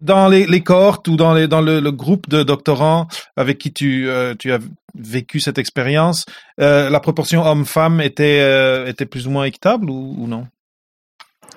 Dans 0.00 0.28
les, 0.28 0.46
les 0.46 0.62
cohortes 0.62 1.08
ou 1.08 1.16
dans, 1.16 1.34
les, 1.34 1.48
dans 1.48 1.60
le, 1.60 1.80
le 1.80 1.90
groupe 1.90 2.28
de 2.28 2.44
doctorants 2.44 3.08
avec 3.36 3.58
qui 3.58 3.72
tu, 3.72 4.08
euh, 4.08 4.34
tu 4.38 4.52
as 4.52 4.60
vécu 4.94 5.40
cette 5.40 5.58
expérience, 5.58 6.24
la 6.56 7.00
proportion 7.00 7.44
homme-femme 7.44 8.00
était, 8.00 8.88
était 8.88 9.06
plus 9.06 9.26
ou 9.26 9.30
moins 9.30 9.44
équitable 9.44 9.90
ou, 9.90 10.14
ou 10.18 10.26
non? 10.26 10.46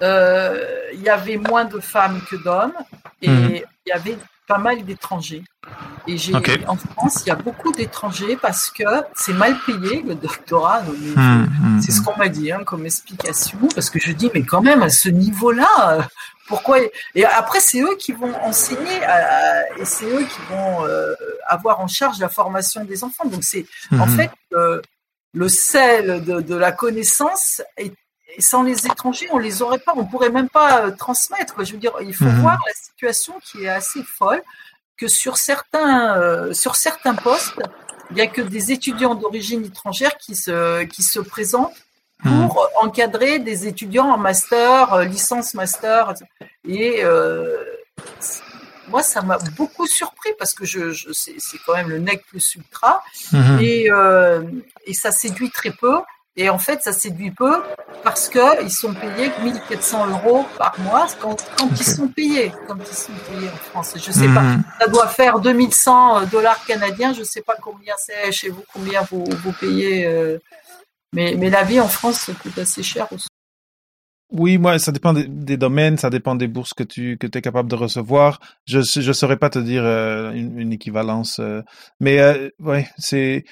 Il 0.01 1.01
y 1.01 1.09
avait 1.09 1.37
moins 1.37 1.65
de 1.65 1.79
femmes 1.79 2.21
que 2.29 2.35
d'hommes 2.35 2.73
et 3.21 3.29
mhm. 3.29 3.55
il 3.55 3.89
y 3.89 3.91
avait 3.91 4.17
pas 4.51 4.57
mal 4.57 4.83
d'étrangers. 4.83 5.43
Et 6.07 6.17
j'ai 6.17 6.33
en 6.35 6.75
France, 6.75 7.21
il 7.25 7.27
y 7.27 7.31
a 7.31 7.35
beaucoup 7.35 7.71
d'étrangers 7.71 8.35
parce 8.35 8.69
que 8.69 8.83
c'est 9.15 9.33
mal 9.33 9.55
payé 9.65 10.01
le 10.01 10.15
doctorat. 10.15 10.81
Mhm, 10.81 11.15
mhm, 11.15 11.81
c'est 11.81 11.91
ce 11.91 12.01
qu'on 12.01 12.17
m'a 12.17 12.27
dit 12.27 12.51
hein, 12.51 12.63
comme 12.65 12.85
explication. 12.85 13.59
Parce 13.73 13.89
que 13.89 13.99
je 13.99 14.11
dis, 14.11 14.29
mais 14.33 14.43
quand 14.43 14.61
même 14.61 14.81
à 14.81 14.89
ce 14.89 15.07
niveau-là, 15.07 15.69
euh, 15.91 16.01
pourquoi 16.47 16.79
Et 17.15 17.23
après, 17.23 17.61
c'est 17.61 17.81
eux 17.81 17.95
qui 17.97 18.11
vont 18.11 18.33
enseigner 18.41 18.99
et 19.77 19.85
c'est 19.85 20.05
eux 20.05 20.25
qui 20.25 20.41
vont 20.49 20.85
euh, 20.85 21.13
avoir 21.47 21.79
en 21.79 21.87
charge 21.87 22.19
la 22.19 22.29
formation 22.29 22.83
des 22.83 23.03
enfants. 23.05 23.25
Donc 23.25 23.43
c'est 23.43 23.65
en 23.97 24.07
fait 24.07 24.31
le 25.33 25.47
sel 25.47 26.25
de, 26.25 26.41
de, 26.41 26.55
la 26.55 26.73
connaissance 26.73 27.61
est 27.77 27.93
sans 28.39 28.63
les 28.63 28.85
étrangers, 28.85 29.27
on 29.31 29.37
les 29.37 29.61
aurait 29.61 29.79
pas, 29.79 29.93
on 29.95 30.05
pourrait 30.05 30.29
même 30.29 30.49
pas 30.49 30.85
euh, 30.85 30.91
transmettre. 30.91 31.63
Je 31.63 31.73
veux 31.73 31.77
dire, 31.77 31.93
il 32.01 32.13
faut 32.13 32.25
mhm. 32.25 32.41
voir 32.41 32.57
la 32.65 32.73
situation 32.73 33.33
qui 33.43 33.63
est 33.65 33.69
assez 33.69 34.03
folle, 34.03 34.41
que 34.97 35.07
sur 35.07 35.37
certains, 35.37 36.17
euh, 36.17 36.53
sur 36.53 36.75
certains 36.75 37.15
postes, 37.15 37.61
il 38.11 38.17
y 38.17 38.21
a 38.21 38.27
que 38.27 38.41
des 38.41 38.71
étudiants 38.71 39.15
d'origine 39.15 39.65
étrangère 39.65 40.17
qui 40.17 40.35
se, 40.35 40.83
qui 40.83 41.03
se 41.03 41.19
présentent 41.19 41.75
mhm. 42.23 42.47
pour 42.47 42.69
encadrer 42.81 43.39
des 43.39 43.67
étudiants 43.67 44.09
en 44.11 44.17
master, 44.17 44.93
euh, 44.93 45.03
licence 45.03 45.53
master. 45.53 46.13
Et 46.67 47.03
moi, 48.87 49.03
ça 49.03 49.21
m'a 49.21 49.37
beaucoup 49.55 49.87
surpris 49.87 50.31
parce 50.37 50.53
que 50.53 50.65
je, 50.65 50.91
je 50.91 51.13
c'est, 51.13 51.37
quand 51.65 51.73
même 51.73 51.89
le 51.89 51.99
nec 51.99 52.25
plus 52.25 52.55
ultra 52.55 53.01
mhm. 53.31 53.59
et, 53.61 53.89
et 54.85 54.93
ça 54.93 55.11
séduit 55.11 55.49
très 55.49 55.71
peu. 55.71 55.97
Et 56.37 56.49
en 56.49 56.59
fait, 56.59 56.81
ça 56.81 56.93
séduit 56.93 57.31
peu 57.31 57.61
parce 58.03 58.29
qu'ils 58.29 58.71
sont 58.71 58.93
payés 58.93 59.31
1400 59.43 60.07
euros 60.07 60.45
par 60.57 60.79
mois 60.79 61.07
quand, 61.19 61.45
quand 61.57 61.67
ils 61.69 61.83
sont 61.83 62.07
payés, 62.07 62.51
quand 62.67 62.77
ils 62.79 62.95
sont 62.95 63.11
payés 63.29 63.49
en 63.49 63.57
France. 63.57 63.93
Je 63.97 64.11
sais 64.11 64.27
pas, 64.27 64.41
mhm. 64.41 64.63
ça 64.79 64.87
doit 64.87 65.07
faire 65.07 65.39
2100 65.39 66.27
dollars 66.27 66.63
canadiens. 66.65 67.13
Je 67.13 67.23
sais 67.23 67.41
pas 67.41 67.55
combien 67.61 67.93
c'est 67.97 68.31
chez 68.31 68.49
vous, 68.49 68.63
combien 68.73 69.01
vous, 69.03 69.25
vous 69.43 69.51
payez. 69.51 70.05
Euh, 70.05 70.37
mais, 71.13 71.35
mais 71.37 71.49
la 71.49 71.63
vie 71.63 71.81
en 71.81 71.89
France 71.89 72.31
coûte 72.41 72.57
assez 72.57 72.83
cher 72.83 73.11
aussi. 73.11 73.27
Oui, 74.31 74.57
moi, 74.57 74.79
ça 74.79 74.93
dépend 74.93 75.11
des, 75.11 75.57
domaines, 75.57 75.97
ça 75.97 76.09
dépend 76.09 76.35
des 76.35 76.47
bourses 76.47 76.73
que 76.73 76.83
tu 76.83 77.17
que 77.17 77.27
es 77.27 77.41
capable 77.41 77.69
de 77.69 77.75
recevoir. 77.75 78.39
Je 78.65 78.79
je 78.79 79.11
saurais 79.11 79.35
pas 79.35 79.49
te 79.49 79.59
dire 79.59 79.83
euh, 79.83 80.31
une, 80.31 80.71
équivalence, 80.71 81.39
euh, 81.39 81.61
mais 81.99 82.19
euh, 82.19 82.49
ouais, 82.59 82.87
c'est 82.97 83.43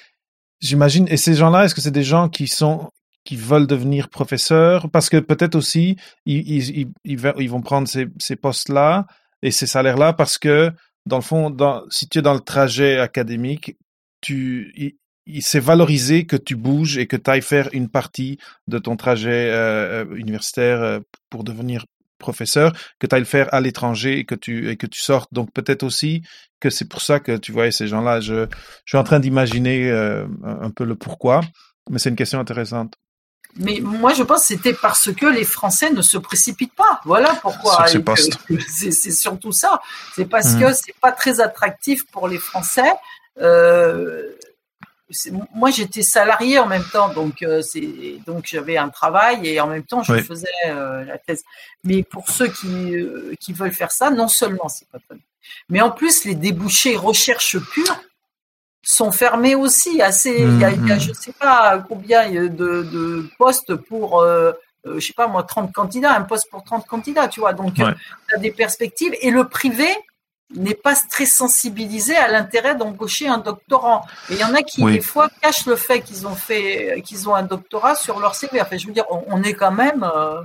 J'imagine. 0.61 1.07
Et 1.09 1.17
ces 1.17 1.35
gens-là, 1.35 1.65
est-ce 1.65 1.75
que 1.75 1.81
c'est 1.81 1.91
des 1.91 2.03
gens 2.03 2.29
qui 2.29 2.47
sont 2.47 2.91
qui 3.25 3.35
veulent 3.35 3.67
devenir 3.67 4.09
professeurs? 4.09 4.89
Parce 4.89 5.09
que 5.09 5.17
peut-être 5.17 5.55
aussi 5.55 5.95
ils, 6.25 6.49
ils, 6.49 6.91
ils, 7.05 7.33
ils 7.37 7.49
vont 7.49 7.61
prendre 7.61 7.87
ces, 7.87 8.07
ces 8.19 8.35
postes-là 8.35 9.05
et 9.41 9.51
ces 9.51 9.67
salaires-là 9.67 10.13
parce 10.13 10.37
que 10.37 10.71
dans 11.05 11.17
le 11.17 11.23
fond, 11.23 11.49
dans, 11.49 11.83
si 11.89 12.07
tu 12.07 12.19
es 12.19 12.21
dans 12.21 12.33
le 12.33 12.39
trajet 12.39 12.99
académique, 12.99 13.77
tu 14.21 14.95
il, 15.25 15.41
s'est 15.43 15.59
valorisé 15.59 16.25
que 16.25 16.35
tu 16.35 16.55
bouges 16.55 16.97
et 16.97 17.07
que 17.07 17.15
tu 17.15 17.29
ailles 17.29 17.41
faire 17.41 17.69
une 17.73 17.89
partie 17.89 18.37
de 18.67 18.79
ton 18.79 18.95
trajet 18.95 19.51
euh, 19.51 20.05
euh 20.05 20.15
universitaire 20.15 20.81
euh, 20.81 20.99
pour 21.29 21.43
devenir 21.43 21.85
professeur, 22.19 22.73
que 22.99 23.07
tu 23.07 23.15
ailles 23.15 23.21
le 23.21 23.25
faire 23.25 23.51
à 23.53 23.61
l'étranger 23.61 24.19
et 24.19 24.25
que 24.25 24.35
tu 24.35 24.69
et 24.69 24.77
que 24.77 24.85
tu 24.85 25.01
sortes. 25.01 25.29
Donc 25.33 25.51
peut-être 25.51 25.83
aussi 25.83 26.21
que 26.59 26.69
c'est 26.69 26.87
pour 26.87 27.01
ça 27.01 27.19
que 27.19 27.37
tu 27.37 27.51
vois 27.51 27.71
ces 27.71 27.87
gens-là. 27.87 28.19
Je, 28.19 28.45
je 28.85 28.91
suis 28.91 28.97
en 28.97 29.03
train 29.03 29.19
d'imaginer 29.19 29.89
euh, 29.89 30.25
un 30.43 30.69
peu 30.69 30.83
le 30.83 30.95
pourquoi, 30.95 31.41
mais 31.89 31.97
c'est 31.99 32.09
une 32.09 32.15
question 32.15 32.39
intéressante. 32.39 32.95
Mais 33.55 33.79
moi, 33.81 34.13
je 34.13 34.21
pense 34.23 34.41
que 34.41 34.47
c'était 34.47 34.73
parce 34.73 35.11
que 35.11 35.25
les 35.25 35.43
Français 35.43 35.89
ne 35.89 36.01
se 36.01 36.17
précipitent 36.17 36.75
pas. 36.75 37.01
Voilà 37.03 37.33
pourquoi. 37.41 37.85
C'est 38.67 39.11
surtout 39.11 39.51
ça. 39.51 39.81
C'est 40.15 40.25
parce 40.25 40.53
mmh. 40.53 40.59
que 40.59 40.73
c'est 40.73 40.95
pas 41.01 41.11
très 41.11 41.39
attractif 41.41 42.05
pour 42.11 42.27
les 42.27 42.37
Français. 42.37 42.91
Euh, 43.41 44.21
moi 45.53 45.71
j'étais 45.71 46.03
salarié 46.03 46.59
en 46.59 46.67
même 46.67 46.83
temps, 46.91 47.09
donc 47.13 47.41
euh, 47.41 47.61
c'est 47.61 48.19
donc 48.27 48.45
j'avais 48.45 48.77
un 48.77 48.89
travail 48.89 49.47
et 49.47 49.59
en 49.59 49.67
même 49.67 49.83
temps 49.83 50.03
je 50.03 50.13
faisais 50.21 50.47
euh, 50.67 51.03
la 51.05 51.17
thèse. 51.17 51.43
Mais 51.83 52.03
pour 52.03 52.29
ceux 52.29 52.47
qui 52.47 52.95
euh, 52.95 53.33
qui 53.39 53.53
veulent 53.53 53.73
faire 53.73 53.91
ça, 53.91 54.11
non 54.11 54.27
seulement 54.27 54.69
c'est 54.69 54.87
pas 54.89 54.99
très 54.99 55.17
mais 55.67 55.81
en 55.81 55.89
plus 55.89 56.25
les 56.25 56.35
débouchés 56.35 56.95
recherche 56.95 57.57
pure, 57.57 57.99
sont 58.83 59.11
fermés 59.11 59.55
aussi. 59.55 60.01
Assez, 60.01 60.35
il 60.41 60.59
y 60.59 60.63
a, 60.63 60.71
y 60.71 60.73
a, 60.73 60.77
Mhm. 60.95 60.99
je 60.99 61.13
sais 61.13 61.33
pas 61.33 61.83
combien 61.87 62.29
de, 62.29 62.47
de 62.47 63.29
postes 63.37 63.73
pour, 63.75 64.23
je 64.85 64.99
sais 64.99 65.13
pas 65.13 65.27
moi, 65.27 65.43
30 65.43 65.73
candidats, 65.73 66.13
un 66.15 66.21
poste 66.21 66.49
pour 66.51 66.63
30 66.63 66.85
candidats, 66.87 67.27
tu 67.27 67.39
vois. 67.39 67.53
Donc, 67.53 67.73
Ouais. 67.79 67.93
tu 68.27 68.35
as 68.35 68.37
des 68.37 68.51
perspectives. 68.51 69.13
Et 69.21 69.31
le 69.31 69.47
privé 69.47 69.87
n'est 70.55 70.73
pas 70.73 70.95
très 71.09 71.25
sensibilisé 71.25 72.15
à 72.15 72.27
l'intérêt 72.27 72.75
d'embaucher 72.75 73.27
un 73.27 73.37
doctorant. 73.37 74.05
Et 74.29 74.33
il 74.33 74.39
y 74.39 74.43
en 74.43 74.53
a 74.55 74.61
qui, 74.63 74.83
Oui. 74.83 74.93
des 74.93 75.01
fois, 75.01 75.29
cachent 75.41 75.65
le 75.67 75.75
fait 75.75 76.01
qu'ils 76.01 76.25
ont 76.27 76.35
fait, 76.35 77.01
qu'ils 77.05 77.29
ont 77.29 77.35
un 77.35 77.43
doctorat 77.43 77.95
sur 77.95 78.19
leur 78.19 78.33
CV. 78.35 78.59
Enfin, 78.61 78.77
je 78.77 78.87
veux 78.87 78.93
dire, 78.93 79.05
on, 79.11 79.23
on 79.27 79.43
est 79.43 79.53
quand 79.53 79.71
même, 79.71 80.03
euh, 80.15 80.41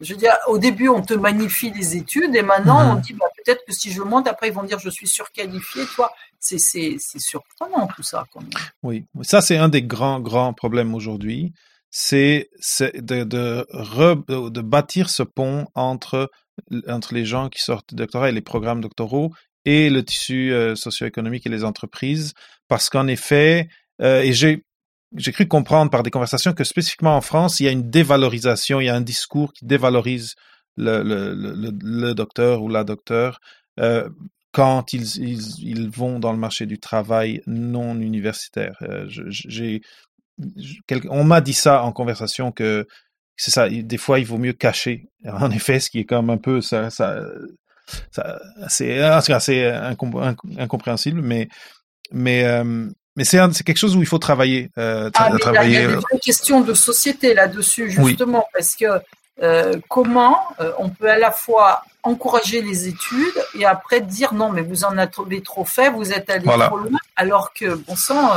je 0.00 0.14
veux 0.14 0.18
dire, 0.18 0.34
au 0.46 0.58
début, 0.58 0.88
on 0.88 1.02
te 1.02 1.12
magnifie 1.14 1.70
les 1.72 1.96
études 1.96 2.34
et 2.34 2.42
maintenant, 2.42 2.82
Mhm. 2.84 2.90
on 2.90 2.94
dit, 3.00 3.12
bah, 3.14 3.26
peut-être 3.36 3.64
que 3.66 3.72
si 3.72 3.90
je 3.92 4.00
monte, 4.02 4.26
après, 4.28 4.48
ils 4.48 4.54
vont 4.54 4.62
dire, 4.62 4.78
je 4.78 4.90
suis 4.90 5.08
surqualifié, 5.08 5.84
toi. 5.94 6.10
C'est, 6.40 6.58
c'est, 6.58 6.96
c'est 7.00 7.18
surprenant, 7.20 7.88
tout 7.88 8.04
ça, 8.04 8.24
quand 8.32 8.40
même. 8.40 8.50
Oui, 8.84 9.04
ça 9.22 9.40
c'est 9.40 9.56
un 9.56 9.68
des 9.68 9.82
grands, 9.82 10.20
grands 10.20 10.52
problèmes 10.54 10.94
aujourd'hui. 10.94 11.52
C'est 11.90 12.48
c'est 12.60 12.94
de, 13.04 13.24
de, 13.24 13.66
re- 13.72 14.50
de 14.50 14.60
bâtir 14.60 15.10
ce 15.10 15.22
pont 15.24 15.66
entre, 15.74 16.30
entre 16.88 17.14
les 17.14 17.24
gens 17.24 17.48
qui 17.48 17.62
sortent 17.62 17.90
du 17.90 17.96
doctorat 17.96 18.28
et 18.28 18.32
les 18.32 18.40
programmes 18.40 18.80
doctoraux 18.80 19.32
et 19.64 19.90
le 19.90 20.04
tissu 20.04 20.52
euh, 20.52 20.74
socio-économique 20.74 21.46
et 21.46 21.50
les 21.50 21.64
entreprises. 21.64 22.34
Parce 22.68 22.88
qu'en 22.90 23.06
effet, 23.06 23.68
euh, 24.02 24.22
et 24.22 24.32
j'ai 24.32 24.64
j'ai 25.16 25.32
cru 25.32 25.48
comprendre 25.48 25.90
par 25.90 26.02
des 26.02 26.10
conversations 26.10 26.52
que 26.52 26.64
spécifiquement 26.64 27.16
en 27.16 27.22
France, 27.22 27.60
il 27.60 27.64
y 27.64 27.68
a 27.68 27.72
une 27.72 27.88
dévalorisation, 27.88 28.80
il 28.80 28.86
y 28.86 28.88
a 28.90 28.94
un 28.94 29.00
discours 29.00 29.54
qui 29.54 29.64
dévalorise 29.64 30.34
le, 30.76 31.02
le, 31.02 31.34
le, 31.82 32.14
docteur 32.14 32.62
ou 32.62 32.68
la 32.68 32.84
docteur 32.84 33.40
euh, 33.80 34.08
quand 34.52 34.92
ils, 34.92 35.16
ils, 35.16 35.88
vont 35.88 36.18
dans 36.18 36.32
le 36.32 36.38
marché 36.38 36.66
du 36.66 36.78
travail 36.78 37.42
non 37.46 37.98
universitaire. 37.98 38.76
Euh, 38.82 39.06
j'ai, 39.08 39.80
on 41.08 41.24
m'a 41.24 41.40
dit 41.40 41.54
ça 41.54 41.82
en 41.82 41.92
conversation 41.92 42.52
que 42.52 42.86
c'est 43.38 43.50
ça. 43.50 43.68
Des 43.70 43.96
fois, 43.98 44.18
il 44.18 44.26
vaut 44.26 44.36
mieux 44.38 44.52
cacher. 44.52 45.08
En 45.24 45.50
effet, 45.50 45.80
ce 45.80 45.88
qui 45.90 46.00
est 46.00 46.04
comme 46.04 46.28
un 46.30 46.36
peu 46.36 46.60
ça, 46.60 46.90
ça, 46.90 47.20
ça 48.12 48.38
c'est 48.68 48.98
inc- 48.98 50.58
incompréhensible, 50.58 51.20
mais 51.22 51.48
mais 52.12 52.44
euh, 52.44 52.88
mais 53.16 53.24
c'est 53.24 53.38
quelque 53.64 53.78
chose 53.78 53.96
où 53.96 54.00
il 54.00 54.06
faut 54.06 54.18
travailler, 54.18 54.70
euh, 54.78 55.10
tra- 55.10 55.24
Ah, 55.26 55.30
mais 55.30 55.30
là, 55.30 55.34
il 55.34 55.38
y 55.38 55.40
travailler. 55.40 55.76
a 55.78 55.86
des 55.88 55.94
euh, 55.94 55.98
vraies 55.98 56.18
questions 56.20 56.60
de 56.60 56.72
société 56.74 57.34
là-dessus, 57.34 57.92
Oui. 57.98 58.10
justement, 58.10 58.46
parce 58.52 58.76
que 58.76 58.86
euh, 59.42 59.74
comment 59.88 60.38
on 60.78 60.88
peut 60.88 61.10
à 61.10 61.18
la 61.18 61.30
fois 61.32 61.82
encourager 62.04 62.62
les 62.62 62.88
études 62.88 63.38
et 63.58 63.64
après 63.66 64.00
dire 64.00 64.32
non, 64.34 64.50
mais 64.50 64.62
vous 64.62 64.84
en 64.84 64.96
avez 64.98 65.42
trop 65.42 65.64
fait, 65.64 65.90
vous 65.90 66.12
êtes 66.12 66.30
allé 66.30 66.44
Voilà. 66.44 66.66
trop 66.68 66.78
loin, 66.78 66.98
alors 67.16 67.52
que, 67.52 67.74
bon 67.74 67.96
sang, 67.96 68.30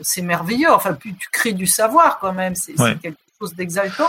c'est 0.00 0.22
merveilleux. 0.22 0.70
Enfin, 0.72 0.92
plus 0.94 1.14
tu 1.14 1.28
crées 1.30 1.52
du 1.52 1.66
savoir 1.66 2.18
quand 2.18 2.32
même, 2.32 2.54
c'est 2.54 2.74
c'est 2.76 2.82
Ouais. 2.82 2.96
quelque 3.02 3.18
chose 3.42 3.54
d'exaltant. 3.54 4.08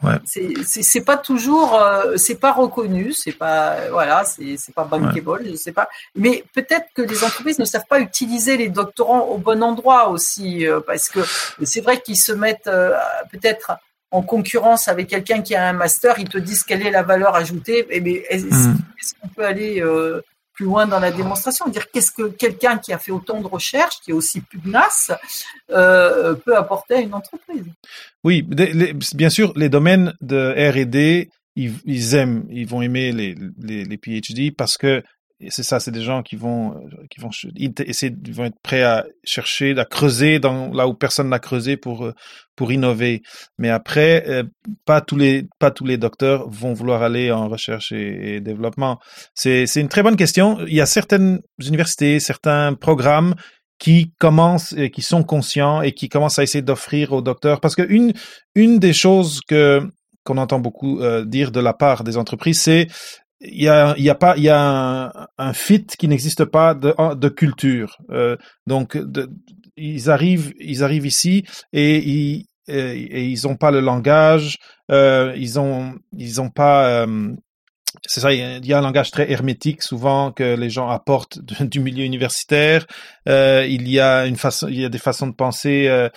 Ouais. 0.00 0.12
C'est- 0.24 1.00
pas 1.00 1.16
toujours, 1.16 1.74
euh, 1.74 2.16
c'est 2.16 2.36
pas 2.36 2.52
reconnu, 2.52 3.12
c'est 3.12 3.32
pas, 3.32 3.88
voilà, 3.90 4.24
c'est 4.24 4.56
pas 4.72 4.84
bankable, 4.84 5.42
je 5.50 5.56
sais 5.56 5.72
pas. 5.72 5.88
Mais 6.14 6.44
peut-être 6.54 6.86
que 6.94 7.02
les 7.02 7.24
entreprises 7.24 7.58
ne 7.58 7.64
savent 7.64 7.88
pas 7.88 7.98
utiliser 7.98 8.56
les 8.56 8.68
doctorants 8.68 9.22
au 9.22 9.38
bon 9.38 9.60
endroit 9.60 10.08
aussi, 10.10 10.68
euh, 10.68 10.78
parce 10.86 11.08
que 11.08 11.18
c'est 11.64 11.80
vrai 11.80 12.00
qu'ils 12.00 12.16
se 12.20 12.30
mettent 12.30 12.68
euh, 12.68 12.96
peut-être 13.32 13.72
en 14.12 14.22
concurrence 14.22 14.86
avec 14.86 15.08
quelqu'un 15.08 15.42
qui 15.42 15.56
a 15.56 15.68
un 15.68 15.72
master, 15.72 16.18
ils 16.20 16.28
te 16.28 16.38
disent 16.38 16.62
quelle 16.62 16.86
est 16.86 16.92
la 16.92 17.02
valeur 17.02 17.34
ajoutée. 17.34 17.84
Et 17.90 18.00
mais 18.00 18.24
est-ce 18.30 18.44
Mm. 18.46 18.78
est-ce 19.00 19.12
qu'on 19.20 19.28
peut 19.28 19.44
aller 19.44 19.82
plus 20.58 20.64
loin 20.64 20.88
dans 20.88 20.98
la 20.98 21.12
démonstration, 21.12 21.68
dire 21.68 21.88
qu'est-ce 21.92 22.10
que 22.10 22.30
quelqu'un 22.30 22.78
qui 22.78 22.92
a 22.92 22.98
fait 22.98 23.12
autant 23.12 23.40
de 23.40 23.46
recherches, 23.46 24.00
qui 24.02 24.10
est 24.10 24.12
aussi 24.12 24.40
pugnace, 24.40 25.12
euh, 25.70 26.34
peut 26.34 26.56
apporter 26.56 26.94
à 26.94 27.00
une 27.00 27.14
entreprise. 27.14 27.62
Oui, 28.24 28.42
bien 28.42 29.30
sûr, 29.30 29.52
les 29.54 29.68
domaines 29.68 30.14
de 30.20 30.52
R&D, 30.72 31.30
ils, 31.54 31.74
ils 31.84 32.14
aiment, 32.16 32.44
ils 32.50 32.66
vont 32.66 32.82
aimer 32.82 33.12
les, 33.12 33.36
les 33.60 33.96
PhD 33.98 34.52
parce 34.52 34.76
que 34.76 35.04
c'est 35.50 35.62
ça, 35.62 35.78
c'est 35.78 35.92
des 35.92 36.02
gens 36.02 36.22
qui 36.22 36.34
vont, 36.36 36.72
euh, 36.72 37.06
qui 37.10 37.20
vont 37.20 37.30
essayer- 37.56 38.14
vont 38.32 38.44
être 38.46 38.58
prêts 38.62 38.82
à 38.82 39.06
chercher, 39.24 39.78
à 39.78 39.84
creuser 39.84 40.40
dans 40.40 40.72
là 40.72 40.88
où 40.88 40.94
personne 40.94 41.28
n'a 41.28 41.38
creusé 41.38 41.76
pour 41.76 42.06
euh, 42.06 42.12
pour 42.56 42.72
innover. 42.72 43.22
Mais 43.56 43.70
après, 43.70 44.24
euh, 44.28 44.42
pas 44.84 45.00
tous 45.00 45.16
les 45.16 45.46
pas 45.60 45.70
tous 45.70 45.84
les 45.84 45.96
docteurs 45.96 46.48
vont 46.50 46.72
vouloir 46.72 47.02
aller 47.02 47.30
en 47.30 47.48
recherche 47.48 47.92
et, 47.92 48.36
et 48.36 48.40
développement. 48.40 48.98
C'est 49.34 49.66
c'est 49.66 49.80
une 49.80 49.88
très 49.88 50.02
bonne 50.02 50.16
question. 50.16 50.58
Il 50.66 50.74
y 50.74 50.80
a 50.80 50.86
certaines 50.86 51.40
universités, 51.64 52.18
certains 52.18 52.74
programmes 52.74 53.34
qui 53.78 54.12
commencent 54.18 54.72
et 54.76 54.90
qui 54.90 55.02
sont 55.02 55.22
conscients 55.22 55.82
et 55.82 55.92
qui 55.92 56.08
commencent 56.08 56.40
à 56.40 56.42
essayer 56.42 56.62
d'offrir 56.62 57.12
aux 57.12 57.22
docteurs 57.22 57.60
parce 57.60 57.76
que 57.76 57.86
une 57.88 58.12
une 58.56 58.80
des 58.80 58.92
choses 58.92 59.40
que 59.46 59.88
qu'on 60.24 60.36
entend 60.36 60.58
beaucoup 60.58 61.00
dire 61.26 61.52
de 61.52 61.60
la 61.60 61.72
part 61.74 62.02
des 62.02 62.16
entreprises 62.16 62.60
c'est 62.60 62.88
il 63.40 63.62
y 63.62 63.68
a 63.68 63.94
y 63.98 64.10
a 64.10 64.14
pas 64.14 64.36
il 64.36 64.44
y 64.44 64.48
a 64.48 65.28
un, 65.38 65.52
fit 65.52 65.86
qui 65.86 66.08
n'existe 66.08 66.44
pas 66.44 66.74
de 66.74 66.94
de 67.14 67.28
culture 67.28 67.98
Euh, 68.10 68.36
donc 68.66 68.98
ils 69.76 70.10
arrivent 70.10 70.52
ils 70.58 70.82
arrivent 70.82 71.06
ici 71.06 71.44
et 71.72 71.98
ils 71.98 72.46
et, 72.68 73.24
ils 73.24 73.46
ont 73.48 73.56
pas 73.56 73.70
le 73.70 73.80
langage 73.80 74.58
euh, 74.90 75.32
ils 75.36 75.58
ont 75.58 75.94
ils 76.16 76.40
ont 76.40 76.50
pas 76.50 76.88
euh, 76.88 77.34
c'est 78.06 78.20
ça, 78.20 78.32
il 78.32 78.66
y 78.66 78.72
a- 78.72 78.78
un 78.78 78.82
langage 78.82 79.10
très 79.10 79.30
hermétique 79.30 79.82
souvent 79.82 80.30
que 80.32 80.54
les 80.56 80.70
gens 80.70 80.88
apportent 80.88 81.38
du 81.62 81.80
milieu 81.80 82.04
universitaire. 82.04 82.86
Euh, 83.28 83.66
il 83.68 83.88
y 83.88 83.98
a 83.98 84.26
une 84.26 84.36
façon, 84.36 84.68
il 84.68 84.80
y 84.80 84.84
a 84.84 84.88
des 84.88 84.98
façons 84.98 85.26
de 85.26 85.34
penser 85.34 85.86
euh, 85.88 86.08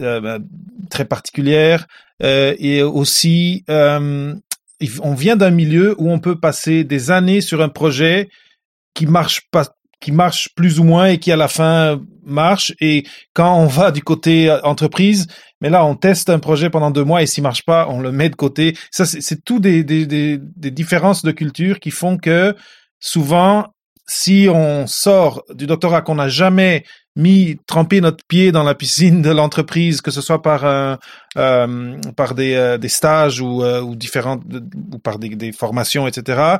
euh, 0.00 0.20
ben, 0.20 0.42
très 0.90 1.04
particulières 1.04 1.86
et 2.20 2.82
aussi 2.82 3.64
on 5.02 5.14
vient 5.14 5.36
d'un 5.36 5.50
milieu 5.50 5.94
où 5.98 6.10
on 6.10 6.18
peut 6.18 6.38
passer 6.38 6.84
des 6.84 7.10
années 7.10 7.40
sur 7.40 7.62
un 7.62 7.68
projet 7.68 8.28
qui 8.94 9.06
marche 9.06 9.42
pas 9.50 9.64
qui 10.00 10.12
marche 10.12 10.50
plus 10.54 10.78
ou 10.78 10.84
moins 10.84 11.06
et 11.06 11.18
qui 11.18 11.32
à 11.32 11.36
la 11.36 11.48
fin 11.48 12.00
marche. 12.22 12.72
Et 12.80 13.04
quand 13.32 13.58
on 13.58 13.66
va 13.66 13.90
du 13.90 14.02
côté 14.02 14.48
euh, 14.48 14.60
entreprise 14.62 15.26
mais 15.60 15.70
là 15.70 15.84
on 15.84 15.96
teste 15.96 16.30
un 16.30 16.38
projet 16.38 16.70
pendant 16.70 16.92
deux 16.92 17.04
mois 17.04 17.22
et 17.22 17.26
s'il 17.26 17.42
marche 17.42 17.64
pas 17.64 17.88
on 17.88 18.00
le 18.00 18.12
met 18.12 18.28
de 18.28 18.36
côté. 18.36 18.76
Ça 18.90 19.06
c'est 19.06 19.44
tout 19.44 19.58
des, 19.58 19.82
des, 19.82 20.06
des, 20.06 20.38
des 20.40 20.70
différences 20.70 21.22
de 21.22 21.32
culture 21.32 21.80
qui 21.80 21.90
font 21.90 22.16
que 22.16 22.54
souvent 23.00 23.66
si 24.06 24.48
on 24.50 24.86
sort 24.86 25.42
du 25.52 25.66
doctorat 25.66 26.02
qu'on 26.02 26.14
n'a 26.14 26.28
jamais 26.28 26.84
mis 27.18 27.58
trempé 27.66 28.00
notre 28.00 28.24
pied 28.26 28.50
dans 28.52 28.62
la 28.62 28.74
piscine 28.74 29.20
de 29.20 29.30
l'entreprise 29.30 30.00
que 30.00 30.10
ce 30.10 30.22
soit 30.22 30.40
par 30.40 30.64
un 30.64 30.98
euh, 31.36 31.96
par 32.16 32.34
des, 32.34 32.54
euh, 32.54 32.78
des 32.78 32.88
stages 32.88 33.40
ou, 33.40 33.62
euh, 33.62 33.82
ou 33.82 33.94
différentes 33.96 34.42
ou 34.94 34.98
par 34.98 35.18
des, 35.18 35.28
des 35.30 35.52
formations 35.52 36.06
etc 36.08 36.56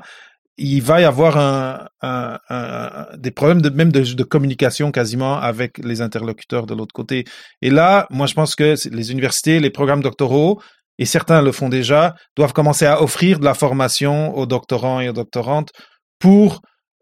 il 0.60 0.82
va 0.82 1.00
y 1.00 1.04
avoir 1.04 1.38
un, 1.38 1.86
un, 2.02 2.38
un- 2.50 3.06
des 3.16 3.30
problèmes 3.30 3.62
de 3.62 3.70
même 3.70 3.92
de, 3.92 4.00
de 4.02 4.22
communication 4.24 4.90
quasiment 4.90 5.38
avec 5.38 5.78
les 5.78 6.00
interlocuteurs 6.00 6.66
de 6.66 6.74
l'autre 6.74 6.92
côté. 6.92 7.24
Et 7.62 7.70
là, 7.70 8.08
moi, 8.10 8.26
je 8.26 8.34
pense 8.34 8.56
que 8.56 8.74
les 8.90 9.12
universités, 9.12 9.60
les 9.60 9.70
programmes 9.70 10.02
doctoraux, 10.02 10.60
et 10.98 11.04
certains 11.06 11.42
le 11.42 11.52
font 11.52 11.68
déjà, 11.68 12.16
doivent 12.36 12.52
commencer 12.52 12.86
à 12.86 13.00
offrir 13.00 13.38
de 13.38 13.44
la 13.44 13.54
formation 13.54 14.36
aux 14.36 14.46
doctorants 14.46 14.98
et 15.00 15.08
aux 15.08 15.12
doctorantes 15.12 15.70
pour 16.18 16.60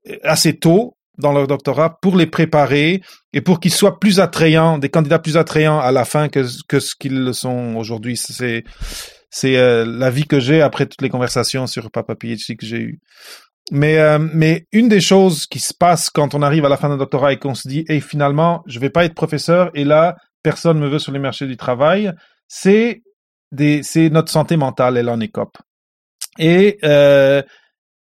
euh, 0.09 0.17
assez 0.23 0.59
tôt 0.59 0.96
dans 1.19 1.33
leur 1.33 1.47
doctorat 1.47 1.99
pour 2.01 2.17
les 2.17 2.27
préparer 2.27 3.03
et 3.33 3.41
pour 3.41 3.61
qu'ils 3.61 3.73
soient 3.73 3.99
plus 3.99 4.21
attrayants, 4.21 4.79
des 4.79 4.89
candidats 4.89 5.19
plus 5.19 5.37
attrayants 5.37 5.79
à 5.79 5.93
la 5.93 6.05
fin 6.05 6.29
que, 6.29 6.45
que 6.69 6.81
ce 6.81 6.95
qu'ils 6.95 7.25
le 7.25 7.33
sont 7.33 7.75
aujourd'hui. 7.77 8.17
C'est 8.17 8.65
c'est 9.31 9.57
euh, 9.57 9.85
la 9.85 10.11
vie 10.11 10.27
que 10.27 10.41
j'ai 10.41 10.63
après 10.63 10.87
toutes 10.87 11.03
les 11.03 11.11
conversations 11.11 11.67
sur 11.67 11.91
Papa 11.91 12.15
PhD 12.15 12.57
que 12.57 12.65
j'ai 12.65 12.81
eues. 12.81 13.01
Mais, 13.73 13.99
euh, 13.99 14.19
mais 14.19 14.67
une 14.73 14.89
des 14.89 15.01
choses 15.01 15.47
qui 15.47 15.59
se 15.59 15.75
passe 15.75 16.09
quand 16.09 16.35
on 16.35 16.43
arrive 16.43 16.65
à 16.65 16.69
la 16.69 16.77
fin 16.77 16.89
d'un 16.89 16.97
doctorat 16.97 17.33
et 17.33 17.39
qu'on 17.39 17.55
se 17.55 17.69
dit, 17.69 17.85
et 17.89 18.01
finalement, 18.01 18.63
je 18.67 18.79
vais 18.79 18.91
pas 18.91 19.05
être 19.05 19.15
professeur 19.15 19.71
et 19.75 19.85
là, 19.85 20.17
personne 20.43 20.79
me 20.79 20.89
veut 20.89 21.01
sur 21.01 21.13
les 21.13 21.19
marchés 21.19 21.47
du 21.47 21.57
travail, 21.57 22.13
c'est 22.47 23.03
des, 23.51 23.83
c'est 23.83 24.09
notre 24.09 24.31
santé 24.31 24.57
mentale, 24.57 24.97
elle 24.97 25.09
en 25.09 25.21
écope. 25.21 25.59
Et, 26.39 26.79
euh, 26.85 27.43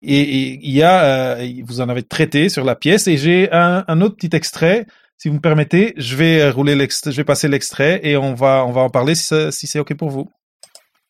et, 0.03 0.55
il 0.63 0.71
y 0.71 0.83
a, 0.83 1.37
euh, 1.39 1.49
vous 1.65 1.81
en 1.81 1.89
avez 1.89 2.03
traité 2.03 2.49
sur 2.49 2.65
la 2.65 2.75
pièce 2.77 3.07
et 3.09 3.17
j'ai 3.17 3.51
un, 3.53 3.85
un 3.89 4.01
autre 4.01 4.17
petit 4.17 4.35
extrait. 4.37 4.87
Si 5.17 5.29
vous 5.29 5.35
me 5.35 5.41
permettez, 5.41 5.95
je 5.97 6.15
vais 6.15 6.49
rouler 6.51 6.77
l'extrait, 6.77 7.11
je 7.11 7.17
vais 7.17 7.25
passer 7.25 7.49
l'extrait 7.49 8.01
et 8.05 8.17
on 8.17 8.35
va, 8.35 8.65
on 8.65 8.71
va 8.71 8.83
en 8.83 8.91
parler 8.91 9.15
si, 9.17 9.51
c'est 9.67 9.79
ok 9.81 9.95
pour 9.95 10.11
vous. 10.11 10.29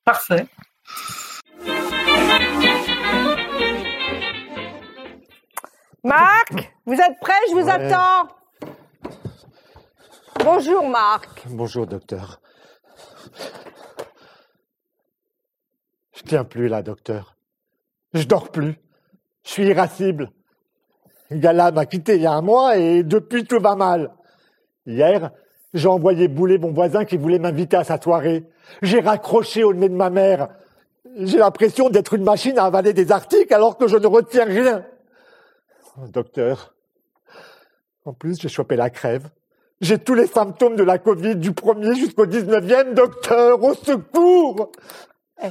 Parfait. 0.04 0.46
Marc, 6.04 6.72
vous 6.86 6.94
êtes 6.94 7.18
prêts 7.20 7.32
Je 7.50 7.54
vous 7.54 7.66
Ouais. 7.66 7.70
attends. 7.92 8.28
Bonjour 10.44 10.88
Marc. 10.88 11.44
Bonjour, 11.48 11.86
docteur. 11.86 12.40
Je 16.16 16.22
tiens 16.24 16.44
plus 16.44 16.68
là, 16.68 16.82
docteur. 16.82 17.34
Je 18.14 18.24
dors 18.24 18.50
plus. 18.50 18.76
Je 19.44 19.50
suis 19.50 19.66
irascible. 19.66 20.30
Gala 21.30 21.72
m'a 21.72 21.86
quitté 21.86 22.16
il 22.16 22.22
y 22.22 22.26
a 22.26 22.32
un 22.32 22.42
mois 22.42 22.76
et 22.76 23.02
depuis 23.02 23.44
tout 23.44 23.60
va 23.60 23.74
mal. 23.74 24.12
Hier, 24.86 25.30
j'ai 25.74 25.88
envoyé 25.88 26.28
bouler 26.28 26.58
mon 26.58 26.72
voisin 26.72 27.04
qui 27.04 27.16
voulait 27.18 27.38
m'inviter 27.38 27.76
à 27.76 27.84
sa 27.84 28.00
soirée. 28.00 28.44
J'ai 28.80 29.00
raccroché 29.00 29.64
au 29.64 29.74
nez 29.74 29.88
de 29.88 29.94
ma 29.94 30.08
mère. 30.08 30.48
J'ai 31.16 31.38
l'impression 31.38 31.90
d'être 31.90 32.14
une 32.14 32.24
machine 32.24 32.58
à 32.58 32.64
avaler 32.64 32.92
des 32.92 33.12
articles 33.12 33.52
alors 33.52 33.76
que 33.76 33.88
je 33.88 33.96
ne 33.96 34.06
retiens 34.06 34.44
rien. 34.44 34.86
Oh, 35.96 36.06
docteur, 36.06 36.74
en 38.04 38.12
plus 38.12 38.40
j'ai 38.40 38.48
chopé 38.48 38.76
la 38.76 38.88
crève. 38.88 39.28
J'ai 39.80 39.98
tous 39.98 40.14
les 40.14 40.26
symptômes 40.26 40.76
de 40.76 40.82
la 40.82 40.98
Covid 40.98 41.36
du 41.36 41.52
premier 41.52 41.94
jusqu'au 41.94 42.26
19e, 42.26 42.94
docteur, 42.94 43.62
au 43.62 43.74
secours 43.74 44.72
Eh, 45.42 45.50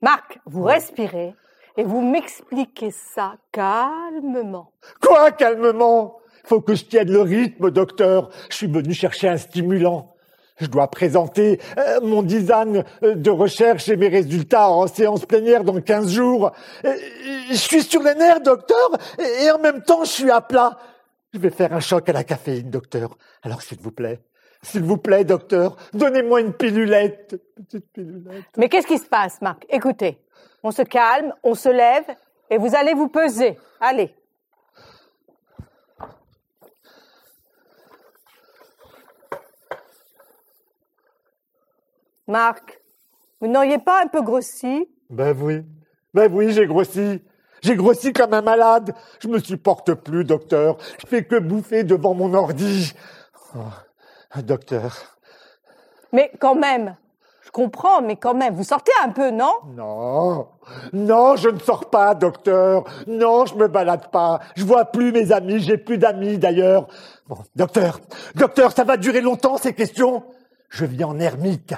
Marc, 0.00 0.38
vous 0.46 0.62
respirez 0.62 1.34
et 1.76 1.84
vous 1.84 2.00
m'expliquez 2.00 2.90
ça 2.90 3.34
calmement. 3.52 4.72
Quoi, 5.00 5.32
calmement? 5.32 6.18
Faut 6.44 6.60
que 6.60 6.74
je 6.74 6.84
tienne 6.84 7.10
le 7.10 7.20
rythme, 7.22 7.70
docteur. 7.70 8.30
Je 8.50 8.56
suis 8.56 8.66
venu 8.66 8.94
chercher 8.94 9.28
un 9.28 9.36
stimulant. 9.36 10.14
Je 10.58 10.66
dois 10.66 10.88
présenter 10.88 11.60
euh, 11.76 12.00
mon 12.02 12.22
design 12.22 12.82
euh, 13.02 13.14
de 13.14 13.30
recherche 13.30 13.88
et 13.90 13.96
mes 13.96 14.08
résultats 14.08 14.70
en 14.70 14.86
séance 14.86 15.26
plénière 15.26 15.64
dans 15.64 15.80
15 15.80 16.10
jours. 16.10 16.52
Euh, 16.84 16.94
Je 17.50 17.54
suis 17.54 17.82
sur 17.82 18.02
les 18.02 18.14
nerfs, 18.14 18.40
docteur, 18.40 18.90
et 19.18 19.44
et 19.44 19.50
en 19.50 19.58
même 19.58 19.82
temps, 19.82 20.04
je 20.04 20.10
suis 20.10 20.30
à 20.30 20.40
plat. 20.40 20.78
Je 21.34 21.38
vais 21.40 21.50
faire 21.50 21.74
un 21.74 21.80
choc 21.80 22.08
à 22.08 22.12
la 22.12 22.24
caféine, 22.24 22.70
docteur. 22.70 23.18
Alors, 23.42 23.60
s'il 23.60 23.78
vous 23.80 23.90
plaît, 23.90 24.20
s'il 24.62 24.82
vous 24.82 24.96
plaît, 24.96 25.24
docteur, 25.24 25.76
donnez-moi 25.92 26.40
une 26.40 26.54
pilulette. 26.54 27.36
Petite 27.56 27.92
pilulette. 27.92 28.44
Mais 28.56 28.70
qu'est-ce 28.70 28.86
qui 28.86 28.96
se 28.98 29.06
passe, 29.06 29.42
Marc? 29.42 29.66
Écoutez, 29.68 30.18
on 30.66 30.72
se 30.72 30.82
calme, 30.82 31.32
on 31.44 31.54
se 31.54 31.68
lève 31.68 32.04
et 32.50 32.58
vous 32.58 32.74
allez 32.74 32.92
vous 32.92 33.08
peser. 33.08 33.56
Allez. 33.80 34.12
Marc, 42.26 42.80
vous 43.40 43.46
n'auriez 43.46 43.78
pas 43.78 44.02
un 44.02 44.08
peu 44.08 44.22
grossi? 44.22 44.90
Ben 45.08 45.36
oui, 45.40 45.64
ben 46.12 46.32
oui, 46.32 46.52
j'ai 46.52 46.66
grossi. 46.66 47.22
J'ai 47.62 47.76
grossi 47.76 48.12
comme 48.12 48.34
un 48.34 48.42
malade. 48.42 48.92
Je 49.20 49.28
me 49.28 49.38
supporte 49.38 49.94
plus, 49.94 50.24
docteur. 50.24 50.78
Je 51.00 51.06
fais 51.06 51.24
que 51.24 51.38
bouffer 51.38 51.84
devant 51.84 52.14
mon 52.14 52.34
ordi. 52.34 52.92
Oh, 53.54 54.40
docteur. 54.42 55.16
Mais 56.12 56.32
quand 56.40 56.56
même, 56.56 56.96
je 57.46 57.50
comprends, 57.52 58.02
mais 58.02 58.16
quand 58.16 58.34
même, 58.34 58.54
vous 58.54 58.64
sortez 58.64 58.90
un 59.04 59.10
peu, 59.10 59.30
non? 59.30 59.52
Non, 59.76 60.48
non, 60.92 61.36
je 61.36 61.48
ne 61.48 61.60
sors 61.60 61.88
pas, 61.88 62.14
docteur. 62.16 62.82
Non, 63.06 63.46
je 63.46 63.54
me 63.54 63.68
balade 63.68 64.10
pas. 64.10 64.40
Je 64.56 64.64
vois 64.64 64.86
plus 64.86 65.12
mes 65.12 65.30
amis. 65.30 65.60
J'ai 65.60 65.78
plus 65.78 65.96
d'amis 65.96 66.38
d'ailleurs. 66.38 66.88
Bon, 67.28 67.38
docteur, 67.54 68.00
docteur, 68.34 68.72
ça 68.72 68.82
va 68.82 68.96
durer 68.96 69.20
longtemps 69.20 69.58
ces 69.58 69.74
questions? 69.74 70.24
Je 70.68 70.84
vis 70.84 71.04
en 71.04 71.20
ermite, 71.20 71.74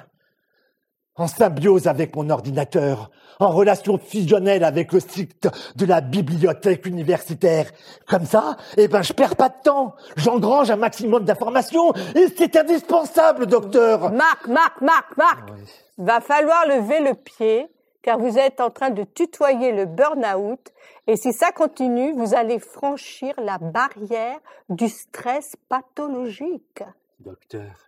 en 1.19 1.27
symbiose 1.27 1.87
avec 1.87 2.17
mon 2.17 2.31
ordinateur, 2.31 3.11
en 3.41 3.51
relation 3.51 3.99
fusionnelle 3.99 4.65
avec 4.65 4.93
le 4.93 5.01
site 5.01 5.49
de 5.77 5.85
la 5.85 6.01
bibliothèque 6.01 6.87
universitaire. 6.87 7.67
Comme 8.07 8.25
ça, 8.25 8.57
eh 8.77 8.89
ben, 8.89 9.03
je 9.03 9.13
perds 9.13 9.37
pas 9.37 9.49
de 9.49 9.63
temps. 9.63 9.95
J'engrange 10.17 10.71
un 10.71 10.77
maximum 10.77 11.25
d'informations 11.25 11.93
et 12.15 12.27
c'est 12.37 12.57
indispensable, 12.57 13.47
docteur. 13.47 14.13
Marc, 14.13 14.47
Marc, 14.47 14.81
Marc, 14.81 15.17
Marc 15.17 15.51
Va 15.99 16.21
falloir 16.21 16.67
lever 16.67 17.01
le 17.01 17.15
pied 17.15 17.67
car 18.03 18.19
vous 18.19 18.39
êtes 18.39 18.61
en 18.61 18.71
train 18.71 18.91
de 18.91 19.03
tutoyer 19.03 19.73
le 19.73 19.85
burn-out 19.85 20.73
et 21.09 21.17
si 21.17 21.33
ça 21.33 21.53
continue, 21.53 22.13
vous 22.13 22.35
allez 22.35 22.59
franchir 22.59 23.35
la 23.39 23.59
barrière 23.59 24.39
du 24.69 24.89
stress 24.89 25.57
pathologique. 25.69 26.83
Docteur. 27.19 27.88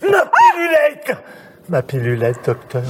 Ma 0.00 0.26
pilulette 0.26 1.24
Ma 1.68 1.82
pilulette, 1.82 2.44
docteur. 2.46 2.82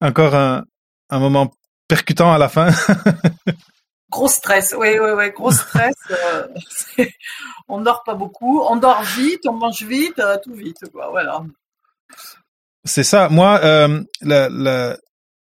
Encore 0.00 0.34
un, 0.34 0.64
un 1.10 1.18
moment 1.18 1.50
percutant 1.88 2.32
à 2.32 2.38
la 2.38 2.48
fin. 2.48 2.70
Gros 4.10 4.28
stress, 4.28 4.74
oui, 4.78 4.98
oui, 5.00 5.10
oui, 5.16 5.30
gros 5.32 5.50
stress. 5.50 5.94
euh, 6.10 6.46
on 7.68 7.80
dort 7.80 8.04
pas 8.04 8.14
beaucoup, 8.14 8.60
on 8.62 8.76
dort 8.76 9.02
vite, 9.02 9.46
on 9.48 9.54
mange 9.54 9.82
vite, 9.82 10.18
euh, 10.20 10.36
tout 10.42 10.54
vite, 10.54 10.78
quoi. 10.92 11.10
Voilà. 11.10 11.42
C'est 12.84 13.02
ça. 13.02 13.28
Moi, 13.28 13.58
euh, 13.64 14.00
la- 14.22 14.48
la- 14.48 14.96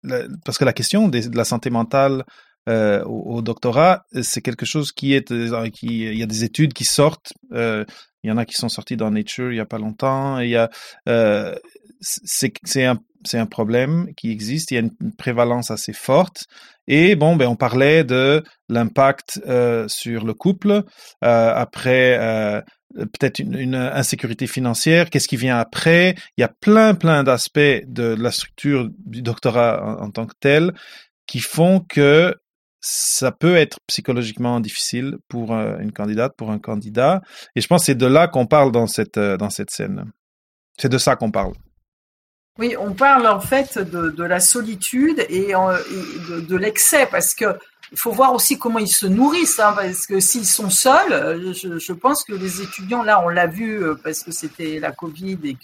la- 0.02 0.22
parce 0.46 0.56
que 0.56 0.64
la 0.64 0.72
question 0.72 1.08
des- 1.08 1.28
de 1.28 1.36
la 1.36 1.44
santé 1.44 1.68
mentale 1.68 2.24
euh, 2.68 3.02
au, 3.04 3.42
doctorat, 3.42 4.04
c'est 4.22 4.42
quelque 4.42 4.66
chose 4.66 4.92
qui 4.92 5.14
est, 5.14 5.32
euh, 5.32 5.68
il 5.82 6.18
y 6.18 6.22
a 6.22 6.26
des 6.26 6.44
études 6.44 6.72
qui 6.74 6.84
sortent. 6.84 7.32
euh, 7.52 7.84
il 8.24 8.30
y 8.30 8.32
en 8.32 8.36
a 8.36 8.44
qui 8.44 8.54
sont 8.54 8.68
sorties 8.68 8.96
dans 8.96 9.10
Nature 9.10 9.52
il 9.52 9.56
y 9.56 9.60
a 9.60 9.66
pas 9.66 9.78
longtemps. 9.78 10.40
Il 10.40 10.50
y 10.50 10.56
a, 10.56 10.70
euh, 11.08 11.54
c'est, 12.00 12.52
un, 12.84 12.98
c'est 13.24 13.38
un 13.38 13.46
problème 13.46 14.08
qui 14.16 14.30
existe. 14.30 14.70
Il 14.70 14.74
y 14.74 14.76
a 14.78 14.80
une 14.80 15.14
prévalence 15.16 15.70
assez 15.70 15.92
forte. 15.92 16.44
Et 16.86 17.16
bon, 17.16 17.36
ben 17.36 17.46
on 17.48 17.56
parlait 17.56 18.02
de 18.04 18.42
l'impact 18.68 19.40
euh, 19.46 19.86
sur 19.88 20.24
le 20.24 20.34
couple 20.34 20.82
euh, 21.24 21.52
après. 21.54 22.18
Euh, 22.20 22.60
peut-être 22.94 23.38
une, 23.38 23.74
insécurité 23.74 24.46
financière, 24.46 25.10
qu'est-ce 25.10 25.28
qui 25.28 25.36
vient 25.36 25.58
après. 25.58 26.14
Il 26.36 26.40
y 26.40 26.44
a 26.44 26.48
plein, 26.48 26.94
plein 26.94 27.22
d'aspects 27.22 27.84
de 27.86 28.16
la 28.18 28.30
structure 28.30 28.88
du 29.04 29.20
doctorat 29.20 30.00
en 30.00 30.10
tant 30.10 30.26
que 30.26 30.34
tel 30.40 30.72
qui 31.26 31.40
font 31.40 31.80
que 31.86 32.34
ça 32.80 33.32
peut 33.32 33.56
être 33.56 33.78
psychologiquement 33.86 34.60
difficile 34.60 35.18
pour 35.28 35.52
euh, 35.52 35.78
une 35.78 35.92
candidate, 35.92 36.36
pour 36.36 36.50
un 36.50 36.58
candidat. 36.58 37.22
Et 37.56 37.60
je 37.60 37.66
pense 37.66 37.82
que 37.82 37.86
c'est 37.86 37.94
de 37.94 38.06
là 38.06 38.28
qu'on 38.28 38.46
parle 38.46 38.72
dans 38.72 38.86
cette, 38.86 39.18
euh, 39.18 39.36
dans 39.36 39.50
cette 39.50 39.70
scène. 39.70 40.10
C'est 40.78 40.88
de 40.88 40.98
ça 40.98 41.16
qu'on 41.16 41.30
parle. 41.30 41.52
Oui, 42.58 42.74
on 42.78 42.92
parle 42.92 43.26
en 43.26 43.40
fait 43.40 43.78
de, 43.78 44.22
la 44.22 44.40
solitude 44.40 45.24
et, 45.28 45.54
euh, 45.54 46.40
de, 46.48 46.56
l'excès 46.56 47.06
parce 47.06 47.34
que 47.34 47.56
il 47.92 47.98
faut 47.98 48.10
voir 48.10 48.34
aussi 48.34 48.58
comment 48.58 48.80
ils 48.80 48.88
se 48.88 49.06
nourrissent, 49.06 49.60
hein, 49.60 49.72
parce 49.74 50.06
que 50.06 50.20
s'ils 50.20 50.44
sont 50.44 50.68
seuls, 50.68 51.40
je, 51.54 51.92
pense 51.94 52.22
que 52.22 52.34
les 52.34 52.60
étudiants, 52.60 53.02
là, 53.02 53.22
on 53.24 53.30
l'a 53.30 53.46
vu 53.46 53.82
parce 54.04 54.22
que 54.24 54.30
c'était 54.30 54.78
la 54.78 54.92
Covid 54.92 55.38
et 55.44 55.54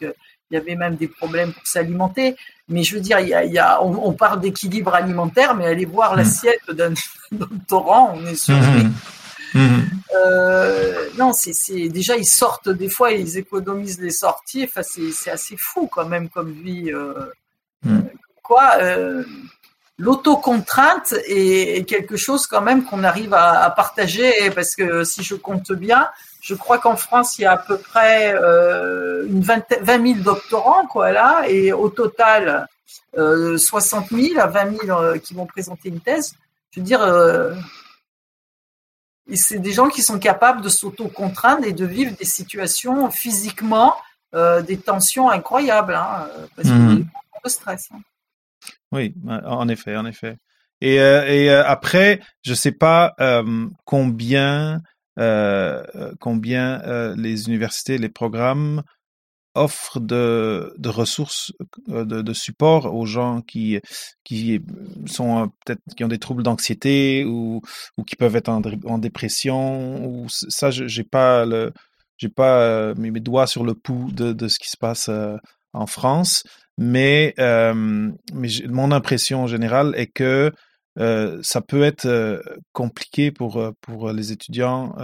qu'il 0.49 0.57
y 0.57 0.61
avait 0.61 0.77
même 0.77 0.97
des 0.97 1.09
problèmes 1.09 1.53
pour 1.53 1.67
s'alimenter. 1.67 2.37
Mais 2.69 2.83
je 2.83 2.95
veux 2.95 3.01
dire, 3.01 3.21
il 3.21 3.29
y 3.29 3.35
a, 3.35 3.45
il 3.45 3.53
y 3.53 3.59
a, 3.59 3.83
on, 3.83 4.09
on 4.09 4.13
parle 4.13 4.41
d'équilibre 4.41 4.95
alimentaire, 4.95 5.55
mais 5.55 5.67
aller 5.67 5.85
voir 5.85 6.17
l'assiette 6.17 6.71
d'un 6.71 6.95
doctorant, 7.33 8.15
on 8.17 8.27
est 8.27 8.37
surpris. 8.37 8.87
Euh, 9.57 11.09
non, 11.19 11.33
c'est 11.33 11.89
déjà 11.89 12.17
ils 12.17 12.25
sortent 12.27 12.69
des 12.69 12.89
fois, 12.89 13.13
ils 13.13 13.39
économisent 13.39 14.01
les 14.01 14.11
sorties. 14.11 14.65
Enfin, 14.65 14.83
c'est 14.83 15.31
assez 15.31 15.57
fou 15.59 15.87
quand 15.87 16.07
même 16.07 16.29
comme 16.29 16.53
vie. 16.53 16.91
euh. 16.93 17.31
Quoi, 18.43 18.73
euh, 18.81 19.25
l'autocontrainte 19.99 21.15
est, 21.27 21.79
est 21.79 21.85
quelque 21.85 22.17
chose 22.17 22.47
quand 22.47 22.61
même 22.63 22.85
qu'on 22.85 23.05
arrive 23.05 23.33
à, 23.35 23.63
à 23.65 23.71
partager 23.71 24.33
parce 24.55 24.75
que 24.75 25.05
si 25.05 25.23
je 25.23 25.35
compte 25.35 25.73
bien, 25.73 26.09
je 26.47 26.55
crois 26.55 26.79
qu'en 26.79 26.97
France 26.97 27.39
il 27.39 27.43
y 27.43 27.47
a 27.47 27.53
à 27.53 27.57
peu 27.57 27.79
près 27.79 28.35
euh, 28.35 29.27
une 29.27 29.41
20, 29.41 29.65
20 29.81 30.07
000 30.15 30.21
doctorants 30.23 30.87
quoi 30.87 31.11
là, 31.11 31.45
et 31.49 31.73
au 31.73 31.89
total 31.89 32.69
euh, 33.17 33.57
60 33.57 34.11
000 34.11 34.39
à 34.39 34.47
20 34.49 34.79
000 34.87 34.91
euh, 35.01 35.19
qui 35.19 35.33
vont 35.35 35.47
présenter 35.47 35.89
une 35.89 36.01
thèse. 36.01 36.35
Je 36.73 36.81
veux 36.81 36.85
dire. 36.87 37.01
euh, 37.03 37.55
c'est 39.35 39.59
des 39.59 39.73
gens 39.73 39.89
qui 39.89 40.03
sont 40.03 40.19
capables 40.19 40.61
de 40.61 40.69
s'auto-contraindre 40.69 41.65
et 41.65 41.73
de 41.73 41.87
vivre 41.87 42.15
des 42.17 42.27
situations 42.27 43.11
physiquement, 43.11 43.95
euh, 44.35 44.61
des 44.61 44.77
tensions 44.77 45.31
incroyables, 45.31 45.95
hein, 45.95 46.29
euh, 46.37 46.47
parce 46.55 46.69
qu'il 46.69 46.77
y 46.77 46.81
a 46.81 46.95
Mhm. 46.95 47.07
de 47.45 47.49
stress. 47.49 47.89
hein. 47.95 48.01
Oui, 48.93 49.15
en 49.47 49.67
effet, 49.69 49.97
en 49.97 50.05
effet. 50.07 50.37
Et, 50.83 51.01
euh, 51.01 51.25
et 51.27 51.51
euh, 51.51 51.65
après, 51.65 52.21
je 52.43 52.53
sais 52.53 52.73
pas 52.73 53.15
euh, 53.21 53.67
combien 53.87 54.75
euh, 54.75 54.79
combien 55.17 56.81
euh, 56.83 57.15
les 57.17 57.47
universités, 57.47 57.99
les 57.99 58.09
programmes 58.09 58.83
offrent 59.55 60.01
de, 60.01 60.75
ressources, 60.85 61.53
euh, 61.89 62.05
de, 62.05 62.33
support 62.33 62.93
aux 62.95 63.07
gens 63.07 63.41
qui 63.41 63.79
qui 64.25 64.61
sont 65.07 65.45
euh, 65.45 65.47
peut-être 65.65 65.81
qui 65.97 66.05
ont 66.05 66.09
des 66.09 66.19
troubles 66.19 66.43
d'anxiété 66.43 67.25
ou 67.25 67.61
qui 68.05 68.17
peuvent 68.17 68.35
être 68.35 68.49
en, 68.49 68.61
dé- 68.61 68.79
en 68.85 68.99
dépression 68.99 70.27
ça, 70.29 70.71
j'ai 70.71 71.05
pas 71.05 71.47
j'ai 72.17 72.29
pas 72.29 72.61
euh, 72.61 72.95
mes, 72.97 73.21
doigts 73.21 73.47
sur 73.47 73.65
le 73.65 73.75
pouls 73.75 74.11
de, 74.13 74.49
ce 74.49 74.59
qui 74.59 74.69
se 74.69 74.77
passe 74.77 75.09
euh, 75.09 75.37
en 75.73 75.87
France, 75.87 76.45
mais 76.79 77.35
euh, 77.39 78.11
mon 78.69 78.93
impression 78.93 79.47
générale 79.47 79.95
est 79.97 80.07
que 80.07 80.53
euh, 80.99 81.41
ça 81.43 81.61
peut 81.61 81.83
être 81.83 82.07
euh, 82.07 82.41
compliqué 82.73 83.33
pour 83.33 83.57
euh, 83.57 83.73
pour 83.81 84.13
les 84.13 84.33
étudiants 84.33 84.95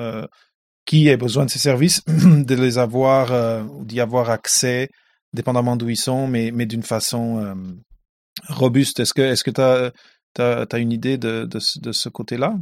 qui 0.87 1.09
aient 1.09 1.17
besoin 1.17 1.45
de 1.45 1.51
ces 1.51 1.59
services 1.59 2.03
de 2.07 2.55
les 2.55 2.79
avoir 2.79 3.67
ou 3.71 3.85
d'y 3.85 4.01
avoir 4.01 4.31
accès 4.31 4.89
dépendamment 5.33 5.77
d'où 5.77 5.89
ils 5.89 5.97
sont 5.97 6.27
mais 6.27 6.51
mais 6.53 6.67
d'une 6.67 6.83
façon 6.83 7.55
robuste. 8.49 9.01
Est-ce 9.01 9.15
que 9.15 9.43
que 9.43 9.51
tu 9.51 10.41
as, 10.41 10.79
une 10.79 10.93
idée 10.93 11.19
de 11.19 11.45
de, 11.45 11.59
ce- 11.93 12.09
côté-là? 12.09 12.55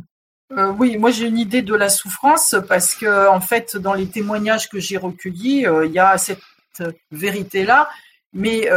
Oui, 0.78 0.96
moi 0.96 1.10
j'ai 1.10 1.26
une 1.26 1.38
idée 1.38 1.62
de 1.62 1.74
la 1.74 1.90
souffrance 1.90 2.56
parce 2.66 2.94
que 2.94 3.28
en 3.28 3.40
fait, 3.40 3.76
dans 3.76 3.94
les 3.94 4.06
témoignages 4.06 4.68
que 4.68 4.80
j'ai 4.80 4.96
recueillis, 4.96 5.66
il 5.84 5.92
y 5.92 5.98
a 5.98 6.16
cette 6.18 6.40
vérité-là, 7.10 7.88
mais 8.32 8.68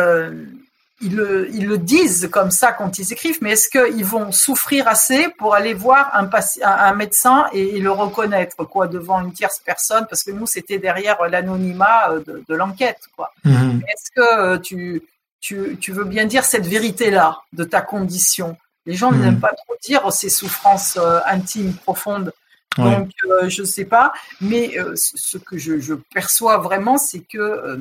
ils, 1.02 1.16
le, 1.16 1.50
ils, 1.54 1.68
le, 1.68 1.78
disent 1.78 2.30
comme 2.32 2.52
ça 2.52 2.72
quand 2.72 3.00
ils 3.00 3.12
écrivent, 3.12 3.40
mais 3.42 3.52
est-ce 3.52 3.70
qu'ils 3.70 4.06
vont 4.06 4.32
souffrir 4.32 4.88
assez 4.88 5.28
pour 5.38 5.56
aller 5.56 5.74
voir 5.74 6.12
un, 6.14 6.30
un 6.64 6.94
médecin 6.94 7.48
et, 7.54 7.80
le 7.80 7.92
reconnaître 7.92 8.64
quoi 8.66 8.88
devant 8.88 9.22
une 9.22 9.34
tierce 9.34 9.62
personne? 9.66 10.06
Parce 10.10 10.24
que 10.24 10.32
nous, 10.32 10.46
c'était 10.46 10.80
derrière 10.80 11.18
l'anonymat 11.30 12.20
de, 12.26 12.44
de 12.48 12.56
l'enquête. 12.56 13.02
quoi. 13.16 13.34
Mm-hmm. 13.46 13.80
Est-ce 13.80 14.12
que 14.16 14.58
tu, 14.58 15.04
tu, 15.40 15.78
tu 15.80 15.92
veux 15.92 16.06
bien 16.06 16.26
dire 16.26 16.46
cette 16.46 16.68
vérité-là 16.68 17.42
de 17.54 17.64
ta 17.64 17.82
condition? 17.82 18.58
Les 18.86 18.96
gens 18.96 19.12
n'aiment 19.12 19.36
hmm. 19.36 19.40
pas 19.40 19.54
trop 19.54 19.76
dire 19.84 20.12
ces 20.12 20.30
souffrances 20.30 20.98
euh, 20.98 21.20
intimes, 21.26 21.74
profondes. 21.74 22.34
Donc, 22.78 23.12
euh, 23.26 23.50
je 23.50 23.62
ne 23.62 23.68
sais 23.68 23.86
pas. 23.86 24.14
Mais 24.40 24.78
euh, 24.80 24.94
ce 24.96 25.38
que 25.38 25.58
je, 25.58 25.94
perçois 26.14 26.58
vraiment, 26.58 26.98
c'est 26.98 27.20
que 27.20 27.80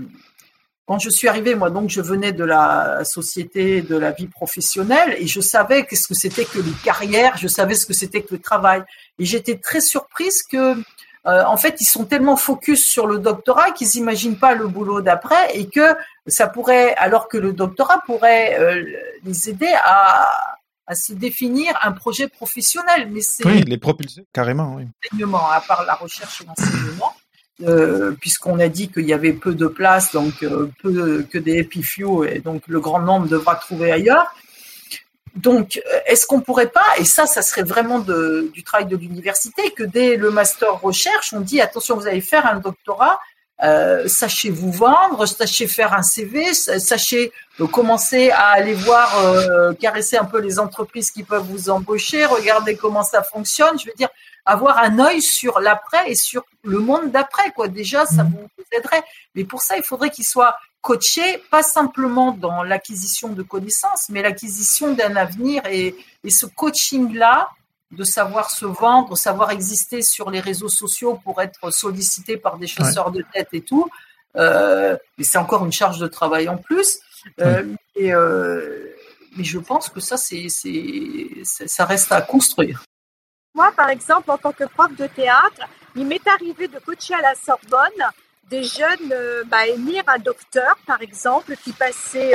quand 0.91 0.99
je 0.99 1.09
suis 1.09 1.28
arrivée, 1.28 1.55
moi, 1.55 1.70
donc, 1.70 1.88
je 1.88 2.01
venais 2.01 2.32
de 2.32 2.43
la 2.43 3.05
société, 3.05 3.80
de 3.80 3.95
la 3.95 4.11
vie 4.11 4.26
professionnelle, 4.26 5.14
et 5.20 5.28
je 5.28 5.41
savais 5.41 5.86
qu'est-ce 5.86 6.09
que 6.09 6.14
c'était 6.14 6.45
que 6.45 6.59
les 6.59 6.72
carrières, 6.82 7.36
je 7.36 7.47
savais 7.47 7.76
ce 7.76 7.86
que 7.86 7.93
c'était 7.93 8.22
que 8.22 8.34
le 8.34 8.41
travail. 8.41 8.82
Et 9.20 9.24
j'étais 9.24 9.57
très 9.57 9.80
surprise 9.80 10.43
que 10.43 10.74
en 11.24 11.57
fait, 11.57 11.76
ils 11.80 11.86
sont 11.86 12.07
tellement 12.07 12.34
focus 12.34 12.84
sur 12.84 13.07
le 13.07 13.20
doctorat 13.20 13.70
qu'ils 13.70 13.86
n'imaginent 13.95 14.38
pas 14.38 14.57
le 14.57 14.66
boulot 14.66 15.01
d'après 15.01 15.57
et 15.57 15.68
que 15.68 15.95
ça 16.26 16.49
pourrait, 16.49 16.97
alors 16.97 17.28
que 17.28 17.38
le 17.38 17.53
doctorat 17.53 18.03
pourrait 18.05 18.59
les 19.22 19.49
aider 19.49 19.72
à, 19.84 20.57
à 20.88 20.95
se 20.97 21.12
définir 21.12 21.72
un 21.82 21.93
projet 21.93 22.26
professionnel. 22.26 23.09
Mais 23.12 23.20
c'est 23.20 23.47
oui, 23.47 23.62
les 23.62 23.78
propulser 23.78 24.26
carrément. 24.32 24.74
Oui. 24.74 24.88
À 25.22 25.61
part 25.61 25.84
la 25.84 25.95
recherche 25.95 26.41
et 26.41 26.47
l'enseignement, 26.47 27.14
euh, 27.62 28.12
puisqu'on 28.18 28.58
a 28.58 28.68
dit 28.68 28.88
qu'il 28.88 29.04
y 29.04 29.12
avait 29.12 29.34
peu 29.34 29.54
de 29.54 29.66
places, 29.66 30.12
donc 30.12 30.42
euh, 30.42 30.70
peu 30.82 31.22
que 31.30 31.36
des 31.36 31.61
happy 31.61 31.84
et 32.26 32.38
donc 32.38 32.62
le 32.66 32.80
grand 32.80 33.00
nombre 33.00 33.28
devra 33.28 33.56
trouver 33.56 33.92
ailleurs. 33.92 34.34
Donc, 35.36 35.76
euh, 35.76 35.98
est-ce 36.06 36.26
qu'on 36.26 36.40
pourrait 36.40 36.70
pas, 36.70 36.86
et 36.98 37.04
ça, 37.04 37.26
ça 37.26 37.42
serait 37.42 37.62
vraiment 37.62 37.98
du 37.98 38.62
travail 38.64 38.86
de 38.86 38.96
l'université, 38.96 39.70
que 39.72 39.82
dès 39.82 40.16
le 40.16 40.30
master 40.30 40.80
recherche, 40.80 41.34
on 41.34 41.40
dit 41.40 41.61
attention, 41.61 41.96
vous 41.96 42.06
allez 42.06 42.22
faire 42.22 42.46
un 42.46 42.56
doctorat, 42.56 43.20
sachez 44.06 44.48
vous 44.48 44.72
vendre, 44.72 45.26
sachez 45.26 45.68
faire 45.68 45.92
un 45.92 46.02
CV, 46.02 46.54
sachez 46.54 47.30
commencer 47.70 48.30
à 48.30 48.46
aller 48.52 48.72
voir, 48.72 49.14
caresser 49.78 50.16
un 50.16 50.24
peu 50.24 50.40
les 50.40 50.58
entreprises 50.58 51.11
qui 51.11 51.24
peuvent 51.24 51.44
vous 51.46 51.68
embaucher, 51.68 52.24
regarder 52.24 52.74
comment 52.74 53.02
ça 53.02 53.22
fonctionne. 53.22 53.78
Je 53.78 53.86
veux 53.86 53.94
dire, 53.98 54.08
avoir 54.51 54.78
un 54.78 54.98
œil 54.98 55.22
sur 55.22 55.61
l'après 55.61 56.11
et 56.11 56.14
sur 56.14 56.42
le 56.62 56.78
monde 56.78 57.11
d'après. 57.11 57.53
Quoi. 57.53 57.68
Déjà, 57.68 58.07
ça 58.07 58.24
mmh. 58.24 58.32
vous 58.32 58.64
aiderait. 58.76 59.03
Mais 59.34 59.44
pour 59.44 59.62
ça, 59.62 59.76
il 59.76 59.82
faudrait 59.82 60.11
qu'il 60.11 60.26
soit 60.26 60.57
coaché, 60.80 61.42
pas 61.51 61.62
simplement 61.62 62.32
dans 62.32 62.62
l'acquisition 62.62 63.28
de 63.28 63.42
connaissances, 63.42 64.09
mais 64.09 64.22
l'acquisition 64.22 64.94
d'un 64.94 65.16
avenir. 65.16 65.62
Et, 65.66 65.94
et 66.24 66.30
ce 66.30 66.46
coaching-là, 66.46 67.48
de 67.90 68.05
savoir 68.05 68.51
se 68.51 68.66
vendre, 68.66 69.16
savoir 69.16 69.51
exister 69.51 70.03
sur 70.03 70.30
les 70.30 70.40
réseaux 70.40 70.68
sociaux 70.68 71.20
pour 71.24 71.40
être 71.42 71.70
sollicité 71.72 72.36
par 72.36 72.57
des 72.57 72.68
chasseurs 72.68 73.11
de 73.11 73.24
tête 73.32 73.48
et 73.53 73.62
tout. 73.62 73.88
Euh, 74.36 74.96
mais 75.18 75.24
c'est 75.24 75.38
encore 75.38 75.64
une 75.64 75.72
charge 75.72 75.98
de 75.98 76.07
travail 76.07 76.48
en 76.48 76.57
plus. 76.57 77.01
Euh, 77.40 77.64
et, 77.96 78.14
euh, 78.14 78.86
mais 79.36 79.44
je 79.44 79.59
pense 79.59 79.88
que 79.88 80.01
ça, 80.01 80.16
c'est, 80.16 80.46
ça 81.44 81.84
reste 81.84 82.12
à 82.12 82.22
construire. 82.22 82.84
Moi, 83.55 83.72
par 83.76 83.90
exemple, 83.90 84.30
en 84.30 84.38
tant 84.38 84.53
que 84.53 84.64
prof 84.64 84.94
de 84.96 85.07
théâtre, 85.07 85.68
il 85.96 86.07
m'est 86.07 86.26
arrivé 86.26 86.68
de 86.68 86.78
coacher 86.78 87.14
à 87.14 87.22
la 87.22 87.34
Sorbonne 87.34 88.05
des 88.48 88.64
jeunes 88.64 89.14
bah, 89.46 89.66
émir 89.68 90.03
un 90.09 90.18
docteur, 90.18 90.76
par 90.86 91.01
exemple, 91.03 91.55
qui 91.62 91.72
passait, 91.72 92.34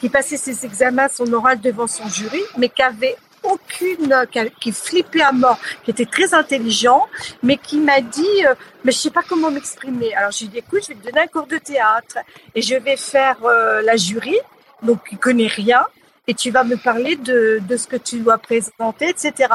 qui 0.00 0.08
passait 0.08 0.38
ses 0.38 0.64
examens, 0.64 1.08
son 1.08 1.30
oral 1.34 1.60
devant 1.60 1.86
son 1.86 2.08
jury, 2.08 2.40
mais 2.56 2.70
qui 2.70 2.82
avait 2.82 3.16
aucune, 3.44 4.26
qui 4.60 4.72
flippait 4.72 5.22
à 5.22 5.32
mort, 5.32 5.58
qui 5.84 5.90
était 5.90 6.06
très 6.06 6.34
intelligent, 6.34 7.06
mais 7.42 7.56
qui 7.56 7.78
m'a 7.78 8.00
dit, 8.00 8.46
euh, 8.46 8.54
mais 8.84 8.92
je 8.92 8.98
sais 8.98 9.10
pas 9.10 9.22
comment 9.28 9.50
m'exprimer. 9.50 10.14
Alors 10.14 10.30
j'ai 10.30 10.46
dit, 10.46 10.58
écoute, 10.58 10.82
je 10.82 10.88
vais 10.88 10.94
te 10.94 11.04
donner 11.04 11.20
un 11.20 11.26
cours 11.26 11.46
de 11.46 11.58
théâtre 11.58 12.18
et 12.54 12.62
je 12.62 12.74
vais 12.74 12.96
faire 12.96 13.36
euh, 13.44 13.82
la 13.82 13.96
jury, 13.96 14.36
donc 14.82 15.00
il 15.12 15.18
connaît 15.18 15.46
rien, 15.46 15.84
et 16.26 16.34
tu 16.34 16.50
vas 16.50 16.64
me 16.64 16.76
parler 16.76 17.16
de, 17.16 17.60
de 17.60 17.76
ce 17.76 17.86
que 17.86 17.96
tu 17.96 18.20
dois 18.20 18.38
présenter, 18.38 19.08
etc. 19.08 19.48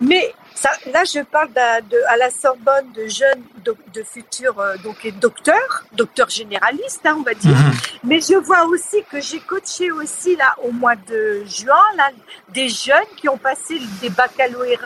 Mais 0.00 0.32
ça, 0.54 0.70
là, 0.92 1.02
je 1.04 1.20
parle 1.20 1.50
de, 1.52 1.96
à 2.08 2.16
la 2.16 2.30
Sorbonne 2.30 2.92
de 2.92 3.06
jeunes, 3.08 3.42
de, 3.64 4.02
futurs 4.04 4.58
euh, 4.60 4.76
donc 4.84 5.06
docteurs, 5.20 5.84
docteurs 5.92 6.30
généralistes, 6.30 7.04
hein, 7.04 7.16
on 7.18 7.22
va 7.22 7.34
dire. 7.34 7.56
Mhm. 7.56 7.72
Mais 8.04 8.20
je 8.20 8.34
vois 8.34 8.64
aussi 8.66 9.02
que 9.10 9.20
j'ai 9.20 9.40
coaché 9.40 9.90
aussi 9.90 10.36
là 10.36 10.54
au 10.62 10.70
mois 10.70 10.94
de 10.96 11.42
juin 11.46 11.84
là 11.96 12.10
des 12.50 12.68
jeunes 12.68 13.12
qui 13.16 13.28
ont 13.28 13.38
passé 13.38 13.80
des 14.00 14.10
baccalauréats, 14.10 14.78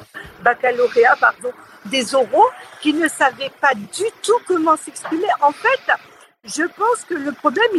baccalauréats 0.43 1.17
pardon, 1.21 1.51
des 1.87 2.15
oraux, 2.15 2.49
qui 2.81 2.93
ne 2.95 3.09
savaient 3.09 3.53
pas 3.61 3.75
du 3.75 4.05
tout 4.23 4.39
comment 4.47 4.77
s'exprimer. 4.77 5.27
En 5.41 5.53
fait, 5.53 5.93
je 6.45 6.63
pense 6.63 7.05
que 7.09 7.15
le 7.15 7.33
problème, 7.33 7.71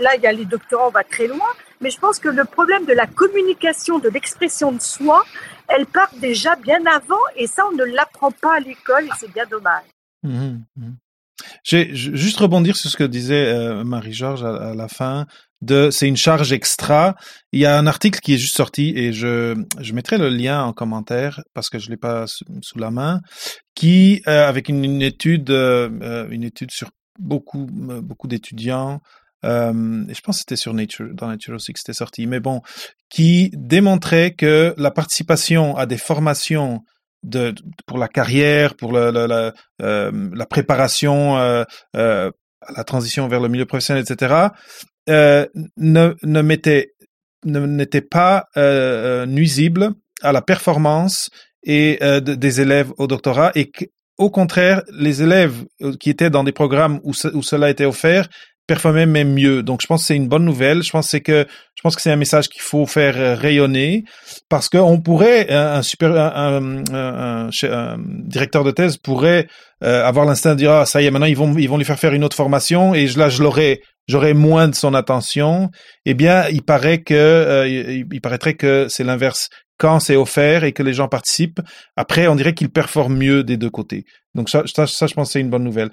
là, 0.00 0.16
il 0.16 0.22
y 0.22 0.26
a 0.26 0.32
les 0.32 0.44
doctorants, 0.44 0.88
on 0.88 0.90
va 0.90 1.04
très 1.04 1.26
loin, 1.26 1.48
mais 1.80 1.90
je 1.90 1.98
pense 1.98 2.18
que 2.18 2.28
le 2.28 2.44
problème 2.44 2.84
de 2.86 2.92
la 2.92 3.06
communication, 3.06 3.98
de 3.98 4.08
l'expression 4.08 4.72
de 4.72 4.80
soi, 4.80 5.24
elle 5.68 5.86
part 5.86 6.10
déjà 6.20 6.56
bien 6.56 6.84
avant 6.86 7.16
et 7.36 7.46
ça, 7.46 7.66
on 7.70 7.76
ne 7.76 7.84
l'apprend 7.84 8.30
pas 8.30 8.56
à 8.56 8.60
l'école 8.60 9.04
et 9.04 9.10
c'est 9.18 9.32
bien 9.32 9.46
dommage. 9.46 9.84
Mmh, 10.22 10.58
mmh. 10.76 10.92
Juste 11.62 12.38
rebondir 12.38 12.76
sur 12.76 12.90
ce 12.90 12.96
que 12.96 13.04
disait 13.04 13.46
euh, 13.46 13.84
Marie-Georges 13.84 14.44
à, 14.44 14.74
la 14.74 14.88
fin. 14.88 15.26
De, 15.60 15.90
c'est 15.90 16.06
une 16.06 16.16
charge 16.16 16.52
extra. 16.52 17.16
Il 17.52 17.60
y 17.60 17.66
a 17.66 17.76
un 17.76 17.86
article 17.86 18.20
qui 18.20 18.34
est 18.34 18.38
juste 18.38 18.56
sorti 18.56 18.92
et 18.96 19.12
je, 19.12 19.56
je 19.80 19.92
mettrai 19.92 20.18
le 20.18 20.28
lien 20.28 20.62
en 20.62 20.72
commentaire 20.72 21.42
parce 21.52 21.68
que 21.68 21.78
je 21.78 21.90
l'ai 21.90 21.96
pas 21.96 22.26
sous, 22.26 22.78
la 22.78 22.90
main, 22.90 23.20
qui 23.74 24.22
euh, 24.28 24.48
avec 24.48 24.68
une, 24.68 24.84
une 24.84 25.02
étude, 25.02 25.50
euh, 25.50 26.28
une 26.30 26.44
étude 26.44 26.70
sur 26.70 26.90
beaucoup 27.18 27.66
beaucoup 27.66 28.28
d'étudiants 28.28 29.00
euh, 29.44 30.04
je 30.08 30.20
pense 30.20 30.36
que 30.36 30.40
c'était 30.40 30.56
sur 30.56 30.74
Nature, 30.74 31.08
dans 31.12 31.28
Nature 31.28 31.54
aussi 31.54 31.72
que 31.72 31.78
c'était 31.78 31.92
sorti, 31.92 32.26
mais 32.26 32.40
bon, 32.40 32.62
qui 33.08 33.50
démontrait 33.54 34.32
que 34.32 34.74
la 34.76 34.90
participation 34.90 35.76
à 35.76 35.86
des 35.86 35.98
formations 35.98 36.82
de, 37.22 37.54
pour 37.86 37.98
la 37.98 38.08
carrière, 38.08 38.74
pour 38.74 38.92
la, 38.92 39.10
la, 39.10 39.52
euh, 39.82 40.30
la 40.32 40.46
préparation 40.46 41.38
euh, 41.38 41.64
euh, 41.96 42.30
à 42.62 42.72
la 42.72 42.84
transition 42.84 43.28
vers 43.28 43.40
le 43.40 43.48
milieu 43.48 43.66
professionnel, 43.66 44.04
etc., 44.08 44.48
euh, 45.08 45.46
ne, 45.76 46.14
ne 46.22 46.42
mettait 46.42 46.92
n'était 47.44 48.02
pas 48.02 48.46
euh, 48.56 49.24
nuisible 49.24 49.92
à 50.22 50.32
la 50.32 50.42
performance 50.42 51.30
et 51.62 51.98
des 52.20 52.60
élèves 52.60 52.92
au 52.98 53.06
doctorat 53.06 53.52
et 53.54 53.70
au 54.16 54.30
contraire, 54.30 54.82
les 54.90 55.22
élèves 55.22 55.64
qui 56.00 56.10
étaient 56.10 56.30
dans 56.30 56.42
des 56.42 56.52
programmes 56.52 57.00
où, 57.04 57.12
où 57.32 57.42
cela 57.42 57.70
était 57.70 57.84
offert 57.84 58.28
performer 58.68 59.06
même 59.06 59.32
mieux. 59.32 59.64
Donc, 59.64 59.80
je 59.82 59.88
pense 59.88 60.02
que 60.02 60.06
c'est 60.06 60.16
une 60.16 60.28
bonne 60.28 60.44
nouvelle. 60.44 60.84
Je 60.84 60.90
pense 60.90 61.10
que 61.10 61.18
que 61.18 61.46
je 61.74 61.82
pense 61.82 61.96
que 61.96 62.02
c'est 62.02 62.10
un 62.10 62.16
message 62.16 62.48
qu'il 62.48 62.62
faut 62.62 62.86
faire 62.86 63.16
euh, 63.16 63.34
rayonner 63.34 64.04
parce 64.48 64.68
qu'on 64.68 65.00
pourrait 65.00 65.50
un, 65.50 65.82
super 65.82 66.10
un, 66.16 66.82
un, 66.92 67.98
directeur 67.98 68.64
de 68.64 68.70
thèse 68.70 68.96
pourrait 68.96 69.46
euh, 69.84 70.04
avoir 70.04 70.24
l'instinct 70.24 70.54
de 70.54 70.58
dire 70.58 70.72
ah 70.72 70.86
ça 70.86 71.00
y 71.00 71.06
est 71.06 71.10
maintenant 71.10 71.26
ils 71.26 71.36
vont 71.36 71.56
ils 71.56 71.68
vont 71.68 71.76
lui 71.76 71.84
faire 71.84 71.98
faire 71.98 72.14
une 72.14 72.24
autre 72.24 72.36
formation 72.36 72.94
et 72.94 73.06
là 73.08 73.28
je 73.28 73.42
l'aurais 73.42 73.80
j'aurais 74.08 74.34
moins 74.34 74.68
de 74.68 74.74
son 74.74 74.94
attention. 74.94 75.70
Eh 76.04 76.14
bien, 76.14 76.48
il 76.48 76.62
paraît 76.62 77.02
que 77.02 77.14
euh, 77.14 77.68
il, 77.68 78.20
paraîtrait 78.20 78.54
que 78.54 78.86
c'est 78.88 79.04
l'inverse. 79.04 79.48
Quand 79.76 80.00
c'est 80.00 80.16
offert 80.16 80.64
et 80.64 80.72
que 80.72 80.82
les 80.82 80.94
gens 80.94 81.06
participent, 81.06 81.60
après 81.94 82.26
on 82.26 82.34
dirait 82.34 82.54
qu'ils 82.54 82.70
performent 82.70 83.16
mieux 83.16 83.44
des 83.44 83.56
deux 83.56 83.70
côtés. 83.70 84.04
Donc 84.34 84.50
ça, 84.50 84.64
ça, 84.66 84.88
ça 84.88 85.06
je 85.06 85.14
pense 85.14 85.30
c'est 85.30 85.40
une 85.40 85.50
bonne 85.50 85.62
nouvelle 85.62 85.90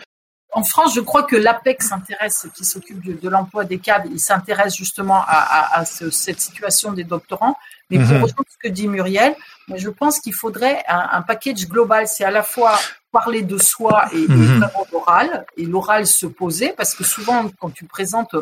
en 0.55 0.63
France, 0.63 0.95
je 0.95 1.01
crois 1.01 1.23
que 1.23 1.35
l'APEC 1.35 1.83
s'intéresse, 1.83 2.47
qui 2.55 2.63
s'occupe 2.63 3.03
de, 3.21 3.29
l'emploi 3.29 3.65
des 3.65 3.77
cadres, 3.77 4.07
il 4.09 4.21
s'intéresse 4.21 4.73
justement 4.73 5.21
à, 5.27 5.83
cette 5.83 6.39
situation 6.39 6.93
des 6.93 7.03
doctorants. 7.03 7.57
Mais 7.89 7.97
pour 7.97 8.07
mhm. 8.07 8.23
rejoindre 8.23 8.49
ce 8.49 8.57
que 8.57 8.69
dit 8.69 8.87
Muriel, 8.87 9.35
je 9.75 9.89
pense 9.89 10.21
qu'il 10.21 10.33
faudrait 10.33 10.81
un, 10.87 11.21
package 11.23 11.67
global. 11.67 12.07
C'est 12.07 12.23
à 12.23 12.31
la 12.31 12.41
fois 12.41 12.79
parler 13.11 13.41
de 13.41 13.57
soi 13.57 14.05
et, 14.13 14.25
mhm. 14.29 14.65
l'oral, 14.93 15.45
et 15.57 15.65
l'oral 15.65 16.07
se 16.07 16.25
poser, 16.25 16.71
parce 16.71 16.95
que 16.95 17.03
souvent, 17.03 17.51
quand 17.59 17.71
tu 17.71 17.83
présentes, 17.83 18.35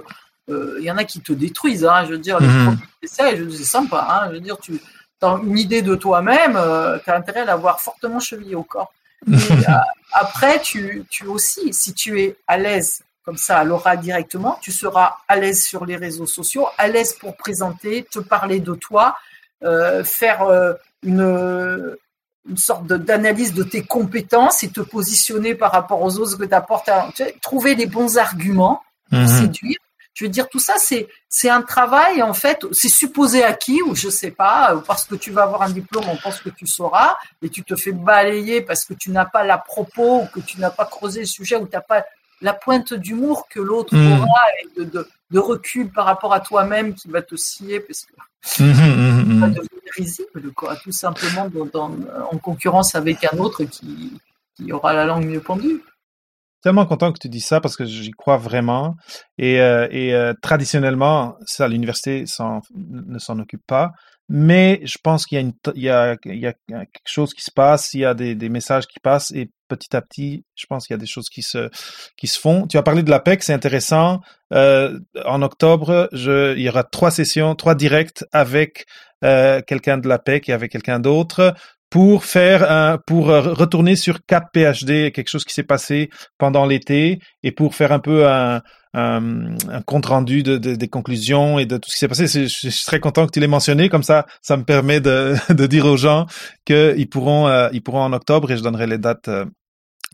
euh, 0.51 0.77
il 0.79 0.85
y 0.85 0.91
en 0.91 0.97
a 0.97 1.05
qui 1.05 1.19
te 1.19 1.33
détruisent. 1.33 1.83
Hein, 1.83 2.05
je 2.05 2.11
veux 2.11 2.19
dire, 2.19 2.39
mhm. 2.39 2.77
c'est 3.01 3.63
sympa. 3.63 4.07
Hein, 4.07 4.27
je 4.29 4.33
veux 4.33 4.39
dire, 4.39 4.59
tu 4.59 4.79
as 5.23 5.39
une 5.43 5.57
idée 5.57 5.81
de 5.81 5.95
toi-même, 5.95 6.57
euh, 6.57 6.99
tu 7.03 7.09
as 7.09 7.15
intérêt 7.15 7.39
à 7.39 7.45
l'avoir 7.45 7.81
fortement 7.81 8.19
chevillé 8.19 8.53
au 8.53 8.63
corps. 8.63 8.93
Mais, 9.25 9.37
euh, 9.51 9.73
après, 10.13 10.61
tu, 10.61 11.05
tu 11.09 11.25
aussi, 11.25 11.73
si 11.73 11.93
tu 11.93 12.21
es 12.21 12.37
à 12.47 12.57
l'aise 12.57 13.01
comme 13.25 13.37
ça 13.37 13.59
à 13.59 13.63
l'oral 13.63 14.01
directement, 14.01 14.59
tu 14.61 14.71
seras 14.71 15.17
à 15.29 15.37
l'aise 15.37 15.63
sur 15.63 15.85
les 15.85 15.95
réseaux 15.95 16.25
sociaux, 16.25 16.67
à 16.77 16.89
l'aise 16.89 17.13
pour 17.13 17.37
présenter, 17.37 18.05
te 18.11 18.19
parler 18.19 18.59
de 18.59 18.75
toi, 18.75 19.15
euh, 19.63 20.03
faire 20.03 20.43
euh, 20.43 20.73
une 21.03 21.95
une 22.49 22.57
sorte 22.57 22.87
d'analyse 22.87 23.53
de, 23.53 23.63
tes 23.63 23.83
compétences 23.83 24.63
et 24.63 24.69
te 24.69 24.81
positionner 24.81 25.55
par 25.55 25.71
rapport 25.71 26.01
aux 26.01 26.17
autres 26.19 26.37
que 26.37 26.43
tu 26.43 26.53
apportes. 26.53 26.89
trouver 27.41 27.73
les 27.73 27.85
bons 27.85 28.17
arguments 28.17 28.83
pour 29.09 29.19
mhm. 29.19 29.27
séduire. 29.27 29.77
Je 30.13 30.25
veux 30.25 30.29
dire, 30.29 30.47
tout 30.47 30.59
ça, 30.59 30.75
c'est 30.77 31.07
c'est 31.27 31.49
un 31.49 31.61
travail 31.63 32.21
en 32.21 32.33
fait. 32.33 32.65
C'est 32.71 32.89
supposé 32.89 33.43
acquis 33.43 33.81
ou 33.81 33.95
je 33.95 34.09
sais 34.09 34.31
pas, 34.31 34.81
parce 34.85 35.05
que 35.05 35.15
tu 35.15 35.31
vas 35.31 35.43
avoir 35.43 35.63
un 35.63 35.69
diplôme, 35.69 36.05
on 36.07 36.17
pense 36.17 36.39
que 36.39 36.49
tu 36.49 36.67
sauras, 36.67 37.15
et 37.41 37.49
tu 37.49 37.63
te 37.63 37.75
fais 37.75 37.91
balayer 37.91 38.61
parce 38.61 38.85
que 38.85 38.93
tu 38.93 39.09
n'as 39.09 39.25
pas 39.25 39.43
la 39.43 39.57
propos 39.57 40.21
ou 40.21 40.25
que 40.27 40.39
tu 40.39 40.59
n'as 40.59 40.69
pas 40.69 40.85
creusé 40.85 41.21
le 41.21 41.25
sujet 41.25 41.55
ou 41.55 41.65
tu 41.65 41.73
n'as 41.73 41.81
pas 41.81 42.05
la 42.41 42.53
pointe 42.53 42.93
d'humour 42.93 43.47
que 43.49 43.59
l'autre 43.59 43.95
mhm. 43.95 44.19
aura 44.19 44.41
et 44.61 44.79
de, 44.79 44.83
de, 44.83 45.07
de, 45.31 45.39
recul 45.39 45.89
par 45.89 46.05
rapport 46.05 46.33
à 46.33 46.41
toi-même 46.41 46.93
qui 46.93 47.07
va 47.07 47.21
te 47.21 47.35
scier 47.35 47.79
parce 47.79 48.05
que 48.05 48.63
mmh, 48.63 49.33
mmh, 49.33 49.39
va 49.39 49.47
devenir 49.47 49.69
risible, 49.95 50.51
quoi, 50.53 50.75
tout 50.75 50.91
simplement 50.91 51.49
en 51.73 52.37
concurrence 52.37 52.95
avec 52.95 53.23
un 53.23 53.37
autre 53.37 53.63
qui, 53.63 54.19
qui 54.55 54.71
aura 54.73 54.93
la 54.93 55.05
langue 55.05 55.25
mieux 55.25 55.39
pendue 55.39 55.81
tellement 56.63 56.85
content 56.85 57.11
que 57.11 57.19
tu 57.19 57.29
dis 57.29 57.41
ça 57.41 57.59
parce 57.59 57.75
que 57.75 57.85
j'y 57.85 58.11
crois 58.11 58.37
vraiment. 58.37 58.95
Et, 59.37 59.59
euh, 59.59 59.87
euh, 59.93 60.33
traditionnellement, 60.41 61.35
ça, 61.45 61.67
l'université 61.67 62.23
ne 62.73 63.19
s'en 63.19 63.39
occupe 63.39 63.65
pas. 63.67 63.91
Mais 64.29 64.79
je 64.85 64.97
pense 65.03 65.25
qu'il 65.25 65.53
y, 65.75 65.89
a 65.89 66.15
quelque 66.15 66.87
chose 67.05 67.33
qui 67.33 67.43
se 67.43 67.51
passe, 67.51 67.93
il 67.93 67.99
y 67.99 68.05
a 68.05 68.13
des, 68.13 68.49
messages 68.49 68.87
qui 68.87 68.99
passent 69.01 69.31
et 69.31 69.51
petit 69.67 69.95
à 69.95 70.01
petit, 70.01 70.45
je 70.55 70.65
pense 70.65 70.87
qu'il 70.87 70.93
y 70.93 70.97
a 70.97 70.99
des 70.99 71.05
choses 71.05 71.27
qui 71.29 71.41
se, 71.41 71.69
qui 72.15 72.27
se 72.27 72.39
font. 72.39 72.65
Tu 72.67 72.77
as 72.77 72.83
parlé 72.83 73.03
de 73.03 73.09
l'APEC, 73.09 73.43
c'est 73.43 73.53
intéressant. 73.53 74.21
Euh, 74.53 74.97
en 75.25 75.41
octobre, 75.41 76.07
il 76.13 76.61
y 76.61 76.69
aura 76.69 76.83
trois 76.85 77.11
sessions, 77.11 77.53
trois 77.55 77.75
directs 77.75 78.23
avec 78.31 78.85
quelqu'un 79.21 79.97
de 79.97 80.07
l'APEC 80.07 80.49
et 80.49 80.53
avec 80.53 80.71
quelqu'un 80.71 80.99
d'autre 80.99 81.53
pour 81.93 82.25
faire 82.25 82.71
un, 82.71 82.97
pour 82.97 83.27
retourner 83.27 83.95
sur 83.95 84.25
Cap 84.25 84.45
PhD, 84.51 85.11
quelque 85.11 85.29
chose 85.29 85.45
qui 85.45 85.53
s'est 85.53 85.61
passé 85.61 86.09
pendant 86.39 86.65
l'été, 86.65 87.19
et 87.43 87.51
pour 87.51 87.75
faire 87.75 87.91
un 87.91 87.99
peu 87.99 88.27
un, 88.27 88.63
un, 88.95 89.55
un 89.69 89.81
compte 89.85 90.07
rendu 90.07 90.41
de, 90.41 90.57
de, 90.57 90.73
des 90.73 90.87
conclusions 90.87 91.59
et 91.59 91.67
de 91.67 91.77
tout 91.77 91.91
ce 91.91 91.93
qui 91.93 91.99
s'est 91.99 92.07
passé. 92.07 92.25
Je, 92.25 92.47
je, 92.47 92.69
suis 92.69 92.85
très 92.87 92.99
content 92.99 93.27
que 93.27 93.31
tu 93.31 93.39
l'aies 93.39 93.45
mentionné, 93.45 93.89
comme 93.89 94.01
ça, 94.01 94.25
ça 94.41 94.57
me 94.57 94.63
permet 94.63 95.01
de, 95.01 95.35
de 95.53 95.67
dire 95.67 95.85
aux 95.85 95.95
gens 95.95 96.25
qu'ils 96.65 97.07
pourront, 97.07 97.47
euh, 97.47 97.69
ils 97.73 97.83
pourront 97.83 98.01
en 98.01 98.13
octobre, 98.13 98.51
et 98.51 98.57
je 98.57 98.63
donnerai 98.63 98.87
les 98.87 98.97
dates 98.97 99.27
euh, 99.27 99.45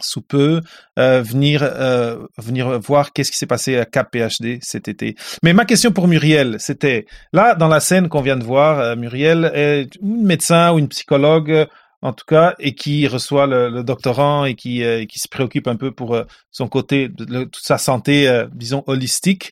sous 0.01 0.21
peu 0.21 0.61
euh, 0.97 1.21
venir 1.21 1.61
euh, 1.63 2.17
venir 2.37 2.79
voir 2.79 3.13
qu'est-ce 3.13 3.31
qui 3.31 3.37
s'est 3.37 3.45
passé 3.45 3.77
à 3.77 3.85
Cap 3.85 4.11
PhD 4.11 4.59
cet 4.61 4.87
été. 4.87 5.15
Mais 5.43 5.53
ma 5.53 5.65
question 5.65 5.91
pour 5.91 6.07
Muriel, 6.07 6.57
c'était 6.59 7.05
là 7.33 7.55
dans 7.55 7.67
la 7.67 7.79
scène 7.79 8.09
qu'on 8.09 8.21
vient 8.21 8.37
de 8.37 8.43
voir, 8.43 8.79
euh, 8.79 8.95
Muriel 8.95 9.51
est 9.53 9.95
une 10.01 10.25
médecin 10.25 10.73
ou 10.73 10.79
une 10.79 10.89
psychologue 10.89 11.67
en 12.01 12.13
tout 12.13 12.25
cas 12.25 12.55
et 12.59 12.75
qui 12.75 13.07
reçoit 13.07 13.45
le, 13.45 13.69
le 13.69 13.83
doctorant 13.83 14.45
et 14.45 14.55
qui 14.55 14.83
qui 15.07 15.19
se 15.19 15.27
préoccupe 15.27 15.67
un 15.67 15.75
peu 15.75 15.91
pour 15.91 16.17
son 16.49 16.67
côté 16.67 17.09
toute 17.11 17.55
sa 17.61 17.77
santé 17.77 18.45
disons 18.53 18.83
holistique. 18.87 19.51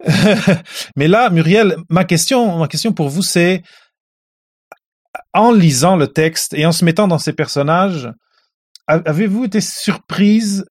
Mais 0.96 1.08
là 1.08 1.30
Muriel, 1.30 1.76
ma 1.88 2.04
question 2.04 2.58
ma 2.58 2.68
question 2.68 2.92
pour 2.92 3.08
vous 3.08 3.22
c'est 3.22 3.62
en 5.32 5.52
lisant 5.52 5.96
le 5.96 6.08
texte 6.08 6.54
et 6.54 6.66
en 6.66 6.72
se 6.72 6.84
mettant 6.84 7.08
dans 7.08 7.18
ces 7.18 7.32
personnages, 7.32 8.10
avez-vous 8.88 9.44
été 9.44 9.60
surprise 9.60 10.64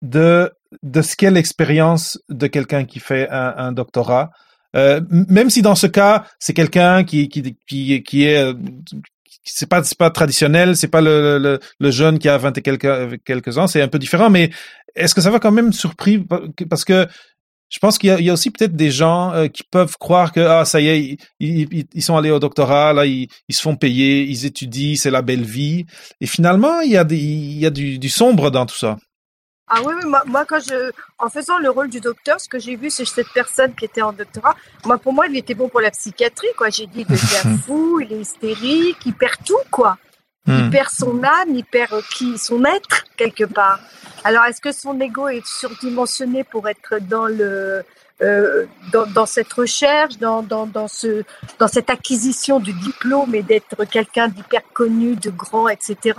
de, 0.00 0.50
de 0.82 1.02
ce 1.02 1.16
qu'est 1.16 1.30
l'expérience 1.30 2.18
de 2.28 2.46
quelqu'un 2.46 2.84
qui 2.84 2.98
fait 2.98 3.28
un, 3.30 3.54
un 3.56 3.72
doctorat? 3.72 4.30
Euh, 4.74 5.00
même 5.10 5.50
si 5.50 5.62
dans 5.62 5.74
ce 5.74 5.86
cas, 5.86 6.24
c'est 6.38 6.54
quelqu'un 6.54 7.04
qui, 7.04 7.28
qui, 7.28 7.56
qui, 7.66 8.02
qui 8.02 8.24
est, 8.24 8.38
euh, 8.38 8.54
c'est 9.44 9.68
pas, 9.68 9.82
c'est 9.84 9.98
pas 9.98 10.10
traditionnel, 10.10 10.76
c'est 10.76 10.88
pas 10.88 11.02
le, 11.02 11.38
le, 11.38 11.60
le, 11.78 11.90
jeune 11.90 12.18
qui 12.18 12.28
a 12.28 12.38
20 12.38 12.56
et 12.56 12.62
quelques, 12.62 13.22
quelques 13.24 13.58
ans, 13.58 13.66
c'est 13.66 13.82
un 13.82 13.88
peu 13.88 13.98
différent, 13.98 14.30
mais 14.30 14.50
est-ce 14.94 15.14
que 15.14 15.20
ça 15.20 15.30
va 15.30 15.40
quand 15.40 15.52
même 15.52 15.72
surpris 15.72 16.24
parce 16.68 16.84
que 16.84 17.06
je 17.72 17.78
pense 17.78 17.96
qu'il 17.96 18.14
y, 18.20 18.24
y, 18.24 18.30
a 18.30 18.32
aussi 18.34 18.50
peut-être 18.50 18.76
des 18.76 18.90
gens 18.90 19.32
euh, 19.32 19.48
qui 19.48 19.62
peuvent 19.62 19.96
croire 19.98 20.32
que 20.32 20.40
ah 20.40 20.66
ça 20.66 20.78
y 20.78 20.88
est, 20.88 21.18
ils, 21.40 21.72
ils, 21.72 21.86
ils 21.94 22.02
sont 22.02 22.18
allés 22.18 22.30
au 22.30 22.38
doctorat, 22.38 22.92
là 22.92 23.06
ils, 23.06 23.28
ils, 23.48 23.54
se 23.54 23.62
font 23.62 23.76
payer, 23.76 24.24
ils 24.24 24.44
étudient, 24.44 24.94
c'est 24.94 25.10
la 25.10 25.22
belle 25.22 25.44
vie. 25.44 25.86
Et 26.20 26.26
finalement, 26.26 26.80
il 26.80 26.92
y 26.92 26.98
a 26.98 27.04
des, 27.04 27.16
il 27.16 27.58
y 27.58 27.64
a 27.64 27.70
du, 27.70 27.98
du 27.98 28.10
sombre 28.10 28.50
dans 28.50 28.66
tout 28.66 28.76
ça. 28.76 28.98
Ah 29.68 29.80
oui, 29.82 29.94
oui 29.96 30.06
moi, 30.06 30.22
moi, 30.26 30.44
quand 30.44 30.60
je, 30.60 30.90
en 31.18 31.30
faisant 31.30 31.56
le 31.58 31.70
rôle 31.70 31.88
du 31.88 32.00
docteur, 32.00 32.38
ce 32.38 32.46
que 32.46 32.58
j'ai 32.58 32.76
vu, 32.76 32.90
c'est 32.90 33.06
cette 33.06 33.32
personne 33.32 33.74
qui 33.74 33.86
était 33.86 34.02
en 34.02 34.12
doctorat. 34.12 34.54
Moi, 34.84 34.98
pour 34.98 35.14
moi, 35.14 35.26
il 35.26 35.36
était 35.38 35.54
bon 35.54 35.70
pour 35.70 35.80
la 35.80 35.90
psychiatrie, 35.90 36.52
quoi. 36.58 36.68
J'ai 36.68 36.86
dit, 36.86 37.00
il 37.00 37.06
devient 37.06 37.56
fou, 37.66 38.00
il 38.00 38.12
est 38.12 38.20
hystérique, 38.20 38.98
il 39.06 39.14
perd 39.14 39.36
tout, 39.46 39.56
quoi. 39.70 39.96
Il 40.46 40.54
hmm. 40.54 40.70
perd 40.70 40.88
son 40.90 41.22
âme, 41.22 41.54
il 41.54 41.64
perd 41.64 42.02
qui, 42.14 42.36
son 42.36 42.64
être 42.64 43.04
quelque 43.16 43.44
part. 43.44 43.78
Alors, 44.24 44.44
est-ce 44.44 44.60
que 44.60 44.72
son 44.72 45.00
ego 45.00 45.28
est 45.28 45.46
surdimensionné 45.46 46.44
pour 46.44 46.68
être 46.68 46.98
dans 47.00 47.26
le 47.26 47.84
euh, 48.22 48.66
dans, 48.92 49.06
dans, 49.06 49.26
cette 49.26 49.52
recherche, 49.52 50.16
dans, 50.18 50.42
dans, 50.42 50.66
dans, 50.66 50.86
ce, 50.86 51.24
dans 51.58 51.66
cette 51.66 51.90
acquisition 51.90 52.60
du 52.60 52.72
diplôme 52.72 53.34
et 53.34 53.42
d'être 53.42 53.84
quelqu'un 53.84 54.28
d'hyper 54.28 54.62
connu, 54.72 55.16
de 55.16 55.30
grand, 55.30 55.68
etc. 55.68 56.14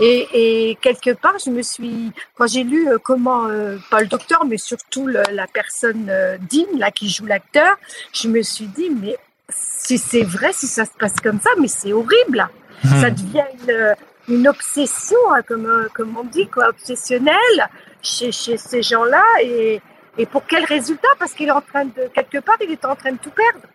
Et, 0.00 0.70
et, 0.70 0.74
quelque 0.76 1.10
part, 1.10 1.34
je 1.44 1.50
me 1.50 1.62
suis, 1.62 2.12
quand 2.34 2.46
j'ai 2.46 2.64
lu 2.64 2.88
euh, 2.88 2.98
comment, 3.02 3.46
euh, 3.46 3.76
pas 3.90 4.00
le 4.00 4.06
docteur, 4.06 4.44
mais 4.46 4.56
surtout 4.56 5.06
la 5.06 5.46
personne 5.52 6.08
euh, 6.08 6.38
Dean, 6.50 6.78
là, 6.78 6.90
qui 6.90 7.08
joue 7.08 7.26
l'acteur, 7.26 7.76
je 8.12 8.28
me 8.28 8.42
suis 8.42 8.66
dit, 8.66 8.90
mais 8.90 9.16
si 9.48 9.98
c'est 9.98 10.22
vrai, 10.22 10.52
si 10.52 10.66
ça 10.66 10.84
se 10.84 10.90
passe 10.98 11.20
comme 11.22 11.40
ça, 11.40 11.50
mais 11.60 11.68
c'est 11.68 11.92
horrible. 11.92 12.48
Ça 12.84 13.10
devient 13.10 13.44
une, 13.66 13.94
une 14.36 14.48
obsession, 14.48 15.18
hein, 15.32 15.42
comme, 15.42 15.66
euh, 15.66 15.88
comme 15.94 16.16
on 16.16 16.24
dit, 16.24 16.48
quoi, 16.48 16.68
obsessionnelle 16.68 17.68
chez, 18.02 18.32
chez 18.32 18.56
ces 18.56 18.82
gens-là. 18.82 19.24
Et, 19.42 19.80
et 20.16 20.26
pour 20.26 20.44
quel 20.46 20.64
résultat? 20.64 21.08
Parce 21.18 21.32
qu'il 21.32 21.48
est 21.48 21.52
en 21.52 21.60
train 21.60 21.84
de, 21.84 22.08
quelque 22.14 22.38
part, 22.38 22.56
il 22.60 22.70
était 22.70 22.86
en 22.86 22.96
train 22.96 23.12
de 23.12 23.18
tout 23.18 23.30
perdre. 23.30 23.66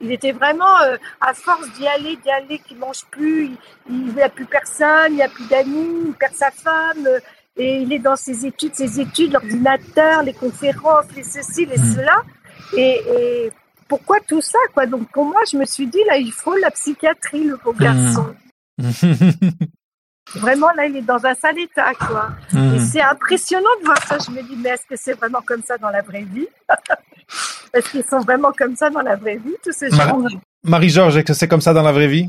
Il 0.00 0.12
était 0.12 0.32
vraiment, 0.32 0.80
euh, 0.82 0.96
à 1.20 1.32
force 1.32 1.70
d'y 1.72 1.86
aller, 1.86 2.16
d'y 2.16 2.30
aller, 2.30 2.58
qu'il 2.58 2.76
mange 2.76 3.04
plus, 3.10 3.56
il 3.88 4.14
n'y 4.14 4.22
a 4.22 4.28
plus 4.28 4.44
personne, 4.44 5.12
il 5.12 5.16
n'y 5.16 5.22
a 5.22 5.28
plus 5.28 5.48
d'amis, 5.48 6.08
il 6.08 6.12
perd 6.12 6.34
sa 6.34 6.50
femme, 6.50 7.06
euh, 7.06 7.18
et 7.56 7.78
il 7.78 7.90
est 7.94 7.98
dans 7.98 8.16
ses 8.16 8.44
études, 8.44 8.74
ses 8.74 9.00
études, 9.00 9.32
l'ordinateur, 9.32 10.22
les 10.22 10.34
conférences, 10.34 11.06
les 11.16 11.22
ceci, 11.22 11.64
les 11.64 11.78
mmh. 11.78 11.94
cela. 11.94 12.22
Et, 12.76 13.00
et, 13.16 13.52
pourquoi 13.88 14.18
tout 14.26 14.40
ça, 14.40 14.58
quoi? 14.74 14.86
Donc 14.86 15.10
pour 15.12 15.24
moi, 15.24 15.40
je 15.50 15.56
me 15.56 15.64
suis 15.64 15.86
dit, 15.86 16.02
là, 16.08 16.16
il 16.16 16.32
faut 16.32 16.56
la 16.56 16.70
psychiatrie, 16.70 17.44
le 17.44 17.56
beau 17.56 17.72
mmh. 17.72 17.78
garçon. 17.78 18.34
Vraiment, 20.34 20.70
là, 20.76 20.86
il 20.86 20.96
est 20.96 21.02
dans 21.02 21.24
un 21.24 21.34
sale 21.34 21.58
état, 21.58 21.94
quoi. 21.94 22.30
Hmm. 22.52 22.74
Et 22.74 22.80
c'est 22.80 23.00
impressionnant 23.00 23.70
de 23.80 23.86
voir 23.86 24.04
ça. 24.06 24.18
Je 24.18 24.30
me 24.32 24.42
dis, 24.42 24.56
mais 24.56 24.70
est-ce 24.70 24.86
que 24.88 24.96
c'est 24.96 25.12
vraiment 25.12 25.40
comme 25.40 25.62
ça 25.62 25.78
dans 25.78 25.90
la 25.90 26.02
vraie 26.02 26.24
vie? 26.24 26.48
Est-ce 27.72 27.90
qu'ils 27.90 28.04
sont 28.04 28.20
vraiment 28.20 28.52
comme 28.52 28.76
ça 28.76 28.90
dans 28.90 29.02
la 29.02 29.16
vraie 29.16 29.36
vie, 29.36 29.54
tous 29.62 29.72
ces 29.72 29.90
gens 29.90 30.22
Marie-Georges, 30.62 31.16
est-ce 31.16 31.26
que 31.26 31.34
c'est 31.34 31.48
comme 31.48 31.60
ça 31.60 31.74
dans 31.74 31.82
la 31.82 31.92
vraie 31.92 32.06
vie? 32.06 32.28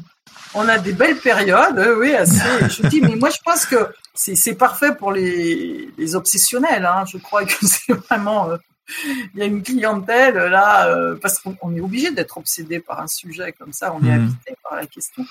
On 0.54 0.68
a 0.68 0.78
des 0.78 0.94
belles 0.94 1.18
périodes, 1.18 1.96
oui, 1.98 2.14
assez. 2.14 2.42
je 2.70 2.88
dis, 2.88 3.02
mais 3.02 3.16
moi, 3.16 3.30
je 3.30 3.38
pense 3.46 3.66
que 3.66 3.88
c'est 4.14 4.56
parfait 4.56 4.94
pour 4.94 5.12
les, 5.12 5.90
les 5.98 6.16
obsessionnels. 6.16 6.86
Hein. 6.86 7.04
Je 7.12 7.18
crois 7.18 7.46
que 7.46 7.54
c'est 7.62 7.94
vraiment... 7.94 8.50
Il 9.34 9.40
y 9.40 9.42
a 9.42 9.46
une 9.46 9.64
clientèle 9.64 10.36
là, 10.36 10.88
euh, 10.88 11.16
parce 11.22 11.40
qu'on 11.40 11.76
est 11.76 11.82
obligé 11.82 12.12
d'être 12.12 12.38
obsédé 12.38 12.80
par 12.80 13.02
un 13.02 13.08
sujet 13.08 13.52
comme 13.54 13.74
ça, 13.74 13.94
on 13.94 14.04
est 14.04 14.18
hmm. 14.18 14.24
habité 14.24 14.56
par 14.64 14.76
la 14.76 14.86
question. 14.86 15.26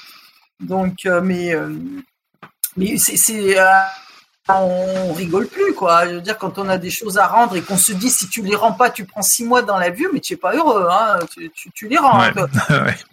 Donc, 0.61 1.07
euh, 1.07 1.21
mais, 1.21 1.55
euh, 1.55 1.75
mais 2.77 2.97
c'est, 2.99 3.57
on 4.49 5.13
rigole 5.13 5.49
plus, 5.49 5.75
quoi. 5.75 6.07
Je 6.07 6.15
veux 6.15 6.21
dire, 6.21 6.39
quand 6.39 6.59
on 6.59 6.69
a 6.69 6.79
des 6.79 6.91
choses 6.91 7.19
à 7.19 7.27
rendre 7.27 7.57
et 7.57 7.63
qu'on 7.63 7.77
se 7.77 7.93
dit, 7.93 8.11
si 8.11 8.29
tu 8.29 8.43
les 8.43 8.55
rends 8.55 8.73
pas, 8.73 8.91
tu 8.91 9.05
prends 9.05 9.23
six 9.23 9.45
mois 9.45 9.63
dans 9.63 9.79
la 9.79 9.91
vue, 9.91 10.09
mais 10.13 10.21
tu 10.21 10.35
es 10.35 10.37
pas 10.37 10.55
heureux, 10.55 10.87
hein. 10.91 11.19
Tu, 11.33 11.51
tu, 11.51 11.71
tu 11.73 11.89
les 11.89 11.99
rends. 11.99 12.23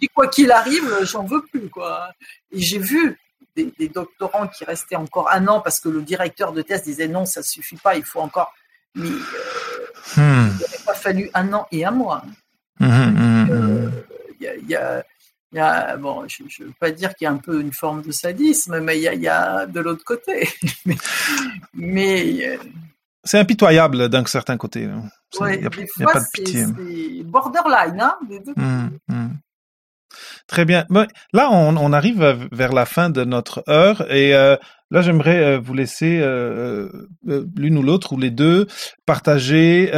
Et 0.00 0.08
quoi 0.14 0.28
qu'il 0.28 0.52
arrive, 0.52 1.00
j'en 1.02 1.24
veux 1.24 1.42
plus, 1.42 1.68
quoi. 1.68 2.10
Et 2.52 2.60
j'ai 2.60 2.78
vu 2.78 3.18
des, 3.56 3.72
des, 3.78 3.88
doctorants 3.88 4.46
qui 4.48 4.64
restaient 4.64 4.96
encore 4.96 5.30
un 5.30 5.46
an 5.48 5.60
parce 5.60 5.80
que 5.80 5.88
le 5.88 6.02
directeur 6.02 6.52
de 6.52 6.62
thèse 6.62 6.84
disait 6.84 7.08
non, 7.08 7.24
ça 7.24 7.42
suffit 7.42 7.76
pas, 7.76 7.96
il 7.96 8.04
faut 8.04 8.20
encore. 8.20 8.52
Mais 8.94 9.10
hmm. 10.16 10.48
il 10.50 10.60
n'aurait 10.60 10.84
pas 10.86 10.94
fallu 10.94 11.30
un 11.34 11.52
an 11.52 11.66
et 11.72 11.84
un 11.84 11.90
mois. 11.90 12.22
Hmm, 12.80 12.86
hmm, 12.86 13.90
il 14.40 14.44
y 14.44 14.48
a, 14.48 14.56
y 14.56 14.74
a 14.74 15.04
il 15.54 15.58
y 15.58 15.60
a, 15.60 15.96
bon, 15.96 16.26
je 16.26 16.42
ne 16.42 16.66
veux 16.66 16.74
pas 16.80 16.90
dire 16.90 17.14
qu'il 17.14 17.26
y 17.26 17.28
a 17.28 17.30
un 17.30 17.36
peu 17.36 17.60
une 17.60 17.72
forme 17.72 18.02
de 18.02 18.10
sadisme, 18.10 18.80
mais 18.80 18.98
il 18.98 19.02
y 19.02 19.08
a, 19.08 19.14
il 19.14 19.22
y 19.22 19.28
a 19.28 19.66
de 19.66 19.78
l'autre 19.78 20.02
côté. 20.04 20.48
mais, 20.84 20.96
mais 21.74 22.48
euh, 22.48 22.56
c'est 23.22 23.38
impitoyable 23.38 24.08
d'un 24.08 24.26
certain 24.26 24.56
côté. 24.56 24.88
Ouais, 25.38 25.54
il 25.54 25.60
n'y 25.60 25.66
a, 25.66 25.68
a, 25.68 26.12
pas 26.12 26.18
de 26.18 26.24
pitié. 26.32 26.64
C'est 26.64 27.22
borderline, 27.22 28.00
hein, 28.00 28.16
des 28.28 28.40
deux 28.40 28.52
mmh, 28.56 28.98
mmh. 29.06 29.28
Très 30.48 30.64
bien. 30.64 30.86
Là, 31.32 31.50
on, 31.52 31.76
on, 31.76 31.92
arrive 31.92 32.48
vers 32.50 32.72
la 32.72 32.84
fin 32.84 33.08
de 33.08 33.22
notre 33.22 33.62
heure 33.68 34.10
et 34.10 34.34
euh, 34.34 34.56
là, 34.94 35.02
j'aimerais 35.02 35.42
euh, 35.42 35.58
vous 35.58 35.74
laisser 35.74 36.20
euh, 36.20 36.88
euh, 37.28 37.46
l'une 37.56 37.76
ou 37.76 37.82
l'autre 37.82 38.12
ou 38.12 38.18
les 38.18 38.30
deux 38.30 38.66
partager, 39.04 39.90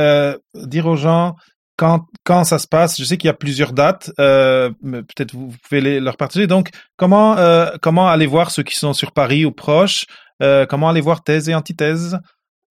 dire 0.54 0.86
aux 0.86 0.96
gens 0.96 1.36
quand, 1.76 2.06
quand 2.24 2.44
ça 2.44 2.58
se 2.58 2.66
passe 2.66 2.98
Je 2.98 3.04
sais 3.04 3.18
qu'il 3.18 3.28
y 3.28 3.30
a 3.30 3.34
plusieurs 3.34 3.72
dates. 3.72 4.10
Euh, 4.18 4.70
Peut-être 4.82 5.34
vous, 5.34 5.52
pouvez 5.62 5.82
les, 5.82 6.00
leur 6.00 6.16
partager. 6.16 6.46
Donc, 6.46 6.70
comment, 6.96 7.36
euh, 7.36 7.70
comment 7.82 8.08
aller 8.08 8.26
voir 8.26 8.50
ceux 8.50 8.62
qui 8.62 8.76
sont 8.78 8.94
sur 8.94 9.12
Paris 9.12 9.44
ou 9.44 9.52
proches 9.52 10.06
euh, 10.42 10.64
Comment 10.66 10.88
aller 10.88 11.02
voir 11.02 11.22
thèse 11.22 11.48
et 11.50 11.54
antithèse 11.54 12.18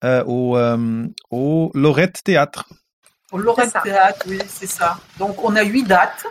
euh, 0.04 0.24
au, 0.24 0.56
euh, 0.56 1.06
au 1.30 1.70
Lorette 1.74 2.22
Théâtre? 2.24 2.64
Au 3.30 3.38
Lorette 3.38 3.76
Théâtre, 3.82 4.26
oui, 4.28 4.38
c'est 4.48 4.66
ça. 4.66 4.98
Donc, 5.18 5.42
on 5.44 5.54
a 5.54 5.62
huit 5.62 5.84
dates, 5.84 6.26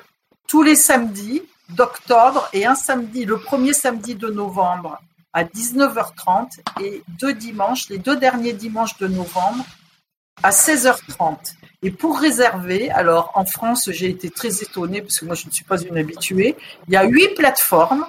tous 0.47 0.61
les 0.61 0.75
samedis 0.75 1.41
d'octobre 1.69 2.49
et 2.51 2.65
un 2.65 2.75
samedi, 2.75 3.25
le 3.25 3.37
premier 3.37 3.73
samedi 3.73 4.15
de 4.15 4.27
novembre 4.27 4.99
à 5.35 5.43
19h30 5.43 6.61
et 6.81 7.03
deux 7.19 7.33
dimanches, 7.33 7.89
les 7.89 7.97
deux 7.97 8.15
derniers 8.15 8.53
dimanches 8.53 8.97
de 8.97 9.07
novembre 9.07 9.65
à 10.41 10.51
16h30. 10.51 11.55
Et 11.83 11.91
pour 11.91 12.17
réserver, 12.17 12.89
alors 12.89 13.31
en 13.35 13.45
France, 13.45 13.89
j'ai 13.91 14.09
été 14.09 14.29
très 14.29 14.63
étonnée 14.63 15.01
parce 15.01 15.19
que 15.19 15.25
moi 15.25 15.35
je 15.35 15.45
ne 15.47 15.51
suis 15.51 15.65
pas 15.65 15.77
une 15.81 15.97
habituée. 15.97 16.55
Il 16.87 16.93
y 16.93 16.97
a 16.97 17.03
huit 17.03 17.35
plateformes, 17.35 18.05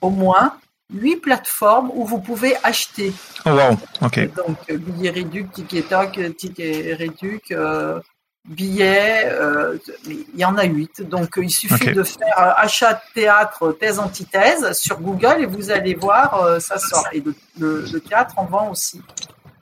au 0.00 0.08
moins, 0.08 0.56
huit 0.90 1.16
plateformes 1.16 1.90
où 1.94 2.06
vous 2.06 2.18
pouvez 2.18 2.56
acheter. 2.64 3.12
Oh 3.44 3.50
wow, 3.50 3.76
ok. 4.00 4.34
Donc 4.34 4.72
billets 4.72 5.10
réduc, 5.10 5.52
ticket 5.52 5.82
toc, 5.82 6.18
ticket 6.38 6.94
réduc, 6.94 7.52
euh, 7.52 8.00
billets, 8.48 9.26
euh, 9.26 9.76
il 10.06 10.24
y 10.36 10.44
en 10.44 10.56
a 10.56 10.64
huit. 10.64 11.02
Donc 11.02 11.30
il 11.36 11.50
suffit 11.50 11.92
de 11.92 12.02
faire 12.02 12.38
euh, 12.38 12.52
achat 12.56 12.94
de 12.94 13.00
théâtre, 13.20 13.72
thèse, 13.78 13.98
antithèse 13.98 14.72
sur 14.72 14.98
Google 15.00 15.36
et 15.40 15.46
vous 15.46 15.70
allez 15.70 15.94
voir, 15.94 16.42
euh, 16.42 16.58
ça 16.60 16.78
sort. 16.78 17.06
Et 17.12 17.20
le, 17.20 17.34
le- 17.58 17.84
le 17.92 18.00
théâtre 18.00 18.34
en 18.38 18.44
vend 18.46 18.70
aussi. 18.70 19.00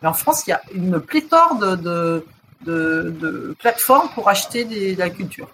Mais 0.02 0.08
en 0.08 0.14
France, 0.14 0.44
il 0.46 0.50
y 0.50 0.52
a 0.52 0.62
une 0.74 1.00
pléthore 1.00 1.56
de, 1.56 1.74
de, 1.76 2.26
de, 2.62 3.14
de 3.20 3.56
plateformes 3.58 4.08
pour 4.14 4.28
acheter 4.28 4.64
des- 4.64 4.94
de 4.94 4.98
la 5.00 5.10
culture. 5.10 5.48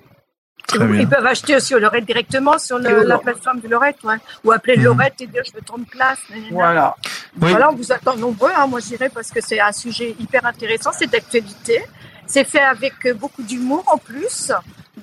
Ils 0.74 1.08
peuvent 1.08 1.26
acheter 1.26 1.54
aussi 1.56 1.74
au 1.74 1.78
Lorette 1.78 2.04
directement 2.06 2.58
sur 2.58 2.78
le- 2.78 2.84
la 2.84 2.90
Lorette. 3.02 3.22
plateforme 3.22 3.60
du 3.60 3.68
Lorette, 3.68 4.02
ouais. 4.04 4.16
ou 4.44 4.50
appeler 4.52 4.76
Mhm. 4.76 4.84
Lorette 4.84 5.20
et 5.20 5.26
dire 5.26 5.42
je 5.46 5.52
veux 5.52 5.60
30 5.62 5.86
places. 5.88 6.18
nanana. 6.30 6.48
Voilà. 6.50 6.96
Oui. 7.40 7.50
Voilà, 7.50 7.70
on 7.70 7.74
vous 7.74 7.92
attend 7.92 8.16
nombreux, 8.16 8.50
hein, 8.56 8.66
moi 8.66 8.80
je 8.80 8.86
dirais, 8.88 9.08
parce 9.12 9.30
que 9.30 9.40
c'est 9.40 9.60
un 9.60 9.72
sujet 9.72 10.14
hyper 10.18 10.44
intéressant, 10.46 10.90
c'est 10.92 11.06
d'actualité. 11.10 11.84
C'est 12.26 12.44
fait 12.44 12.60
avec 12.60 12.94
euh, 13.06 13.14
beaucoup 13.14 13.42
d'humour 13.42 13.84
en 13.86 13.98
plus, 13.98 14.50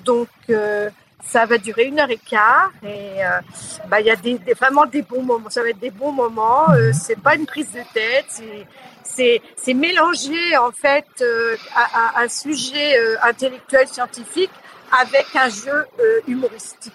donc 0.04 0.28
euh, 0.50 0.90
ça 1.24 1.46
va 1.46 1.56
durer 1.58 1.84
une 1.84 2.00
heure 2.00 2.10
et 2.10 2.18
quart 2.18 2.70
et 2.82 3.24
euh, 3.24 3.28
bah, 3.88 4.00
il 4.00 4.06
y 4.06 4.10
a 4.10 4.16
des, 4.16 4.38
vraiment 4.58 4.86
des 4.86 5.02
bons 5.02 5.22
moments. 5.22 5.48
Ça 5.50 5.62
va 5.62 5.68
être 5.70 5.78
des 5.78 5.90
bons 5.90 6.12
moments. 6.12 6.68
Euh, 6.70 6.90
c'est 6.92 7.18
pas 7.20 7.36
une 7.36 7.46
prise 7.46 7.70
de 7.72 7.80
tête, 7.94 8.42
c'est 9.04 9.74
mélanger 9.74 10.56
en 10.56 10.72
fait 10.72 11.06
euh, 11.20 11.56
à- 11.76 12.18
à- 12.18 12.22
un 12.22 12.28
sujet 12.28 12.98
euh, 12.98 13.16
intellectuel 13.22 13.86
scientifique 13.88 14.50
avec 15.00 15.26
un 15.34 15.48
jeu 15.48 15.86
humoristique. 16.26 16.92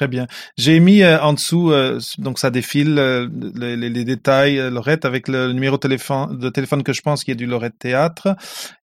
Très 0.00 0.08
bien. 0.08 0.26
J'ai 0.56 0.80
mis 0.80 1.02
euh, 1.02 1.20
en 1.20 1.34
dessous, 1.34 1.72
euh, 1.72 2.00
donc 2.16 2.38
ça 2.38 2.48
défile 2.48 2.98
euh, 2.98 3.28
les, 3.54 4.04
détails, 4.04 4.58
euh, 4.58 4.70
Lorette, 4.70 5.04
avec 5.04 5.28
le 5.28 5.52
numéro 5.52 5.76
de 5.76 5.80
téléphone, 5.80 6.38
de 6.38 6.48
téléphone 6.48 6.82
que 6.82 6.94
je 6.94 7.02
pense 7.02 7.22
qui 7.22 7.32
est 7.32 7.34
du 7.34 7.44
Lorette 7.44 7.78
Théâtre. 7.78 8.34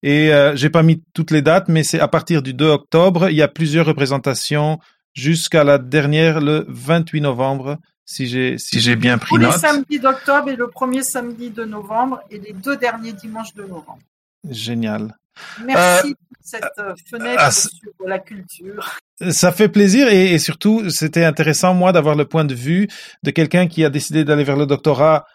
Et 0.03 0.31
euh, 0.31 0.55
j'ai 0.57 0.69
pas 0.69 0.83
mis 0.83 1.03
toutes 1.15 1.31
les 1.31 1.41
dates, 1.41 1.69
mais 1.69 1.85
c'est 1.85 2.01
à 2.01 2.07
partir 2.07 2.43
du 2.43 2.53
2 2.53 2.67
octobre. 2.67 3.31
Il 3.31 3.37
y 3.37 3.41
a 3.41 3.49
plusieurs 3.49 3.87
représentations 3.87 4.79
jusqu'à 5.15 5.65
la 5.65 5.79
dernière, 5.79 6.43
le 6.43 6.67
28 6.69 7.23
novembre, 7.23 7.79
si 8.05 8.27
j'ai 8.27 8.59
si 8.59 8.81
j'ai 8.81 8.95
bien 8.95 9.17
pris 9.17 9.31
Tous 9.31 9.39
les 9.39 9.53
samedis 9.53 9.99
d'octobre 9.99 10.51
et 10.51 10.57
le 10.57 10.69
premier 10.69 11.03
samedi 11.03 11.49
de 11.49 11.65
novembre 11.65 12.21
et 12.31 12.39
les 12.39 12.53
deux 12.53 12.77
derniers 12.77 13.15
dimanches 13.15 13.55
de 13.55 13.63
novembre. 13.63 14.01
Génial. 14.51 15.17
Merci 15.65 16.15
pour 16.15 16.37
cette 16.41 16.65
euh, 16.79 16.95
fenêtre 17.11 17.43
ah, 17.43 17.51
sur 17.51 17.71
la 18.07 18.19
culture. 18.19 18.99
Ça 19.31 19.53
fait 19.53 19.69
plaisir 19.69 20.09
et, 20.09 20.35
et 20.35 20.39
surtout, 20.39 20.91
c'était 20.91 21.25
intéressant, 21.25 21.75
moi, 21.75 21.93
d'avoir 21.93 22.15
le 22.15 22.25
point 22.25 22.45
de 22.45 22.55
vue 22.55 22.89
de 23.23 23.31
quelqu'un 23.31 23.67
qui 23.67 23.85
a 23.85 23.91
décidé 23.91 24.25
d'aller 24.25 24.45
vers 24.45 24.57
le 24.57 24.67
doctorat 24.67 25.27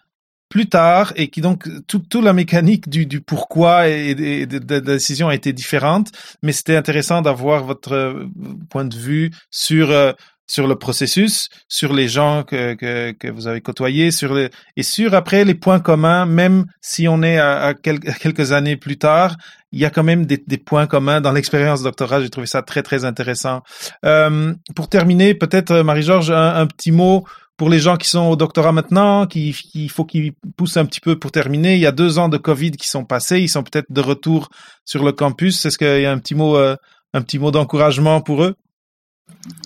plus 0.51 0.67
tard 0.67 1.13
et 1.15 1.29
qui 1.29 1.39
donc 1.39 1.67
toute 1.87 2.09
toute 2.09 2.23
la 2.23 2.33
mécanique 2.33 2.89
du, 2.89 3.05
du 3.05 3.21
pourquoi 3.21 3.87
et, 3.87 4.11
et 4.11 4.45
de, 4.45 4.59
la 4.73 4.81
décision 4.81 5.29
a 5.29 5.33
été 5.33 5.53
différente 5.53 6.11
mais 6.43 6.51
c'était 6.51 6.75
intéressant 6.75 7.21
d'avoir 7.21 7.63
votre 7.63 7.93
euh, 7.93 8.25
point 8.69 8.83
de 8.83 8.95
vue 8.95 9.31
sur 9.49 9.89
euh, 9.91 10.11
sur 10.51 10.67
le 10.67 10.75
processus 10.75 11.47
sur 11.69 11.93
les 11.93 12.09
gens 12.17 12.43
que, 12.43 12.73
que, 12.81 13.11
que 13.11 13.29
vous 13.29 13.47
avez 13.47 13.61
côtoyés 13.61 14.11
sur 14.11 14.37
et 14.37 14.83
sur 14.83 15.13
après 15.13 15.45
les 15.45 15.55
points 15.55 15.79
communs 15.79 16.25
même 16.25 16.65
si 16.81 17.07
on 17.07 17.23
est 17.23 17.37
à, 17.37 17.67
à, 17.67 17.73
quel- 17.73 18.05
à 18.07 18.13
quelques 18.23 18.51
années 18.51 18.75
plus 18.75 18.97
tard 18.97 19.35
il 19.71 19.79
y 19.79 19.85
a 19.85 19.89
quand 19.89 20.03
même 20.03 20.25
des, 20.25 20.43
des 20.45 20.57
points 20.57 20.87
communs 20.87 21.21
dans 21.21 21.31
l'expérience 21.31 21.83
doctorat 21.83 22.19
j'ai 22.21 22.29
trouvé 22.29 22.47
ça 22.47 22.61
très 22.61 22.83
très 22.83 23.05
intéressant 23.05 23.61
euh, 24.05 24.53
pour 24.75 24.89
terminer 24.89 25.33
peut-être 25.35 25.71
euh, 25.71 25.83
Marie-Georges 25.83 26.31
un, 26.31 26.67
petit 26.67 26.91
mot 26.91 27.23
pour 27.55 27.69
les 27.69 27.79
gens 27.79 27.95
qui 27.95 28.09
sont 28.09 28.25
au 28.31 28.35
doctorat 28.35 28.71
maintenant, 28.71 29.27
qui, 29.27 29.53
faut 29.87 30.03
qu'ils 30.03 30.33
poussent 30.57 30.77
un 30.77 30.85
petit 30.85 30.99
peu 30.99 31.19
pour 31.19 31.31
terminer. 31.31 31.75
Il 31.75 31.79
y 31.79 31.85
a 31.85 31.91
deux 31.91 32.17
ans 32.17 32.27
de 32.27 32.37
Covid 32.37 32.71
qui 32.71 32.87
sont 32.87 33.05
passés, 33.05 33.39
ils 33.39 33.49
sont 33.49 33.61
peut-être 33.61 33.85
de 33.91 34.01
retour 34.01 34.49
sur 34.83 35.03
le 35.03 35.11
campus. 35.11 35.63
Est-ce 35.65 35.77
qu'il 35.77 36.01
y 36.01 36.07
a 36.07 36.11
un 36.11 36.17
petit 36.17 36.33
mot, 36.33 36.57
euh, 36.57 36.75
un 37.13 37.21
petit 37.21 37.37
mot 37.37 37.51
d'encouragement 37.51 38.19
pour 38.21 38.43
eux? 38.43 38.55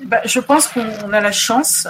Ben, 0.06 0.22
je 0.26 0.40
pense 0.40 0.68
qu'on 0.68 1.14
a 1.14 1.22
la 1.22 1.32
chance 1.32 1.88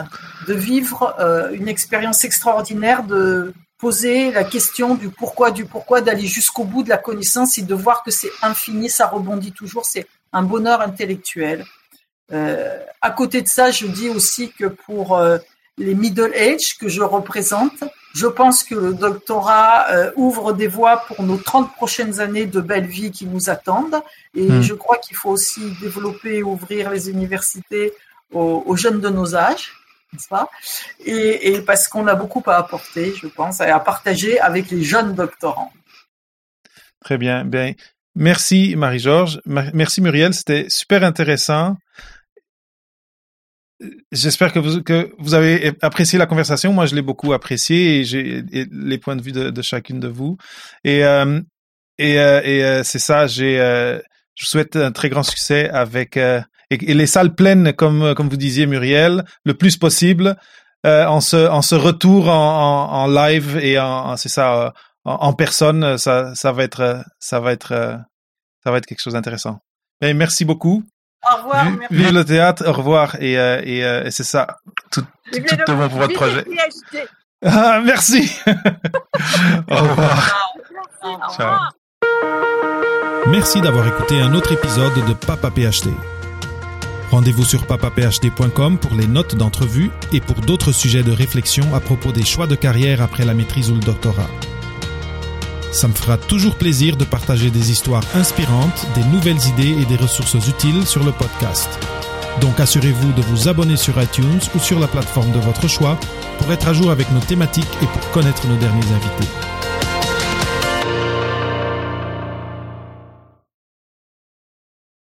de 0.47 0.53
vivre 0.53 1.15
euh, 1.19 1.51
une 1.51 1.67
expérience 1.67 2.23
extraordinaire, 2.23 3.03
de 3.03 3.53
poser 3.78 4.32
la 4.32 4.43
question 4.43 4.95
du 4.95 5.09
pourquoi, 5.09 5.51
du 5.51 5.65
pourquoi, 5.65 6.01
d'aller 6.01 6.28
jusqu'au 6.28 6.63
bout 6.63 6.84
de 6.84 6.89
la 6.89 6.97
connaissance 6.97 7.57
et 7.57 7.61
de 7.61 7.76
voir 7.76 8.03
que 8.03 8.11
c'est 8.11 8.32
infini, 8.41 8.89
ça 8.89 9.07
rebondit 9.07 9.51
toujours. 9.51 9.86
C'est 9.86 10.07
un 10.34 10.43
bonheur 10.43 10.82
intellectuel. 10.82 11.65
Euh, 12.32 12.80
à 13.01 13.11
côté 13.11 13.41
de 13.41 13.47
ça, 13.47 13.71
je 13.71 13.86
dis 13.86 14.09
aussi 14.09 14.51
que 14.51 14.65
pour 14.65 15.17
euh, 15.17 15.38
les 15.78 15.93
middle 15.95 16.34
age 16.34 16.78
que 16.80 16.88
je 16.88 17.01
représente, 17.01 17.84
je 18.13 18.28
pense 18.28 18.63
que 18.63 18.76
le 18.76 18.93
doctorat 18.93 19.88
euh, 19.91 20.11
ouvre 20.15 20.53
des 20.53 20.67
voies 20.67 21.03
pour 21.07 21.21
nos 21.23 21.36
30 21.38 21.73
prochaines 21.76 22.21
années 22.21 22.45
de 22.45 22.61
belle 22.61 22.86
vie 22.88 23.11
qui 23.11 23.26
nous 23.26 23.49
attendent. 23.49 24.01
Et 24.36 24.47
Mm. 24.47 24.61
je 24.61 24.73
crois 24.73 24.97
qu'il 24.97 25.17
faut 25.17 25.30
aussi 25.32 25.61
développer, 25.82 26.41
ouvrir 26.43 26.89
les 26.91 27.09
universités 27.09 27.93
aux, 28.32 28.63
aux 28.65 28.76
jeunes 28.78 29.01
de 29.01 29.09
nos 29.09 29.36
âges, 29.36 29.73
n'est-ce 30.13 30.30
pas? 30.30 30.49
Et, 31.03 31.53
et 31.55 31.61
parce 31.61 31.89
qu'on 31.89 32.07
a 32.07 32.15
beaucoup 32.15 32.41
à 32.47 32.55
apporter, 32.55 33.13
je 33.21 33.28
pense, 33.28 33.59
et 33.59 33.63
à 33.65 33.80
partager 33.80 34.39
avec 34.39 34.71
les 34.71 34.82
jeunes 34.84 35.13
doctorants. 35.13 35.73
Très 37.03 37.17
bien. 37.17 37.43
Bien, 37.43 37.73
merci 38.15 38.76
Marie-Georges. 38.78 39.41
Ma- 39.45 39.71
Merci 39.73 40.01
Muriel. 40.01 40.34
C'était 40.34 40.67
super 40.69 41.03
intéressant. 41.03 41.76
J'espère 44.11 44.53
que 44.53 44.59
vous, 44.59 44.82
que 44.82 45.11
vous 45.17 45.34
avez 45.34 45.73
apprécié 45.82 46.17
la 46.17 46.26
conversation. 46.26 46.71
Moi, 46.71 46.86
je 46.86 46.95
l'ai 46.95 47.01
beaucoup 47.01 47.34
apprécié 47.34 48.01
et 48.01 48.65
les 48.71 48.97
points 48.97 49.17
de 49.17 49.21
vue 49.21 49.34
de, 49.34 49.61
chacune 49.61 49.99
de 49.99 50.07
vous. 50.07 50.38
Et, 50.86 51.03
euh, 51.03 51.41
et, 51.97 52.19
euh, 52.19 52.41
euh, 52.45 52.84
c'est 52.84 52.99
ça, 52.99 53.28
je 53.28 53.97
vous 53.97 54.45
souhaite 54.45 54.78
un 54.78 54.91
très 54.91 55.09
grand 55.09 55.23
succès 55.23 55.69
avec 55.69 56.15
et, 56.17 56.45
les 56.71 57.05
salles 57.05 57.36
pleines, 57.36 57.73
comme 57.73 58.15
comme 58.15 58.30
vous 58.30 58.38
disiez 58.38 58.65
Muriel, 58.65 59.26
le 59.43 59.53
plus 59.53 59.76
possible 59.78 60.38
en 60.86 61.19
ce 61.19 61.47
en 61.49 61.61
ce 61.61 61.76
retour 61.76 62.30
en, 62.30 62.91
en, 62.91 63.07
live 63.07 63.57
et 63.61 63.78
en, 63.78 64.15
c'est 64.15 64.30
ça 64.30 64.73
en, 65.03 65.34
personne, 65.34 65.97
ça 65.97 66.34
ça 66.34 66.51
va 66.53 66.63
être 66.63 67.03
ça 67.19 67.39
va 67.41 67.51
être 67.51 67.99
ça 68.63 68.71
va 68.71 68.78
être 68.78 68.86
quelque 68.86 69.01
chose 69.01 69.13
d'intéressant. 69.13 69.59
Merci 70.01 70.45
beaucoup. 70.45 70.84
Au 71.32 71.38
revoir, 71.38 71.65
Vive, 71.65 71.78
merci. 71.80 71.95
vive 71.95 72.13
le 72.13 72.26
théâtre, 72.26 72.67
au 72.67 72.73
revoir 72.73 73.15
et 73.19 73.38
euh, 73.38 73.61
et, 73.63 73.84
euh, 73.84 74.05
et 74.05 74.11
c'est 74.11 74.23
ça. 74.23 74.57
Tout, 74.91 75.01
tout, 75.32 75.39
tout 75.41 75.55
de 75.55 75.73
bon 75.73 75.89
pour 75.89 75.99
votre 75.99 76.13
projet. 76.13 76.45
le. 76.45 76.99
Ah, 77.45 77.82
merci. 77.84 78.32
au 79.69 79.76
revoir. 79.76 80.36
Au 81.03 81.13
revoir. 81.13 81.36
Ciao. 81.36 81.59
Merci 83.28 83.61
d'avoir 83.61 83.88
écouté 83.88 84.19
un 84.21 84.34
autre 84.34 84.51
épisode 84.51 84.93
de 85.07 85.13
Papa 85.13 85.49
PhD. 85.49 85.89
Rendez-vous 87.11 87.43
sur 87.43 87.65
papaphd.com 87.65 88.78
pour 88.78 88.93
les 88.93 89.07
notes 89.07 89.36
d'entrevue 89.36 89.89
et 90.11 90.21
pour 90.21 90.38
d'autres 90.41 90.71
sujets 90.71 91.03
de 91.03 91.11
réflexion 91.11 91.63
à 91.73 91.80
propos 91.80 92.11
des 92.11 92.26
choix 92.26 92.47
de 92.47 92.55
carrière 92.55 93.01
après 93.01 93.26
la 93.26 93.34
maîtrise 93.34 93.71
ou 93.71 93.76
le 93.76 93.80
doctorat. 93.82 94.28
Ça 95.76 95.89
me 95.89 95.93
fera 95.93 96.17
toujours 96.17 96.55
plaisir 96.55 96.95
de 96.95 97.03
partager 97.03 97.51
des 97.51 97.69
histoires 97.69 98.05
inspirantes, 98.13 98.88
des 98.95 99.03
nouvelles 99.03 99.45
idées 99.45 99.76
et 99.82 99.84
des 99.84 99.97
ressources 99.97 100.36
utiles 100.47 100.88
sur 100.88 101.03
le 101.03 101.11
podcast. 101.11 101.67
Donc 102.39 102.61
assurez-vous 102.61 103.11
de 103.11 103.21
vous 103.23 103.49
abonner 103.49 103.76
sur 103.76 104.01
iTunes 104.01 104.39
ou 104.55 104.59
sur 104.59 104.80
la 104.80 104.88
plateforme 104.88 105.34
de 105.34 105.39
votre 105.39 105.67
choix 105.67 105.99
pour 106.39 106.49
être 106.53 106.69
à 106.69 106.73
jour 106.73 106.91
avec 106.91 107.11
nos 107.11 107.19
thématiques 107.19 107.78
et 107.82 107.88
pour 107.88 108.09
connaître 108.11 108.47
nos 108.47 108.55
derniers 108.55 108.86
invités. 108.86 109.55